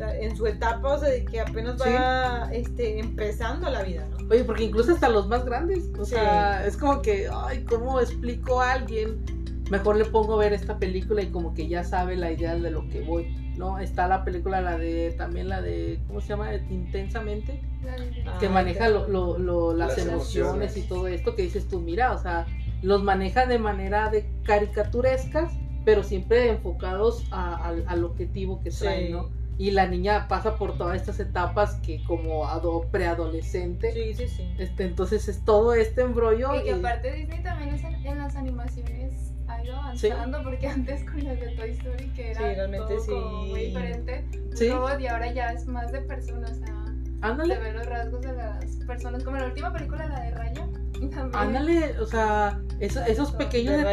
en 0.00 0.36
su 0.36 0.46
etapa, 0.46 0.94
o 0.94 0.98
sea, 0.98 1.08
de 1.08 1.24
que 1.24 1.40
apenas 1.40 1.80
va 1.80 2.48
este, 2.52 2.98
empezando 3.00 3.68
la 3.70 3.82
vida, 3.82 4.06
¿no? 4.10 4.28
Oye, 4.30 4.44
porque 4.44 4.64
incluso 4.64 4.92
hasta 4.92 5.08
los 5.08 5.26
más 5.28 5.44
grandes. 5.44 5.90
O 5.98 6.04
Sí. 6.04 6.12
sea, 6.12 6.64
es 6.66 6.76
como 6.76 7.02
que, 7.02 7.28
ay, 7.32 7.64
¿cómo 7.64 8.00
explico 8.00 8.60
a 8.60 8.72
alguien? 8.72 9.24
Mejor 9.70 9.96
le 9.96 10.04
pongo 10.06 10.34
a 10.34 10.38
ver 10.38 10.52
esta 10.52 10.78
película 10.78 11.20
y 11.22 11.26
como 11.30 11.52
que 11.54 11.68
ya 11.68 11.84
sabe 11.84 12.16
la 12.16 12.30
idea 12.32 12.54
de 12.56 12.70
lo 12.70 12.88
que 12.88 13.00
voy. 13.02 13.34
¿No? 13.58 13.80
Está 13.80 14.06
la 14.06 14.24
película, 14.24 14.60
la 14.60 14.78
de, 14.78 15.12
también 15.18 15.48
la 15.48 15.60
de, 15.60 15.98
¿cómo 16.06 16.20
se 16.20 16.28
llama? 16.28 16.54
Intensamente. 16.70 17.60
La 17.84 17.96
de- 17.96 18.24
Ah, 18.24 18.36
que 18.38 18.48
maneja 18.48 18.88
lo, 18.88 19.08
lo- 19.08 19.36
lo- 19.36 19.74
las, 19.74 19.96
Las 19.96 20.06
emociones 20.06 20.36
emociones. 20.36 20.76
y 20.76 20.82
todo 20.82 21.08
esto 21.08 21.34
que 21.34 21.42
dices 21.42 21.66
tú, 21.66 21.80
mira, 21.80 22.12
o 22.12 22.18
sea, 22.18 22.46
los 22.82 23.02
maneja 23.02 23.46
de 23.46 23.58
manera 23.58 24.10
de 24.10 24.30
caricaturescas, 24.44 25.52
pero 25.84 26.02
siempre 26.04 26.50
enfocados 26.50 27.24
a- 27.32 27.56
al, 27.66 27.84
al 27.88 28.04
objetivo 28.04 28.60
que 28.62 28.70
Sí. 28.70 28.80
traen, 28.84 29.12
¿no? 29.12 29.28
Y 29.58 29.72
la 29.72 29.86
niña 29.88 30.28
pasa 30.28 30.54
por 30.56 30.78
todas 30.78 30.94
estas 30.96 31.18
etapas 31.18 31.74
que 31.76 32.02
como 32.04 32.46
ado- 32.46 32.88
preadolescente, 32.92 33.92
Sí, 33.92 34.14
sí, 34.14 34.28
sí. 34.28 34.54
este, 34.58 34.84
entonces 34.84 35.28
es 35.28 35.44
todo 35.44 35.74
este 35.74 36.02
embrollo. 36.02 36.54
Y 36.54 36.62
que 36.62 36.70
y- 36.70 36.78
aparte 36.78 37.12
Disney 37.12 37.42
también 37.42 37.74
es 37.74 37.82
en, 37.82 37.94
en 38.06 38.18
las 38.18 38.36
animaciones 38.36 39.32
ha 39.48 39.64
ido 39.64 39.76
avanzando 39.76 40.42
porque 40.44 40.68
antes 40.68 41.02
con 41.04 41.24
las 41.24 41.40
de 41.40 41.48
Toy 41.56 41.70
Story 41.70 42.08
que 42.10 42.30
era 42.30 42.38
Sí, 42.40 42.44
realmente 42.54 42.94
todo 42.94 43.06
como 43.06 43.46
muy 43.46 43.60
diferente 43.66 44.24
robot 44.60 45.00
y 45.00 45.06
ahora 45.06 45.32
ya 45.32 45.52
es 45.52 45.66
más 45.66 45.90
de 45.90 46.00
personas, 46.02 46.52
o 46.52 46.54
sea, 46.66 46.84
se 46.84 47.26
ándale, 47.26 47.58
ven 47.58 47.74
los 47.76 47.86
rasgos 47.86 48.20
de 48.20 48.32
las 48.34 48.64
personas, 48.86 49.24
como 49.24 49.38
la 49.38 49.46
última 49.46 49.72
película, 49.72 50.06
la 50.06 50.20
de 50.20 50.30
Raya, 50.32 50.67
también. 51.06 51.34
ándale, 51.34 51.98
o 52.00 52.06
sea, 52.06 52.60
eso- 52.80 53.00
esos 53.04 53.32
pequeños 53.32 53.74
el 53.74 53.80
último 53.86 53.92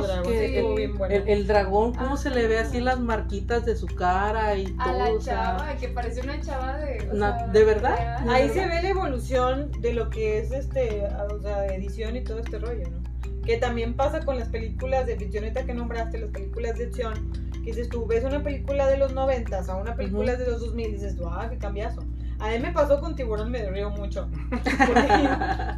detallitos 0.00 0.06
dragón, 0.08 0.22
que 0.24 0.38
sí, 0.38 0.44
el, 0.44 0.54
estuvo 0.54 0.74
bien 0.74 0.98
bueno. 0.98 1.14
el- 1.14 1.28
el 1.28 1.46
dragón, 1.46 1.94
cómo 1.94 2.16
se 2.16 2.30
le 2.30 2.46
ve 2.46 2.58
así 2.58 2.78
Ah. 2.78 2.82
las 2.82 3.00
marquitas 3.00 3.64
de 3.64 3.76
su 3.76 3.86
cara 3.86 4.54
y 4.56 4.74
A 4.78 4.84
todo, 4.84 4.98
la 4.98 5.10
o 5.12 5.20
sea, 5.20 5.34
chava, 5.34 5.76
que 5.76 5.88
parece 5.88 6.20
una 6.20 6.40
chava 6.40 6.76
de... 6.78 7.08
o 7.10 7.14
Na- 7.14 7.38
sea, 7.38 7.46
¿de 7.48 7.64
verdad? 7.64 7.96
real. 7.96 8.28
Ahí 8.30 8.48
se 8.50 8.66
ve 8.66 8.82
la 8.82 8.88
evolución 8.88 9.70
de 9.80 9.92
lo 9.94 10.10
que 10.10 10.38
es 10.38 10.52
este, 10.52 11.04
o 11.30 11.40
sea, 11.40 11.66
edición 11.66 12.16
y 12.16 12.22
todo 12.22 12.38
este 12.38 12.58
rollo, 12.58 12.88
¿no? 12.90 13.02
Que 13.44 13.56
también 13.56 13.94
pasa 13.94 14.20
con 14.24 14.38
las 14.38 14.48
películas 14.48 15.06
de 15.06 15.16
ficción, 15.16 15.44
ahorita 15.44 15.64
que 15.64 15.74
nombraste, 15.74 16.18
las 16.18 16.30
películas 16.30 16.78
de 16.78 16.84
acción, 16.86 17.32
que 17.52 17.70
dices 17.70 17.88
tú, 17.88 18.06
ves 18.06 18.24
una 18.24 18.42
película 18.42 18.86
de 18.88 18.98
los 18.98 19.12
90 19.14 19.58
a 19.68 19.76
una 19.76 19.94
película 19.96 20.32
Ujú. 20.34 20.42
de 20.42 20.50
los 20.50 20.60
2000 20.60 20.88
y 20.88 20.92
dices 20.92 21.16
tú, 21.16 21.26
ah, 21.28 21.48
qué 21.50 21.58
cambiazo. 21.58 22.02
A 22.42 22.48
mí 22.48 22.58
me 22.58 22.72
pasó 22.72 23.00
con 23.00 23.14
Tiburón, 23.14 23.52
me 23.52 23.64
río 23.70 23.90
mucho. 23.90 24.28
Porque, 24.50 25.28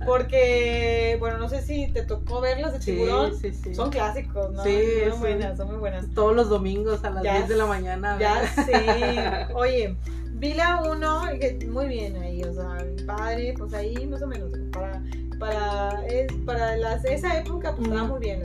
porque, 0.06 1.16
bueno, 1.20 1.36
no 1.38 1.48
sé 1.48 1.60
si 1.60 1.88
te 1.92 2.02
tocó 2.04 2.40
verlas 2.40 2.72
de 2.72 2.80
Sí, 2.80 2.92
Tiburón. 2.92 3.36
sí, 3.36 3.52
sí. 3.52 3.74
Son 3.74 3.90
clásicos, 3.90 4.50
¿no? 4.52 4.62
Sí, 4.62 4.78
son 5.04 5.12
sí. 5.12 5.18
buenas, 5.20 5.58
son 5.58 5.68
muy 5.68 5.76
buenas. 5.76 6.06
Todos 6.14 6.34
los 6.34 6.48
domingos 6.48 7.04
a 7.04 7.10
las 7.10 7.22
Ya 7.22 7.36
10 7.36 7.48
de 7.50 7.56
la 7.56 7.66
mañana. 7.66 8.16
Ya 8.18 8.46
sé. 8.64 9.46
Oye, 9.54 9.94
vi 10.32 10.54
la 10.54 10.82
1, 10.82 11.22
muy 11.70 11.86
bien 11.88 12.16
ahí, 12.16 12.42
o 12.42 12.54
sea, 12.54 12.78
padre, 13.06 13.54
pues 13.58 13.74
ahí 13.74 14.06
más 14.06 14.22
o 14.22 14.26
menos. 14.26 14.50
Para, 14.72 15.02
para, 15.38 16.06
es, 16.06 16.32
para 16.46 16.76
las, 16.76 17.04
esa 17.04 17.38
época, 17.38 17.74
pues 17.76 17.88
estaba 17.88 18.08
muy 18.08 18.20
bien. 18.20 18.42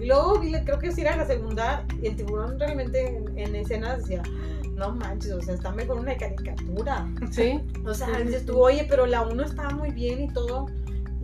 Y 0.00 0.06
luego 0.06 0.38
vi, 0.38 0.52
creo 0.64 0.78
que 0.78 0.92
sí 0.92 1.00
era 1.00 1.16
la 1.16 1.26
segunda, 1.26 1.84
y 2.00 2.06
el 2.06 2.14
tiburón 2.14 2.56
realmente 2.60 3.16
en, 3.16 3.36
en 3.36 3.56
escenas 3.56 3.98
decía, 3.98 4.22
no 4.78 4.94
manches, 4.94 5.32
o 5.32 5.40
sea, 5.42 5.54
está 5.54 5.70
mejor 5.72 5.98
una 5.98 6.16
caricatura. 6.16 7.06
Sí. 7.30 7.60
O 7.84 7.92
sea, 7.92 8.06
Sí, 8.16 8.22
dices 8.22 8.40
sí. 8.42 8.46
tú, 8.46 8.58
oye, 8.58 8.86
pero 8.88 9.06
la 9.06 9.22
1 9.22 9.42
estaba 9.42 9.70
muy 9.70 9.90
bien 9.90 10.20
y 10.22 10.28
todo. 10.32 10.66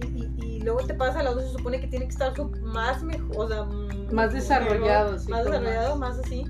Y, 0.03 0.07
y- 0.45 0.57
y 0.57 0.61
luego 0.61 0.81
te 0.81 0.95
pasa 0.95 1.23
la 1.23 1.31
2, 1.33 1.45
se 1.45 1.53
supone 1.53 1.81
que 1.81 1.87
tiene 1.87 2.07
que 2.07 2.13
estar 2.13 2.33
más 2.63 3.03
mejor, 3.03 3.37
o 3.37 3.49
sea, 3.49 3.65
mm, 3.65 4.13
Más 4.13 4.33
desarrollado, 4.33 5.19
sí, 5.19 5.31
más 5.31 5.45
desarrollado, 5.45 5.97
más 5.97 6.19
así. 6.19 6.45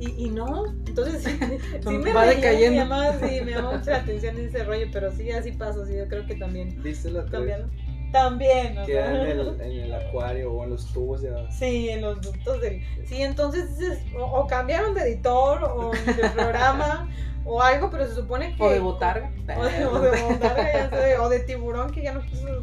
Y, 0.00 0.26
y 0.26 0.30
no, 0.30 0.66
entonces 0.86 1.24
sí, 1.24 1.30
sí 1.88 1.98
me 1.98 2.12
Va 2.12 2.22
reía, 2.24 2.36
decayendo. 2.36 2.70
Me 2.70 2.76
llama, 2.76 3.12
sí, 3.18 3.40
me 3.44 3.50
llama 3.52 3.72
mucho 3.78 3.90
la 3.90 3.96
atención 3.98 4.36
ese 4.38 4.64
rollo, 4.64 4.86
pero 4.92 5.10
sí, 5.12 5.30
así 5.32 5.52
pasa, 5.52 5.84
sí, 5.86 5.96
yo 5.96 6.06
creo 6.08 6.24
que 6.26 6.36
también. 6.36 6.80
¿Viste 6.82 7.10
la 7.10 7.24
tres? 7.24 7.64
También, 8.12 8.74
también 8.74 8.78
o 8.78 8.86
Que 8.86 8.92
sea. 8.92 9.10
era 9.10 9.30
en 9.30 9.38
el, 9.40 9.60
en 9.60 9.80
el 9.80 9.94
acuario 10.06 10.52
o 10.52 10.64
en 10.64 10.70
los 10.70 10.86
tubos 10.92 11.22
de 11.22 11.30
Sí, 11.50 11.88
en 11.90 12.02
los 12.02 12.20
ductos 12.20 12.60
del... 12.60 12.82
Sí, 13.06 13.22
entonces 13.22 13.78
dices, 13.78 13.98
o, 14.18 14.22
o 14.24 14.46
cambiaron 14.46 14.94
de 14.94 15.02
editor 15.02 15.62
o 15.64 15.90
de 15.92 16.28
programa 16.30 17.08
o 17.44 17.62
algo, 17.62 17.88
pero 17.90 18.06
se 18.06 18.14
supone 18.14 18.54
que... 18.56 18.62
O 18.62 18.70
de 18.70 18.78
botarga. 18.80 19.30
O 19.56 19.64
de, 19.64 19.84
o 19.86 20.00
de 20.00 20.22
botarga, 20.22 20.72
ya 20.72 20.90
sé, 20.90 21.18
o 21.18 21.28
de 21.28 21.40
tiburón 21.40 21.90
que 21.90 22.02
ya 22.02 22.12
no, 22.12 22.22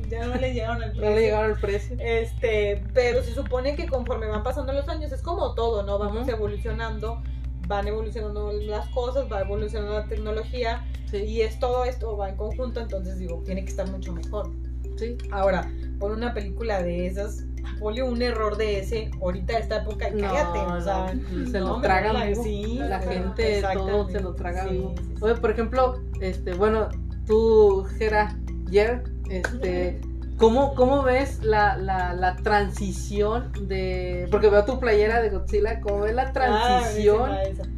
ya 0.10 0.26
no 0.28 0.36
le 0.36 0.54
llegaron 0.54 0.84
al 0.84 0.90
No 0.94 1.00
precio. 1.00 1.16
le 1.16 1.22
llegaron 1.22 1.52
el 1.52 1.60
precio. 1.60 1.96
Este, 2.00 2.84
pero 2.94 3.24
se 3.24 3.34
supone 3.34 3.76
que 3.76 3.88
conforme 3.88 4.28
van 4.28 4.44
pasando 4.44 4.74
los 4.74 4.88
años, 4.88 5.12
es 5.12 5.22
como 5.24 5.56
todo, 5.56 5.82
¿no? 5.84 5.98
Vamos 5.98 6.28
evolucionando, 6.28 7.24
van 7.68 7.88
evolucionando 7.88 8.52
las 8.52 8.88
cosas, 8.90 9.26
va 9.32 9.42
evolucionando 9.42 9.94
la 10.00 10.06
tecnología 10.06 10.84
Sí, 11.10 11.18
y 11.18 11.42
es 11.42 11.60
todo 11.60 11.86
esto 11.86 12.18
va 12.18 12.30
en 12.30 12.36
conjunto, 12.36 12.80
entonces 12.80 13.20
digo, 13.20 13.42
tiene 13.46 13.64
que 13.64 13.70
estar 13.70 13.88
mucho 13.90 14.12
mejor. 14.12 14.50
Sí. 14.98 15.18
Ahora, 15.32 15.72
por 16.00 16.12
una 16.12 16.34
película 16.34 16.82
de 16.84 17.08
esas, 17.08 17.46
ponle 17.80 18.04
un 18.04 18.22
error 18.22 18.58
de 18.58 18.80
ese, 18.80 19.12
ahorita 19.22 19.58
esta 19.58 19.78
época, 19.78 20.10
No, 20.12 20.20
cállate, 20.22 20.60
o 20.60 20.82
sea, 20.82 21.14
no, 21.14 21.46
se 21.52 21.60
no, 21.60 21.68
lo 21.68 21.82
tragan 21.82 22.14
la- 22.14 23.02
sí, 23.02 23.10
gente 23.10 23.62
todo 23.74 24.08
se 24.10 24.20
lo 24.22 24.30
exactamente, 24.32 24.34
traga 24.38 24.64
sí, 24.64 24.70
vivo. 24.70 24.96
sí, 24.98 25.04
sí. 25.08 25.14
Oye, 25.22 25.36
por 25.36 25.52
ejemplo, 25.52 26.02
este, 26.22 26.54
bueno, 26.54 26.90
tú, 27.26 27.86
Jera, 27.98 28.38
Jer, 28.70 29.04
este, 29.30 30.00
¿cómo, 30.38 30.76
cómo 30.76 31.04
ves 31.04 31.44
la, 31.44 31.78
la, 31.78 32.14
la 32.14 32.36
transición 32.38 33.52
de. 33.68 34.28
Porque 34.32 34.50
veo 34.50 34.66
tu 34.66 34.80
playera 34.80 35.22
de 35.22 35.30
Godzilla, 35.30 35.80
¿cómo 35.82 36.02
ves 36.02 36.14
la 36.16 36.24
Ah, 36.24 36.34
transición 36.34 37.32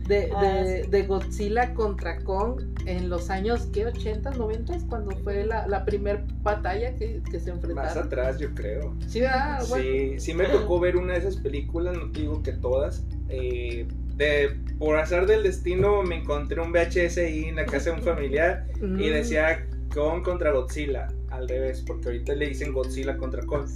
de, 0.08 0.32
Ah, 0.36 0.41
de, 0.41 0.84
sí. 0.84 0.89
de 0.89 1.03
Godzilla 1.03 1.74
contra 1.74 2.20
Kong 2.24 2.62
en 2.86 3.10
los 3.10 3.30
años, 3.30 3.68
¿qué? 3.74 3.86
¿80, 3.88 4.36
90? 4.38 4.78
Cuando 4.89 5.12
fue 5.18 5.45
la, 5.45 5.68
la 5.68 5.84
primer 5.86 6.24
batalla 6.41 6.95
que, 6.95 7.22
que 7.30 7.39
se 7.39 7.51
Más 7.51 7.58
enfrentaron. 7.64 8.03
atrás, 8.05 8.38
yo 8.39 8.53
creo. 8.55 8.95
Sí, 9.08 9.22
¿verdad? 9.22 9.64
Bueno, 9.70 9.86
Sí, 9.86 10.20
sí 10.20 10.34
me 10.34 10.45
tocó 10.45 10.80
ver 10.80 10.97
una 10.97 11.14
de 11.14 11.20
esas 11.20 11.38
películas, 11.38 11.97
no 11.97 12.12
te 12.12 12.22
digo 12.22 12.41
que 12.43 12.53
todas. 12.53 13.03
eh, 13.30 13.88
de, 14.16 14.58
por 14.80 14.97
azar 14.97 15.28
del 15.28 15.43
destino 15.43 16.01
me 16.01 16.16
encontré 16.16 16.60
un 16.60 16.72
VHS 16.72 17.20
ahí 17.20 17.45
en 17.45 17.58
la 17.58 17.66
casa 17.68 17.91
de 17.91 17.97
un 17.97 18.01
familiar 18.01 18.66
y 18.82 18.84
mm, 18.84 18.97
decía 19.14 19.68
Kong 19.93 20.24
contra 20.24 20.51
Godzilla, 20.51 21.08
al 21.38 21.47
revés, 21.47 21.83
porque 21.85 22.07
ahorita 22.07 22.33
le 22.35 22.47
dicen 22.49 22.73
Godzilla 22.73 23.17
contra 23.17 23.45
Kong. 23.45 23.67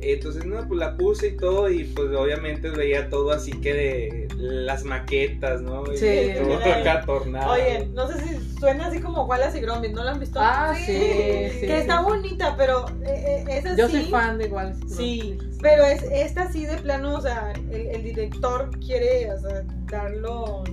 Entonces, 0.00 0.44
no, 0.44 0.66
pues 0.68 0.78
la 0.78 0.96
puse 0.96 1.28
y 1.28 1.36
todo 1.36 1.68
y 1.68 1.82
pues 1.84 2.08
obviamente 2.14 2.70
veía 2.70 3.08
todo 3.10 3.32
así 3.32 3.50
que 3.52 3.74
de 3.74 4.28
las 4.36 4.84
maquetas, 4.84 5.60
¿no? 5.60 5.92
Y 5.92 5.96
Sí. 5.96 6.06
todo 6.38 6.54
acá 6.58 7.02
tornado. 7.04 7.52
Oye, 7.52 7.88
no 7.94 8.06
sé 8.06 8.20
si 8.20 8.58
suena 8.60 8.86
así 8.86 9.00
como 9.00 9.24
Wallace 9.26 9.58
y 9.58 9.60
Gromit, 9.60 9.90
¿no 9.92 10.04
la 10.04 10.12
han 10.12 10.20
visto? 10.20 10.38
Ah, 10.40 10.72
sí, 10.76 10.84
sí. 10.86 11.66
Que 11.66 11.78
está 11.80 12.00
bonita, 12.02 12.54
pero 12.56 12.86
eh, 13.04 13.44
eh, 13.48 13.58
esa 13.58 13.74
Yo 13.76 13.88
sí. 13.88 14.02
soy 14.02 14.04
fan 14.10 14.38
de 14.38 14.46
igual. 14.46 14.76
Sí, 14.88 15.36
pero 15.60 15.84
es 15.84 16.02
esta 16.04 16.50
sí 16.52 16.64
de 16.64 16.76
plano, 16.76 17.16
o 17.16 17.20
sea, 17.20 17.52
el, 17.72 17.74
el 17.88 18.02
director 18.04 18.70
quiere, 18.78 19.32
o 19.32 19.40
sea, 19.40 19.64
darlo, 19.90 20.44
o 20.62 20.64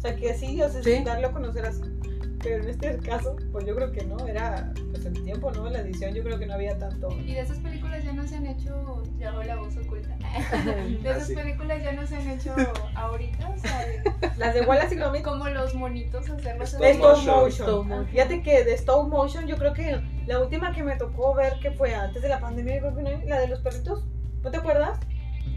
sea, 0.00 0.14
que 0.14 0.34
sí, 0.34 0.62
o 0.62 0.68
sea, 0.68 0.82
Sí. 0.84 1.02
darlo 1.04 1.28
a 1.28 1.32
conocer 1.32 1.66
así. 1.66 1.82
Pero 2.44 2.62
en 2.62 2.70
este 2.70 2.96
caso, 2.98 3.36
pues 3.52 3.64
yo 3.66 3.74
creo 3.76 3.90
que 3.92 4.04
no, 4.04 4.24
era 4.26 4.72
pues 5.02 5.16
el 5.16 5.24
tiempo, 5.24 5.50
¿no? 5.52 5.68
La 5.68 5.80
edición, 5.80 6.14
yo 6.14 6.22
creo 6.22 6.38
que 6.38 6.46
no 6.46 6.54
había 6.54 6.78
tanto. 6.78 7.10
Y 7.20 7.34
de 7.34 7.40
esas 7.40 7.58
películas 7.58 8.04
ya 8.04 8.12
no 8.12 8.26
se 8.26 8.36
han 8.36 8.46
hecho, 8.46 9.02
ya 9.18 9.32
la 9.32 9.56
voz 9.56 9.76
oculta. 9.76 10.08
De 11.02 11.10
esas 11.10 11.22
Así. 11.24 11.34
películas 11.34 11.82
ya 11.82 11.92
no 11.92 12.06
se 12.06 12.16
han 12.16 12.30
hecho 12.30 12.54
ahorita, 12.94 13.48
o 13.48 13.56
sea, 13.58 13.86
Las 14.36 14.54
de 14.54 14.62
Wallace 14.62 14.94
y 14.94 14.98
Gromit, 14.98 15.22
como 15.22 15.48
los 15.48 15.74
monitos 15.74 16.28
hacerlos 16.30 16.74
así. 16.74 16.84
stop 16.84 17.16
motion. 17.24 17.88
motion. 17.88 18.06
Fíjate 18.08 18.42
que 18.42 18.64
de 18.64 18.74
stop 18.74 19.08
motion, 19.08 19.46
yo 19.46 19.56
creo 19.56 19.72
que 19.72 20.00
la 20.26 20.38
última 20.38 20.72
que 20.72 20.82
me 20.82 20.96
tocó 20.96 21.34
ver 21.34 21.54
que 21.60 21.72
fue 21.72 21.94
antes 21.94 22.22
de 22.22 22.28
la 22.28 22.40
pandemia, 22.40 22.76
yo 22.76 22.80
creo 22.80 22.96
que 22.96 23.02
no, 23.02 23.24
la 23.26 23.40
de 23.40 23.48
los 23.48 23.60
perritos, 23.60 24.04
¿no 24.42 24.50
te 24.50 24.56
acuerdas? 24.58 24.98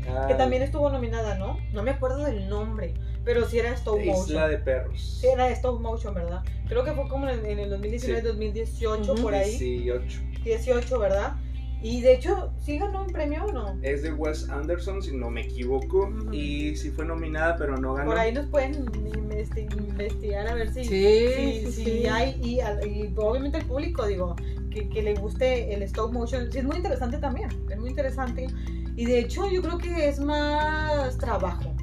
Ah, 0.10 0.26
Que 0.28 0.36
también 0.36 0.62
estuvo 0.62 0.90
nominada, 0.90 1.36
¿no? 1.36 1.58
No 1.74 1.84
me 1.84 1.92
acuerdo 1.92 2.24
del 2.24 2.48
nombre, 2.50 2.94
pero 3.26 3.46
sí 3.48 3.58
era 3.60 3.72
stop 3.74 3.98
motion. 4.00 4.26
Isla 4.30 4.48
de 4.48 4.58
Perros. 4.60 5.18
Sí, 5.22 5.28
era 5.28 5.50
stop 5.50 5.82
motion, 5.82 6.14
¿verdad? 6.14 6.44
Creo 6.70 6.84
que 6.86 6.94
fue 6.94 7.08
como 7.10 7.28
en, 7.28 7.46
en 7.46 7.60
el 7.60 7.70
2019, 7.72 8.22
Sí. 8.22 8.28
2018, 8.28 9.12
Ujú. 9.14 9.22
por 9.24 9.34
ahí. 9.34 9.58
18. 9.58 10.22
18, 10.44 11.00
¿verdad? 11.00 11.34
Y 11.82 12.02
de 12.02 12.14
hecho, 12.14 12.52
¿sí 12.60 12.80
ganó 12.80 13.04
un 13.04 13.12
premio 13.12 13.46
o 13.46 13.52
no? 13.52 13.78
Es 13.84 14.02
de 14.02 14.12
Wes 14.12 14.50
Anderson, 14.50 15.02
si 15.04 15.16
no 15.16 15.30
me 15.30 15.42
equivoco. 15.42 16.08
Ujú. 16.08 16.34
Y 16.34 16.76
sí 16.78 16.90
fue 16.90 17.06
nominada, 17.06 17.58
pero 17.58 17.78
no 17.78 17.94
ganó. 17.94 18.10
Por 18.10 18.18
ahí 18.18 18.32
nos 18.32 18.48
pueden 18.48 18.86
investi- 18.92 19.72
investigar 19.78 20.48
a 20.48 20.56
ver 20.56 20.74
si, 20.74 20.84
Sí, 20.86 21.28
si, 21.36 21.66
sí, 21.66 21.72
si 21.72 21.84
sí. 21.84 22.08
hay. 22.08 22.40
Y, 22.42 22.60
y 22.60 23.14
obviamente 23.18 23.58
el 23.60 23.66
público, 23.66 24.08
digo, 24.08 24.36
que, 24.72 24.90
que 24.90 25.04
le 25.04 25.14
guste 25.16 25.74
el 25.74 25.84
stop 25.84 26.12
motion. 26.12 26.52
Sí, 26.52 26.60
es 26.60 26.64
muy 26.64 26.78
interesante 26.78 27.18
también. 27.18 27.50
Es 27.70 27.78
muy 27.78 27.90
interesante. 27.90 28.48
Y 28.96 29.06
de 29.06 29.20
hecho, 29.20 29.52
yo 29.52 29.62
creo 29.62 29.78
que 29.78 30.08
es 30.08 30.20
más 30.20 31.18
trabajo. 31.18 31.75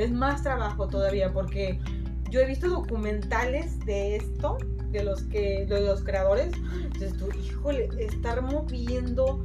Es 0.00 0.10
más 0.10 0.42
trabajo 0.42 0.88
todavía 0.88 1.32
porque 1.32 1.78
yo 2.30 2.40
he 2.40 2.46
visto 2.46 2.68
documentales 2.68 3.78
de 3.84 4.16
esto, 4.16 4.56
de 4.90 5.04
los 5.04 5.22
que 5.24 5.66
de 5.66 5.80
los 5.82 6.02
creadores. 6.02 6.52
Entonces 6.84 7.16
tú, 7.16 7.28
híjole, 7.38 7.88
estar 7.98 8.40
moviendo 8.42 9.42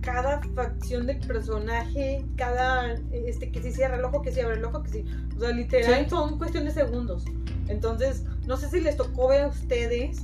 cada 0.00 0.40
facción 0.54 1.06
del 1.06 1.18
personaje, 1.18 2.24
cada 2.36 2.94
este 3.12 3.50
que 3.52 3.60
si 3.62 3.72
cierra 3.72 3.96
el 3.96 4.04
ojo, 4.04 4.22
que 4.22 4.32
si 4.32 4.40
abre 4.40 4.56
el 4.56 4.64
ojo, 4.64 4.82
que 4.82 4.88
si, 4.90 5.04
o 5.36 5.40
sea, 5.40 5.50
literal 5.52 6.04
Sí. 6.04 6.10
son 6.10 6.38
cuestión 6.38 6.64
de 6.64 6.70
segundos. 6.70 7.24
Entonces, 7.68 8.24
no 8.46 8.56
sé 8.56 8.68
si 8.70 8.80
les 8.80 8.96
tocó 8.96 9.28
ver 9.28 9.42
a 9.42 9.48
ustedes 9.48 10.22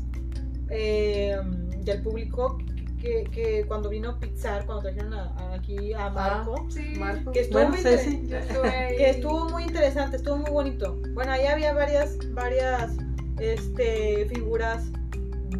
eh, 0.70 1.36
y 1.84 1.90
al 1.90 2.02
público 2.02 2.58
que, 3.06 3.24
que 3.30 3.64
cuando 3.66 3.88
vino 3.88 4.18
Pixar, 4.18 4.66
cuando 4.66 4.82
trajeron 4.82 5.14
a- 5.14 5.30
a 5.38 5.54
aquí 5.54 5.92
a 5.92 6.10
Marco, 6.10 6.66
Sí, 6.68 6.94
Marco. 6.98 7.30
Que 7.32 7.40
estuvo 7.42 7.60
bueno, 7.62 7.76
Ceci. 7.76 8.18
que 8.98 9.10
estuvo 9.10 9.48
muy 9.48 9.62
interesante, 9.64 10.16
estuvo 10.16 10.38
muy 10.38 10.50
bonito. 10.50 10.96
Bueno, 11.14 11.30
ahí 11.32 11.46
había 11.46 11.72
varias, 11.72 12.16
varias 12.32 12.92
este, 13.38 14.26
figuras 14.26 14.84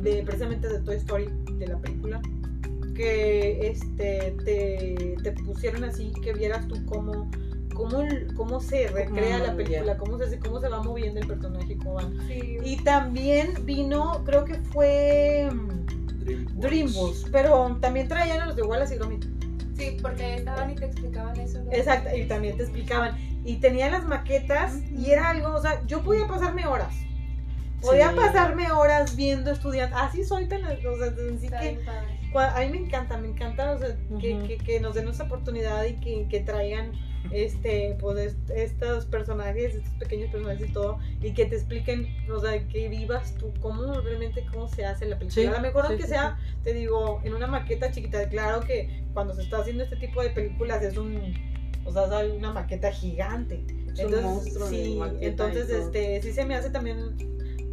de 0.01 0.22
precisamente 0.24 0.68
de 0.68 0.80
Toy 0.80 0.97
Story, 0.97 1.28
de 1.59 1.66
la 1.68 1.78
película, 1.78 2.20
que 2.94 3.68
este, 3.68 4.34
te, 4.44 5.16
te 5.22 5.32
pusieron 5.32 5.84
así, 5.84 6.12
que 6.22 6.32
vieras 6.32 6.66
tú 6.68 6.84
cómo, 6.86 7.30
cómo, 7.74 8.03
cómo 8.36 8.61
se 8.61 8.88
recrea 8.88 9.38
la 9.38 9.55
película, 9.55 9.97
cómo, 9.99 10.18
se, 10.18 10.38
cómo 10.38 10.61
se 10.61 10.68
va 10.68 10.82
moviendo 10.82 11.20
el 11.20 11.26
personaje, 11.28 11.76
cómo 11.78 11.94
van. 11.94 12.16
Sí. 12.26 12.59
Y 12.64 12.76
también 12.84 13.64
vino, 13.64 14.22
creo 14.24 14.44
que 14.44 14.55
fue 14.57 15.49
DreamWorks. 16.57 16.94
DreamWorks, 16.94 17.30
pero 17.32 17.76
también 17.80 18.09
traían 18.09 18.40
a 18.40 18.46
los 18.46 18.57
de 18.57 18.62
Wallace 18.62 18.94
y 18.94 18.98
Gromit. 18.98 19.24
Sí, 19.76 19.96
porque 20.00 20.36
estaban 20.36 20.70
y 20.70 20.74
te 20.74 20.86
explicaban 20.86 21.38
eso. 21.38 21.62
¿no? 21.62 21.70
Exacto, 21.72 22.09
y 22.16 22.26
también 22.26 22.57
te 22.57 22.62
explicaban. 22.62 23.16
Y 23.44 23.57
tenía 23.57 23.90
las 23.90 24.07
maquetas 24.07 24.78
y 24.90 25.11
era 25.11 25.30
algo, 25.30 25.54
o 25.54 25.61
sea, 25.61 25.82
yo 25.86 26.02
podía 26.02 26.26
pasarme 26.26 26.66
horas. 26.66 26.94
Podía 27.82 28.11
Sí. 28.11 28.16
pasarme 28.16 28.72
horas 28.72 29.14
viendo, 29.16 29.50
estudiando. 29.52 29.96
Así 29.96 30.24
soy 30.24 30.46
tan, 30.46 30.64
o 30.64 30.68
sea, 30.68 30.76
así 31.36 31.46
Está 31.46 31.61
que 31.61 31.78
a 32.38 32.61
mí 32.61 32.68
me 32.70 32.78
encanta, 32.86 33.16
me 33.18 33.28
encanta, 33.28 33.72
o 33.72 33.78
sea, 33.78 33.96
que, 34.20 34.34
Ujú. 34.34 34.46
que, 34.46 34.59
que 34.59 34.80
nos 34.80 34.94
den 34.94 35.09
esa 35.09 35.24
oportunidad 35.24 35.84
y 35.84 35.94
que, 35.94 36.26
que 36.28 36.40
traigan 36.40 36.92
este, 37.30 37.96
pues, 38.00 38.18
est- 38.18 38.50
estos 38.50 39.06
personajes, 39.06 39.74
estos 39.74 39.92
pequeños 39.94 40.30
personajes 40.30 40.68
y 40.68 40.72
todo, 40.72 40.98
y 41.22 41.32
que 41.32 41.46
te 41.46 41.56
expliquen, 41.56 42.06
o 42.30 42.40
sea, 42.40 42.66
que 42.68 42.88
vivas 42.88 43.34
tú, 43.36 43.52
cómo 43.60 44.00
realmente, 44.00 44.44
cómo 44.52 44.68
se 44.68 44.84
hace 44.84 45.06
la 45.06 45.18
película. 45.18 45.42
Sí, 45.42 45.46
a 45.46 45.52
lo 45.52 45.60
mejor 45.60 45.82
sí, 45.86 45.88
aunque 45.92 46.04
sí, 46.04 46.08
sea, 46.10 46.38
te 46.62 46.72
digo, 46.74 47.20
en 47.24 47.34
una 47.34 47.46
maqueta 47.46 47.90
chiquita, 47.90 48.28
claro 48.28 48.60
que 48.60 49.04
cuando 49.14 49.34
se 49.34 49.42
está 49.42 49.58
haciendo 49.58 49.84
este 49.84 49.96
tipo 49.96 50.22
de 50.22 50.30
películas 50.30 50.82
es 50.82 50.96
un, 50.96 51.20
o 51.84 51.92
sea, 51.92 52.22
es 52.24 52.32
una 52.32 52.52
maqueta 52.52 52.90
gigante. 52.92 53.64
Es 53.92 54.00
Entonces, 54.00 54.58
sí, 54.68 54.98
entonces, 55.20 55.70
este, 55.70 56.22
sí 56.22 56.32
se 56.32 56.44
me 56.44 56.54
hace 56.54 56.70
también 56.70 57.16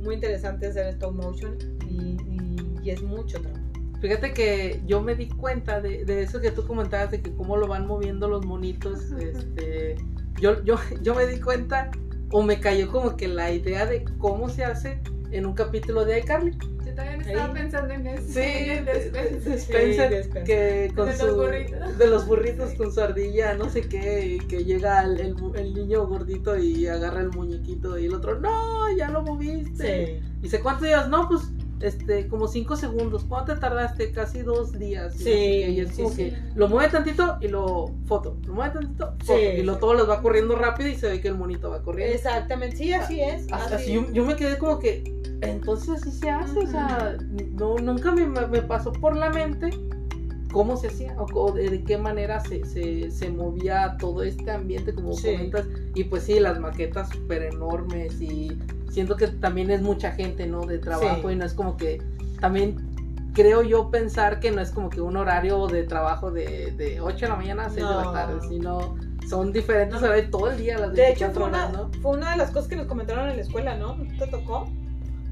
muy 0.01 0.15
interesante 0.15 0.67
hacer 0.67 0.87
stop 0.87 1.13
motion 1.13 1.57
y, 1.89 2.17
y- 2.29 2.79
y 2.83 2.89
es 2.89 3.01
mucho 3.01 3.41
trabajo. 3.41 3.62
Fíjate 4.03 4.33
que 4.33 4.81
yo 4.85 5.01
me 5.01 5.15
di 5.15 5.29
cuenta 5.29 5.79
de, 5.79 6.03
de 6.03 6.23
eso 6.23 6.41
que 6.41 6.51
tú 6.51 6.67
comentabas, 6.67 7.09
de 7.11 7.21
que 7.21 7.33
cómo 7.33 7.55
lo 7.55 7.67
van 7.67 7.87
moviendo 7.87 8.27
los 8.27 8.45
monitos. 8.45 8.99
Este, 9.17 9.95
yo, 10.41 10.61
yo, 10.65 10.75
yo 11.01 11.15
me 11.15 11.25
di 11.25 11.39
cuenta, 11.39 11.89
o 12.29 12.43
me 12.43 12.59
cayó 12.59 12.91
como 12.91 13.15
que 13.15 13.29
la 13.29 13.51
idea 13.51 13.85
de 13.85 14.03
cómo 14.17 14.49
se 14.49 14.65
hace 14.65 14.99
en 15.31 15.45
un 15.45 15.53
capítulo 15.53 16.03
de 16.03 16.19
iCarly. 16.19 16.51
Yo 16.85 16.91
todavía 16.91 17.13
Estaba 17.15 17.53
pensando 17.53 17.93
en 17.93 18.07
eso. 18.07 18.23
Sí, 18.27 18.39
en 18.41 18.83
de- 18.85 19.09
de- 19.09 19.55
Spencer, 19.55 19.59
Sí, 19.59 20.13
de 20.15 20.19
Spencer. 20.19 20.43
que 20.43 20.93
con 20.93 21.05
De 21.07 21.15
su, 21.15 21.25
los 21.27 21.35
burritos. 21.37 21.97
de 21.97 22.07
los 22.07 22.27
burritos 22.27 22.73
con 22.73 22.91
su 22.91 22.99
ardilla, 22.99 23.53
no 23.53 23.69
sé 23.69 23.81
qué, 23.87 24.25
y 24.35 24.37
que 24.47 24.65
llega 24.65 25.01
el, 25.03 25.17
el 25.21 25.33
mu- 25.35 25.55
el 25.55 25.73
niño 25.73 26.05
gordito 26.07 26.57
y 26.57 26.87
agarra 26.87 27.21
el 27.21 27.29
muñequito 27.29 27.97
y 27.97 28.07
el 28.07 28.13
otro, 28.13 28.37
no, 28.37 28.51
ya 28.97 29.09
lo 29.09 29.21
moviste. 29.23 30.19
Sí. 30.19 30.27
Y 30.39 30.41
dice, 30.43 30.59
¿cuántos 30.59 30.87
días? 30.87 31.07
No, 31.07 31.29
pues, 31.29 31.43
este, 31.83 32.27
como 32.27 32.47
cinco 32.47 32.75
segundos. 32.75 33.23
¿Cuánto 33.25 33.53
te 33.53 33.59
tardaste? 33.59 34.11
Casi 34.11 34.41
dos 34.41 34.77
días. 34.79 35.13
Sí, 35.15 35.29
y 35.29 35.79
es 35.81 35.89
sí, 35.89 36.03
como 36.03 36.09
sí. 36.15 36.15
que 36.31 36.37
lo 36.55 36.67
mueve 36.67 36.89
tantito 36.91 37.37
y 37.41 37.47
lo 37.49 37.91
foto. 38.05 38.37
Lo 38.47 38.53
mueve 38.53 38.73
tantito, 38.73 39.13
foto. 39.19 39.37
Sí, 39.39 39.45
y 39.59 39.63
lo 39.63 39.77
todo 39.77 39.93
los 39.93 40.09
va 40.09 40.21
corriendo 40.21 40.55
rápido 40.55 40.89
y 40.89 40.95
se 40.95 41.09
ve 41.09 41.21
que 41.21 41.27
el 41.27 41.35
monito 41.35 41.69
va 41.69 41.81
corriendo. 41.83 42.15
Exactamente, 42.15 42.77
sí, 42.77 42.93
así 42.93 43.21
es. 43.21 43.43
Hasta 43.51 43.75
así 43.75 43.83
así 43.85 43.93
yo, 43.93 44.11
yo 44.11 44.25
me 44.25 44.35
quedé 44.35 44.57
como 44.57 44.79
que, 44.79 45.03
entonces 45.41 45.89
así 46.01 46.11
se 46.11 46.29
hace, 46.29 46.59
o 46.59 46.67
sea, 46.67 47.17
no, 47.51 47.75
nunca 47.77 48.11
me, 48.11 48.25
me 48.27 48.61
pasó 48.61 48.91
por 48.93 49.15
la 49.15 49.29
mente 49.29 49.69
cómo 50.53 50.77
se 50.77 50.87
hacía 50.87 51.15
o, 51.17 51.51
de, 51.51 51.69
de 51.69 51.83
qué 51.83 51.97
manera 51.97 52.39
se, 52.39 52.63
se, 52.63 53.09
se 53.11 53.29
movía 53.29 53.97
todo 53.99 54.21
este 54.23 54.51
ambiente, 54.51 54.93
como 54.93 55.13
Sí. 55.13 55.31
comentas. 55.31 55.65
Y 55.95 56.03
pues 56.05 56.23
sí, 56.23 56.39
las 56.39 56.59
maquetas 56.59 57.09
súper 57.09 57.41
enormes 57.43 58.21
y 58.21 58.57
siento 58.93 59.15
que 59.17 59.27
también 59.27 59.69
es 59.71 59.81
mucha 59.81 60.11
gente, 60.11 60.45
¿no? 60.47 60.65
De 60.65 60.77
trabajo 60.79 61.27
Sí. 61.27 61.33
y 61.33 61.35
no 61.35 61.45
es 61.45 61.53
como 61.53 61.75
que 61.77 62.01
también 62.39 62.77
creo 63.33 63.63
yo 63.63 63.89
pensar 63.89 64.39
que 64.39 64.51
no 64.51 64.61
es 64.61 64.69
como 64.71 64.89
que 64.89 65.01
un 65.01 65.17
horario 65.17 65.67
de 65.67 65.83
trabajo 65.83 66.29
de, 66.31 66.71
de 66.77 67.01
8 67.01 67.25
de 67.25 67.29
la 67.29 67.35
mañana 67.35 67.65
a 67.65 67.69
6 67.69 67.77
de 67.87 67.95
la 67.95 68.11
tarde, 68.13 68.47
sino 68.47 68.95
son 69.27 69.51
diferentes 69.51 70.01
horarios 70.01 70.29
todo 70.29 70.51
el 70.51 70.57
día, 70.57 70.77
las 70.77 70.93
De 70.93 71.09
hecho, 71.09 71.25
24 71.25 71.39
fue 71.41 71.49
una, 71.49 71.57
horas, 71.69 71.73
¿no? 71.95 72.01
fue 72.01 72.11
una 72.17 72.31
de 72.31 72.37
las 72.37 72.51
cosas 72.51 72.67
que 72.69 72.75
nos 72.75 72.85
comentaron 72.87 73.29
en 73.29 73.35
la 73.37 73.41
escuela, 73.41 73.75
¿no? 73.75 73.97
¿Te 74.19 74.27
tocó? 74.27 74.67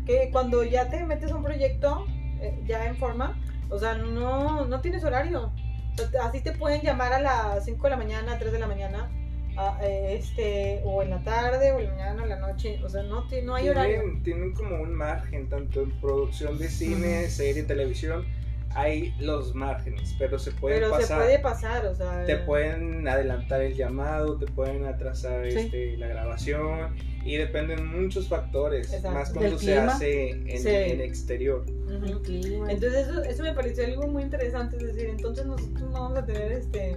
Que 0.05 0.30
cuando 0.32 0.64
ya 0.64 0.89
te 0.89 1.05
metes 1.05 1.32
a 1.32 1.36
un 1.36 1.43
proyecto, 1.43 2.05
eh, 2.41 2.64
ya 2.66 2.86
en 2.88 2.95
forma, 2.95 3.38
o 3.70 3.78
sea, 3.78 3.93
no, 3.95 4.66
no 4.66 4.82
tienes 4.82 5.03
horario. 5.03 5.51
O 5.93 5.97
sea, 5.97 6.09
te- 6.09 6.18
así 6.18 6.41
te 6.41 6.53
pueden 6.53 6.82
llamar 6.82 7.14
a 7.14 7.20
las 7.22 7.66
5 7.66 7.84
de 7.84 7.89
la 7.91 7.97
mañana, 7.97 8.38
3 8.39 8.51
de 8.51 8.59
la 8.59 8.68
mañana, 8.68 9.09
a, 9.58 9.80
eh, 9.84 10.16
este, 10.18 10.82
o 10.86 11.02
en 11.04 11.10
la 11.12 11.24
tarde, 11.24 11.72
o 11.72 11.80
en 11.80 11.86
la 11.86 11.91
mañana, 11.91 12.22
o 12.22 12.24
en 12.26 12.30
la 12.30 12.39
noche. 12.39 12.80
O 12.84 12.89
sea, 12.89 13.04
no, 13.04 13.26
no 13.43 13.56
hay 13.56 13.70
horario. 13.70 14.02
tienen, 14.02 14.24
tienen 14.24 14.54
como 14.54 14.82
un 14.82 14.93
margen, 14.93 15.49
tanto 15.49 15.82
en 15.84 15.91
producción 16.02 16.58
de 16.58 16.70
cine, 16.70 17.30
serie, 17.30 17.64
televisión, 17.64 18.26
hay 18.74 19.14
los 19.20 19.54
márgenes, 19.54 20.16
pero 20.18 20.39
se 20.39 20.52
puede 20.52 20.76
Pero 20.76 20.93
se 20.95 21.02
pasar. 21.02 21.18
puede 21.20 21.39
pasar, 21.39 21.86
o 21.88 21.93
sea. 21.95 22.26
Te 22.26 22.38
pueden 22.38 23.06
adelantar 23.08 23.62
el 23.62 23.76
llamado, 23.76 24.38
te 24.38 24.45
pueden 24.45 24.86
atrasar 24.86 25.52
Sí. 25.52 25.58
este, 25.60 25.97
la 25.97 26.08
grabación 26.08 26.95
y 27.26 27.36
dependen 27.36 27.86
muchos 27.86 28.30
factores, 28.30 28.88
Exacto. 28.93 29.12
más 29.12 29.30
cuando 29.32 29.52
¿El 29.56 29.60
se 29.60 29.66
clima? 29.74 29.93
hace 29.93 30.30
en, 30.30 30.58
Sí. 30.60 30.70
en 30.70 31.02
exterior. 31.02 31.66
Ujú. 31.70 32.06
El 32.06 32.22
clima. 32.22 32.72
Entonces 32.72 33.08
eso, 33.10 33.22
eso 33.24 33.43
me 33.43 33.54
pareció 33.54 33.86
algo 33.86 34.08
muy 34.08 34.24
interesante, 34.24 34.78
es 34.78 34.84
decir, 34.84 35.10
entonces 35.10 35.45
nosotros 35.45 35.82
no 35.82 35.91
vamos 35.91 36.18
a 36.20 36.26
tener 36.26 36.52
este, 36.54 36.95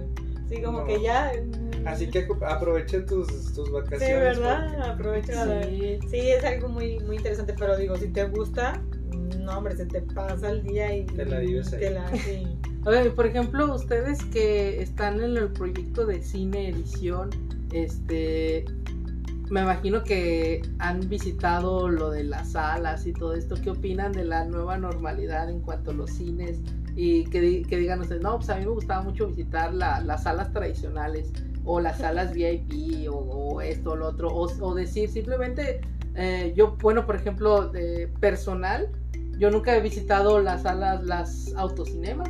sí, 0.49 0.61
como 0.61 0.79
No. 0.79 0.85
que 0.85 1.01
ya... 1.01 1.31
mm, 1.43 1.87
Así 1.87 2.07
que 2.09 2.27
aprovecha 2.47 3.05
tus, 3.05 3.27
tus 3.53 3.67
Sí, 3.67 3.71
vacaciones. 3.73 4.39
¿verdad? 4.39 4.89
Aprovecha 4.91 5.45
la- 5.45 5.63
Sí. 5.63 5.99
Sí, 6.09 6.19
es 6.31 6.43
algo 6.43 6.67
muy, 6.69 6.99
muy 7.01 7.17
interesante, 7.17 7.53
pero 7.57 7.77
digo, 7.77 7.95
si 7.97 8.07
te 8.07 8.25
gusta, 8.25 8.81
no, 9.39 9.57
hombre, 9.59 9.75
se 9.75 9.85
te 9.85 10.01
pasa 10.01 10.49
el 10.49 10.63
día 10.63 10.95
y... 10.95 11.05
Te 11.05 11.25
la 11.25 11.39
vives 11.39 11.71
ahí. 11.73 11.79
te 11.79 11.89
la- 11.91 12.07
sí. 12.17 12.57
Por 13.15 13.25
ejemplo, 13.25 13.73
ustedes 13.73 14.23
que 14.25 14.79
están 14.81 15.15
en 15.19 15.37
el 15.37 15.51
proyecto 15.51 16.05
de 16.05 16.21
cine 16.21 16.69
edición, 16.69 17.31
este, 17.71 18.63
me 19.49 19.61
imagino 19.61 20.03
que 20.03 20.61
han 20.79 21.07
visitado 21.09 21.89
lo 21.89 22.11
de 22.11 22.23
las 22.23 22.51
salas 22.51 23.07
y 23.07 23.13
todo 23.13 23.33
esto. 23.33 23.55
¿Qué 23.61 23.71
opinan 23.71 24.11
de 24.11 24.25
la 24.25 24.45
nueva 24.45 24.77
normalidad 24.77 25.49
en 25.49 25.61
cuanto 25.61 25.91
a 25.91 25.93
los 25.95 26.11
cines? 26.11 26.59
Y 26.95 27.25
que, 27.25 27.63
que 27.63 27.77
digan 27.77 27.99
ustedes, 28.01 28.21
no, 28.21 28.37
pues 28.37 28.49
a 28.49 28.55
mí 28.55 28.61
me 28.65 28.71
gustaba 28.71 29.01
mucho 29.01 29.27
visitar 29.27 29.73
la- 29.73 29.99
las 30.01 30.23
salas 30.23 30.51
tradicionales 30.53 31.31
o 31.65 31.79
las 31.81 31.97
salas 31.97 32.31
VIP 32.33 33.09
o, 33.09 33.15
o 33.15 33.61
esto 33.61 33.91
o 33.91 33.95
lo 33.95 34.07
otro. 34.07 34.29
O, 34.29 34.47
o 34.61 34.73
decir 34.73 35.09
simplemente, 35.09 35.81
eh, 36.15 36.53
yo, 36.55 36.77
bueno, 36.81 37.05
por 37.05 37.15
ejemplo, 37.15 37.67
de 37.69 38.07
personal, 38.19 38.87
yo 39.37 39.51
nunca 39.51 39.75
he 39.75 39.81
visitado 39.81 40.39
las 40.41 40.61
salas, 40.61 41.03
las 41.03 41.53
autocinemas. 41.57 42.29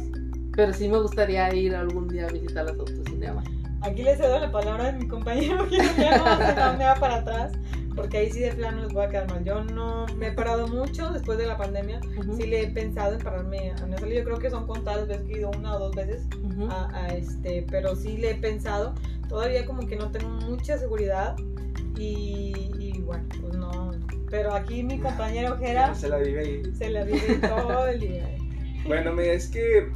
Pero 0.56 0.74
sí 0.74 0.88
me 0.88 0.98
gustaría 1.00 1.54
ir 1.54 1.76
algún 1.76 2.08
día 2.08 2.28
a 2.28 2.32
visitar 2.32 2.66
las 2.66 2.80
autocinemas. 2.80 3.46
Aquí 3.82 4.02
le 4.04 4.16
cedo 4.16 4.40
la 4.40 4.52
palabra 4.52 4.88
a 4.88 4.92
mi 4.94 5.08
compañero 5.08 5.68
que 5.70 5.78
no 5.78 6.74
me 6.78 6.86
va 6.86 6.96
para 7.00 7.16
atrás, 7.18 7.52
porque 7.96 8.18
ahí 8.18 8.32
sí 8.32 8.40
de 8.42 8.52
plano 8.54 8.84
les 8.84 8.94
voy 8.94 9.06
a 9.06 9.10
quedar 9.10 9.30
mal. 9.30 9.44
Yo 9.44 9.64
no 9.64 10.06
me 10.18 10.28
he 10.28 10.32
parado 10.32 10.68
mucho 10.68 11.12
después 11.12 11.38
de 11.38 11.48
la 11.48 11.58
pandemia, 11.58 12.00
sí 12.38 12.46
le 12.46 12.64
he 12.64 12.68
pensado 12.68 13.14
en 13.16 13.20
pararme 13.22 13.72
a 13.72 13.84
una 13.86 13.98
sala, 13.98 14.14
yo 14.14 14.24
creo 14.24 14.40
que 14.40 14.50
son 14.50 14.68
contadas 14.68 15.08
veces 15.08 15.26
que 15.26 15.34
he 15.34 15.38
ido 15.40 15.52
una 15.52 15.76
o 15.76 15.80
dos 15.80 15.96
veces, 15.96 16.28
ujú. 16.44 16.68
a, 16.70 16.90
a 16.96 17.08
este, 17.10 17.66
pero 17.70 17.96
sí 17.96 18.18
le 18.18 18.32
he 18.32 18.36
pensado. 18.36 18.94
Todavía 19.30 19.66
como 19.66 19.88
que 19.88 19.96
no 19.96 20.12
tengo 20.12 20.30
mucha 20.30 20.78
seguridad 20.78 21.36
y, 21.98 22.54
y 22.80 23.02
bueno, 23.02 23.24
pues 23.42 23.56
no. 23.58 23.92
Pero 24.30 24.54
aquí 24.54 24.84
mi 24.84 25.00
compañero 25.00 25.58
Jera 25.58 25.96
Se 25.96 26.10
la 26.10 26.18
vive 26.18 26.42
ahí. 26.42 26.76
se 26.76 26.90
la 26.90 27.04
vive 27.04 27.36
todo 27.42 27.88
el 27.88 28.00
día. 28.00 28.30
Bueno, 28.88 29.14
mira, 29.14 29.34
es 29.34 29.48
que 29.48 29.88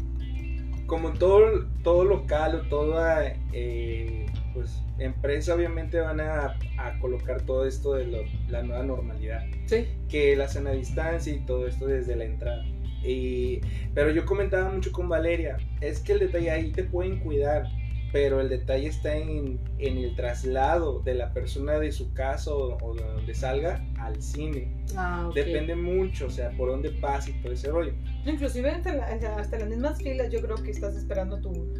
como 0.87 1.13
todo, 1.13 1.67
todo 1.83 2.05
local 2.05 2.55
o 2.55 2.61
toda 2.69 3.23
eh, 3.53 4.25
pues, 4.59 4.83
empresa 4.97 5.55
obviamente 5.55 5.99
van 5.99 6.19
a, 6.19 6.57
a 6.77 6.99
colocar 6.99 7.41
todo 7.43 7.65
esto 7.65 7.93
de 7.93 8.05
lo- 8.07 8.23
la 8.49 8.61
nueva 8.63 8.83
normalidad. 8.83 9.45
Sí. 9.65 9.85
que 10.09 10.35
la 10.35 10.47
sana 10.47 10.71
distancia 10.71 11.33
y 11.33 11.39
todo 11.45 11.67
esto 11.67 11.85
desde 11.87 12.15
la 12.15 12.25
entrada. 12.25 12.65
Y, 13.03 13.61
pero 13.93 14.11
yo 14.11 14.25
comentaba 14.25 14.69
mucho 14.71 14.91
con 14.91 15.07
Valeria, 15.07 15.57
es 15.79 15.99
que 15.99 16.13
el 16.13 16.19
detalle 16.19 16.51
ahí 16.51 16.71
te 16.71 16.83
pueden 16.83 17.19
cuidar, 17.19 17.67
pero 18.11 18.41
el 18.41 18.49
detalle 18.49 18.87
está 18.87 19.15
en, 19.15 19.59
en 19.77 19.97
el 19.99 20.15
traslado 20.15 20.99
de 21.01 21.13
la 21.13 21.31
persona 21.31 21.79
de 21.79 21.91
su 21.91 22.11
casa 22.13 22.51
o, 22.51 22.75
o 22.83 22.95
de 22.95 23.03
donde 23.03 23.33
salga 23.35 23.85
al 23.99 24.21
cine. 24.21 24.73
Ah, 24.97 25.27
ok. 25.29 25.35
Depende 25.35 25.75
mucho, 25.75 26.25
o 26.25 26.29
sea, 26.31 26.49
por 26.57 26.69
dónde 26.69 26.89
pasa 26.89 27.29
y 27.29 27.33
todo 27.41 27.53
ese 27.53 27.69
rollo. 27.69 27.93
Inclusive 28.25 28.69
hasta, 28.71 28.93
la- 28.95 29.05
hasta- 29.37 29.59
las 29.59 29.69
mismas 29.69 29.99
filas 30.01 30.29
yo 30.31 30.41
creo 30.41 30.55
que 30.57 30.71
estás 30.71 30.95
esperando 30.95 31.39
tu- 31.39 31.71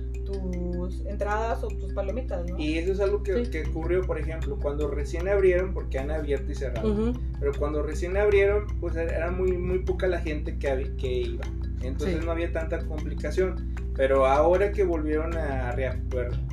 tus 0.89 1.05
entradas 1.05 1.63
o 1.63 1.67
tus 1.67 1.93
palomitas, 1.93 2.45
¿no? 2.49 2.57
Y 2.59 2.77
eso 2.77 2.91
es 2.93 2.99
algo 2.99 3.23
que, 3.23 3.45
Sí. 3.45 3.51
que 3.51 3.63
ocurrió, 3.69 4.01
por 4.01 4.19
ejemplo, 4.19 4.57
cuando 4.61 4.87
recién 4.89 5.27
abrieron, 5.27 5.73
porque 5.73 5.99
han 5.99 6.11
abierto 6.11 6.51
y 6.51 6.55
cerrado. 6.55 6.91
Ujú, 6.91 7.13
Pero 7.39 7.51
cuando 7.57 7.83
recién 7.83 8.17
abrieron, 8.17 8.65
pues 8.79 8.95
era 8.95 9.31
muy, 9.31 9.53
muy 9.57 9.79
poca 9.79 10.07
la 10.07 10.19
gente 10.19 10.57
que, 10.57 10.91
que 10.97 11.11
iba. 11.11 11.45
Entonces 11.81 12.19
Sí. 12.19 12.25
no 12.25 12.31
había 12.31 12.51
tanta 12.51 12.79
complicación. 12.85 13.73
Pero 13.95 14.25
ahora 14.25 14.71
que 14.71 14.83
volvieron 14.83 15.35
a, 15.37 15.71
reabrir, 15.73 16.03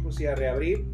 pues 0.02 0.20
a 0.26 0.34
reabrir 0.34 0.84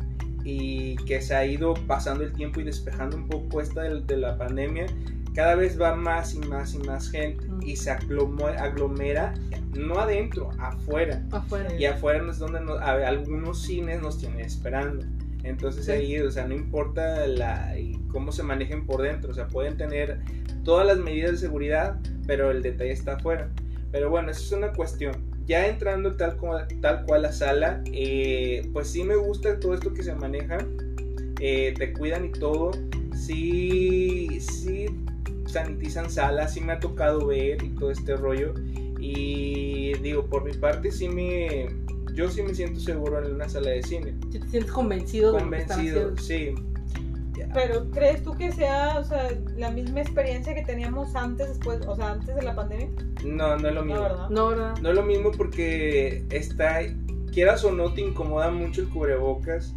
y 0.45 0.97
que 1.07 1.21
se 1.21 1.35
ha 1.35 1.47
ido 1.47 1.75
pasando 1.87 2.25
el 2.25 2.33
tiempo 2.33 2.61
y 2.61 2.65
despejando 2.65 3.17
un 3.17 3.29
poco 3.29 3.61
esta 3.61 3.83
de, 3.83 4.01
de 4.03 4.17
la 4.17 4.37
pandemia, 4.37 4.87
cada 5.35 5.55
vez 5.55 5.81
va 5.81 5.95
más 5.95 6.35
y 6.35 6.39
más 6.41 6.75
y 6.75 6.79
más 6.79 7.11
gente. 7.11 7.47
Y 7.65 7.77
se 7.77 7.91
aglomera, 7.91 9.35
no 9.77 9.99
adentro, 9.99 10.51
afuera. 10.59 11.23
Afuera. 11.31 11.75
Y 11.79 11.85
afuera 11.85 12.25
es 12.31 12.39
donde 12.39 12.61
nos- 12.61 12.81
a- 12.81 13.07
algunos 13.09 13.63
cines 13.63 14.01
nos 14.01 14.19
tienen 14.19 14.41
esperando. 14.41 15.05
Entonces 15.45 15.87
Sí. 15.87 15.91
ahí, 15.93 16.19
o 16.21 16.31
sea, 16.31 16.47
no 16.47 16.55
importa 16.55 17.27
la, 17.27 17.75
cómo 18.09 18.31
se 18.33 18.43
manejen 18.43 18.87
por 18.87 19.03
dentro, 19.03 19.31
o 19.33 19.35
sea, 19.35 19.49
pueden 19.49 19.77
tener 19.77 20.21
todas 20.65 20.87
las 20.87 20.99
medidas 20.99 21.33
de 21.33 21.39
seguridad, 21.39 21.99
pero 22.27 22.51
el 22.51 22.63
detalle 22.63 22.93
está 22.93 23.15
afuera. 23.15 23.49
Pero 23.91 24.09
bueno, 24.11 24.31
eso 24.31 24.41
es 24.43 24.53
una 24.53 24.73
cuestión. 24.73 25.15
Ya 25.47 25.67
entrando 25.67 26.15
tal 26.15 26.37
cual, 26.37 26.69
tal 26.81 27.05
cual 27.05 27.25
a 27.25 27.33
sala, 27.33 27.83
eh, 27.87 28.69
pues 28.73 28.89
sí 28.89 29.03
me 29.03 29.17
gusta 29.17 29.59
todo 29.59 29.75
esto 29.75 29.93
que 29.93 30.05
se 30.05 30.15
maneja, 30.15 30.59
eh, 31.41 31.75
te 31.77 31.93
cuidan 31.93 32.25
y 32.27 32.31
todo, 32.31 32.71
sí, 33.17 34.29
sí 34.41 34.87
sanitizan 35.53 36.11
salas, 36.11 36.55
sí 36.55 36.61
me 36.61 36.73
ha 36.73 36.81
tocado 36.81 37.27
ver 37.27 37.63
y 37.63 37.69
todo 37.71 37.91
este 37.91 38.17
rollo. 38.17 38.55
Y 38.99 39.95
digo, 39.99 40.27
por 40.27 40.45
mi 40.45 40.53
parte 40.53 40.91
sí 40.93 41.09
me, 41.09 41.69
yo 42.15 42.29
sí 42.31 42.43
me 42.43 42.55
siento 42.55 42.81
seguro 42.81 43.25
en 43.25 43.35
una 43.35 43.49
sala 43.49 43.71
de 43.71 43.83
cine. 43.83 44.15
¿Sí 44.31 44.39
¿Te 44.39 44.49
sientes 44.49 44.73
convencido, 44.73 45.33
de 45.33 45.41
lo 45.45 45.51
que 45.51 45.57
están 45.59 45.77
Convencido, 45.79 46.13
haciendo? 46.17 46.23
sí. 46.23 46.55
Pero 47.55 47.91
¿crees 47.91 48.23
tú 48.23 48.33
que 48.37 48.53
sea, 48.53 48.99
o 48.99 49.05
sea, 49.05 49.29
la 49.57 49.71
misma 49.71 50.01
experiencia 50.01 50.55
que 50.55 50.63
teníamos 50.63 51.15
antes, 51.17 51.49
después, 51.49 51.85
o 51.87 51.97
sea, 51.97 52.13
antes 52.13 52.35
de 52.37 52.43
la 52.43 52.55
pandemia? 52.55 52.89
No, 53.25 53.57
no 53.59 53.69
es 53.69 53.75
lo 53.75 53.81
No, 53.81 53.85
mismo. 53.85 54.03
¿verdad? 54.03 54.29
No, 54.31 54.49
¿verdad? 54.49 54.75
No 54.81 54.89
es 54.91 54.95
lo 54.95 55.03
mismo 55.03 55.33
porque 55.33 56.25
está, 56.31 56.81
quieras 57.33 57.65
o 57.65 57.73
no, 57.73 57.93
te 57.93 58.01
incomoda 58.03 58.51
mucho 58.51 58.83
el 58.83 58.89
cubrebocas. 58.89 59.75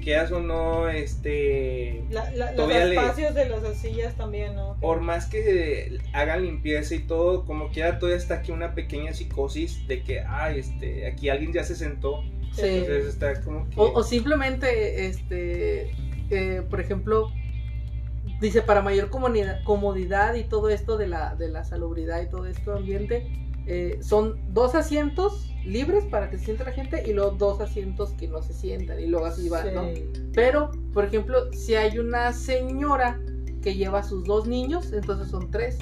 Quieras 0.00 0.32
o 0.32 0.40
no, 0.40 0.88
este. 0.88 2.02
La- 2.10 2.30
la- 2.32 2.52
los 2.52 2.68
le- 2.68 2.90
espacios 2.94 3.34
de 3.34 3.48
las 3.48 3.76
sillas 3.78 4.14
también, 4.16 4.54
¿no? 4.54 4.76
Por 4.80 5.00
más 5.00 5.26
que 5.26 5.98
hagan 6.12 6.42
limpieza 6.42 6.94
y 6.94 7.00
todo, 7.00 7.44
como 7.44 7.68
quiera, 7.68 7.98
todavía 7.98 8.16
está 8.18 8.34
aquí 8.36 8.52
una 8.52 8.74
pequeña 8.74 9.12
psicosis 9.12 9.86
de 9.88 10.02
que, 10.02 10.20
ay, 10.20 10.60
este, 10.60 11.06
aquí 11.06 11.28
alguien 11.28 11.52
ya 11.52 11.64
se 11.64 11.74
sentó. 11.74 12.22
Sí. 12.52 12.62
Entonces 12.64 13.06
está 13.06 13.40
como 13.42 13.68
que. 13.68 13.78
O, 13.78 13.92
o 13.92 14.02
simplemente, 14.02 15.06
este, 15.06 15.90
eh, 16.30 16.62
por 16.68 16.80
ejemplo, 16.80 17.30
dice, 18.40 18.62
para 18.62 18.82
mayor 18.82 19.10
comodidad, 19.10 19.62
comodidad 19.64 20.34
y 20.34 20.44
todo 20.44 20.70
esto 20.70 20.96
de 20.96 21.08
la, 21.08 21.34
de 21.36 21.48
la 21.48 21.64
salubridad 21.64 22.22
y 22.22 22.28
todo 22.28 22.46
esto 22.46 22.74
ambiente, 22.74 23.26
eh, 23.66 23.98
son 24.00 24.38
dos 24.54 24.74
asientos 24.74 25.47
libres 25.64 26.04
para 26.04 26.30
que 26.30 26.38
se 26.38 26.46
sienta 26.46 26.64
la 26.64 26.72
gente 26.72 27.02
y 27.06 27.12
luego 27.12 27.32
dos 27.32 27.60
asientos 27.60 28.12
que 28.12 28.28
no 28.28 28.42
se 28.42 28.52
sientan 28.52 29.00
y 29.00 29.06
luego 29.06 29.26
así 29.26 29.48
va, 29.48 29.64
¿no? 29.64 29.88
Pero, 30.32 30.70
por 30.92 31.04
ejemplo, 31.04 31.52
si 31.52 31.74
hay 31.74 31.98
una 31.98 32.32
señora 32.32 33.20
que 33.62 33.74
lleva 33.74 34.00
a 34.00 34.02
sus 34.02 34.24
dos 34.24 34.46
niños, 34.46 34.92
entonces 34.92 35.28
son 35.28 35.50
tres. 35.50 35.78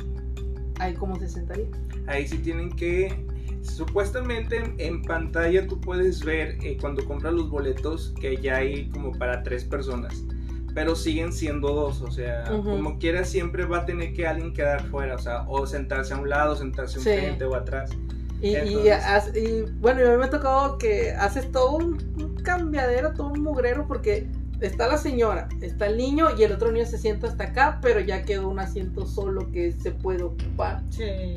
Ahí 0.78 0.94
cómo 0.94 1.18
se 1.18 1.28
sentaría. 1.28 1.66
Ahí 2.06 2.26
sí 2.26 2.38
tienen 2.38 2.70
que 2.70 3.24
supuestamente 3.62 4.62
en 4.78 5.02
pantalla 5.02 5.66
tú 5.66 5.80
puedes 5.80 6.24
ver 6.24 6.56
eh, 6.62 6.76
cuando 6.80 7.04
compras 7.04 7.32
los 7.34 7.50
boletos 7.50 8.14
que 8.20 8.36
ya 8.36 8.56
hay 8.56 8.88
como 8.90 9.12
para 9.12 9.42
tres 9.42 9.64
personas 9.64 10.24
pero 10.76 10.94
siguen 10.94 11.32
siendo 11.32 11.72
dos, 11.72 12.02
o 12.02 12.10
sea, 12.10 12.44
como 12.44 12.98
quiera 12.98 13.24
siempre 13.24 13.64
va 13.64 13.78
a 13.78 13.86
tener 13.86 14.12
que 14.12 14.26
alguien 14.26 14.52
quedar 14.52 14.84
fuera, 14.88 15.14
o 15.14 15.18
sea, 15.18 15.46
o 15.48 15.66
sentarse 15.66 16.12
a 16.12 16.18
un 16.18 16.28
lado, 16.28 16.54
sentarse 16.54 16.98
enfrente 16.98 17.46
o 17.46 17.54
atrás. 17.54 17.96
Y, 18.54 19.38
y, 19.38 19.62
bueno, 19.78 20.06
a 20.06 20.10
mí 20.12 20.16
me 20.18 20.24
ha 20.24 20.30
tocado 20.30 20.78
que 20.78 21.12
haces 21.12 21.50
todo 21.50 21.76
un 21.76 22.36
cambiadero, 22.42 23.12
todo 23.12 23.28
un 23.28 23.42
mugrero, 23.42 23.86
porque 23.86 24.28
está 24.60 24.88
la 24.88 24.96
señora, 24.96 25.48
está 25.60 25.86
el 25.86 25.96
niño 25.96 26.28
y 26.36 26.42
el 26.42 26.52
otro 26.52 26.70
niño 26.70 26.86
se 26.86 26.98
sienta 26.98 27.26
hasta 27.28 27.44
acá, 27.44 27.78
pero 27.82 28.00
ya 28.00 28.22
quedó 28.22 28.48
un 28.48 28.58
asiento 28.58 29.06
solo 29.06 29.50
que 29.52 29.72
se 29.72 29.90
puede 29.90 30.22
ocupar. 30.22 30.82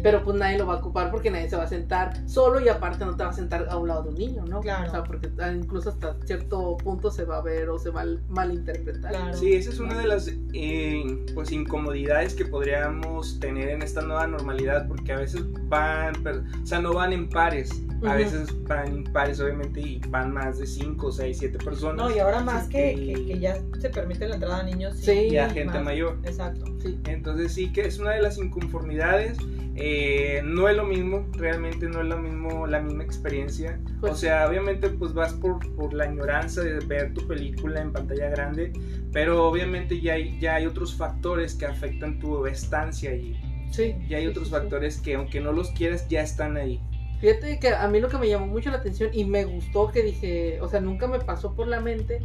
Pero 0.03 0.23
pues 0.23 0.37
nadie 0.37 0.57
lo 0.57 0.67
va 0.67 0.75
a 0.75 0.77
ocupar 0.77 1.11
porque 1.11 1.31
nadie 1.31 1.49
se 1.49 1.55
va 1.55 1.63
a 1.63 1.67
sentar 1.67 2.27
solo 2.27 2.59
y 2.59 2.69
aparte 2.69 3.05
no 3.05 3.15
te 3.15 3.23
va 3.23 3.29
a 3.29 3.33
sentar 3.33 3.67
a 3.69 3.77
un 3.77 3.87
lado 3.87 4.03
de 4.03 4.09
un 4.09 4.15
niño, 4.15 4.45
¿no? 4.45 4.61
Claro. 4.61 4.87
O 4.87 4.91
sea, 4.91 5.03
porque 5.03 5.29
incluso 5.53 5.89
hasta 5.89 6.15
cierto 6.25 6.77
punto 6.77 7.11
se 7.11 7.25
va 7.25 7.37
a 7.37 7.41
ver 7.41 7.69
o 7.69 7.77
se 7.77 7.89
va 7.89 8.01
a 8.01 8.05
malinterpretar. 8.29 9.11
Claro. 9.11 9.37
Sí, 9.37 9.53
esa 9.53 9.69
es 9.69 9.79
una 9.79 9.97
de 9.97 10.07
las 10.07 10.31
eh, 10.53 11.25
pues 11.33 11.51
incomodidades 11.51 12.33
que 12.33 12.45
podríamos 12.45 13.39
tener 13.39 13.69
en 13.69 13.81
esta 13.81 14.01
nueva 14.01 14.27
normalidad 14.27 14.87
porque 14.87 15.13
a 15.13 15.17
veces 15.17 15.43
van, 15.67 16.15
o 16.25 16.65
sea, 16.65 16.79
no 16.79 16.93
van 16.93 17.13
en 17.13 17.29
pares 17.29 17.69
a 18.07 18.15
veces 18.15 18.49
van 18.65 19.03
pares, 19.05 19.39
obviamente, 19.39 19.81
y 19.81 20.01
van 20.07 20.33
más 20.33 20.59
de 20.59 20.67
5, 20.67 21.11
6, 21.11 21.37
7 21.37 21.57
personas. 21.57 21.97
No, 21.97 22.15
y 22.15 22.19
ahora 22.19 22.41
más 22.41 22.67
que, 22.67 22.95
que, 22.95 23.08
ya 23.39 23.57
se 23.79 23.89
permite 23.89 24.27
la 24.27 24.35
entrada 24.35 24.59
a 24.59 24.63
niños 24.63 24.97
sí, 24.97 25.29
y 25.31 25.37
a 25.37 25.49
gente 25.49 25.79
mayor. 25.79 26.17
Exacto. 26.23 26.65
Sí. 26.81 26.99
Entonces 27.07 27.53
sí 27.53 27.71
que 27.71 27.81
es 27.81 27.99
una 27.99 28.11
de 28.11 28.21
las 28.21 28.37
inconformidades. 28.37 29.37
Eh, 29.75 30.41
no 30.43 30.67
es 30.67 30.75
lo 30.75 30.83
mismo, 30.83 31.25
realmente 31.33 31.87
no 31.87 32.01
es 32.01 32.07
lo 32.07 32.17
mismo, 32.17 32.67
la 32.67 32.81
misma 32.81 33.03
experiencia. 33.03 33.79
Pues 34.01 34.13
o 34.13 34.15
sea, 34.15 34.47
obviamente 34.49 34.89
pues 34.89 35.13
vas 35.13 35.33
por, 35.33 35.59
por 35.75 35.93
la 35.93 36.03
añoranza 36.03 36.61
de 36.61 36.79
ver 36.79 37.13
tu 37.13 37.25
película 37.25 37.79
en 37.81 37.93
pantalla 37.93 38.29
grande, 38.29 38.73
pero 39.13 39.47
obviamente 39.47 40.01
ya 40.01 40.13
hay, 40.13 40.37
ya 40.39 40.55
hay 40.55 40.65
otros 40.65 40.95
factores 40.95 41.55
que 41.55 41.65
afectan 41.65 42.19
tu 42.19 42.45
estancia 42.45 43.11
allí. 43.11 43.39
Sí. 43.71 43.95
Ya 44.09 44.17
hay 44.17 44.27
otros 44.27 44.49
factores 44.49 44.99
que 44.99 45.15
aunque 45.15 45.39
no 45.39 45.53
los 45.53 45.71
quieras 45.71 46.07
ya 46.09 46.21
están 46.21 46.57
ahí. 46.57 46.81
Fíjate 47.19 47.59
que 47.59 47.69
a 47.69 47.87
mí 47.87 47.99
lo 47.99 48.07
que 48.07 48.17
me 48.17 48.29
llamó 48.29 48.47
mucho 48.47 48.71
la 48.71 48.77
atención 48.77 49.09
y 49.13 49.25
me 49.25 49.43
gustó 49.43 49.91
que 49.91 50.03
dije, 50.03 50.59
o 50.61 50.69
sea, 50.69 50.79
nunca 50.79 51.05
me 51.07 51.19
pasó 51.19 51.53
por 51.53 51.67
la 51.67 51.81
mente 51.81 52.21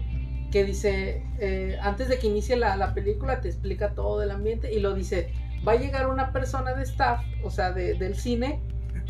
que 0.54 0.62
dice, 0.62 1.20
eh, 1.40 1.76
antes 1.82 2.08
de 2.08 2.16
que 2.16 2.28
inicie 2.28 2.54
la, 2.54 2.94
película 2.94 3.40
te 3.40 3.48
explica 3.48 3.90
todo 3.90 4.20
del 4.20 4.30
ambiente 4.30 4.72
y 4.72 4.78
lo 4.78 4.94
dice, 4.94 5.32
va 5.66 5.72
a 5.72 5.74
llegar 5.74 6.08
una 6.08 6.30
persona 6.30 6.74
de 6.74 6.84
staff, 6.84 7.20
o 7.42 7.50
sea, 7.50 7.72
del 7.72 8.14
cine, 8.14 8.60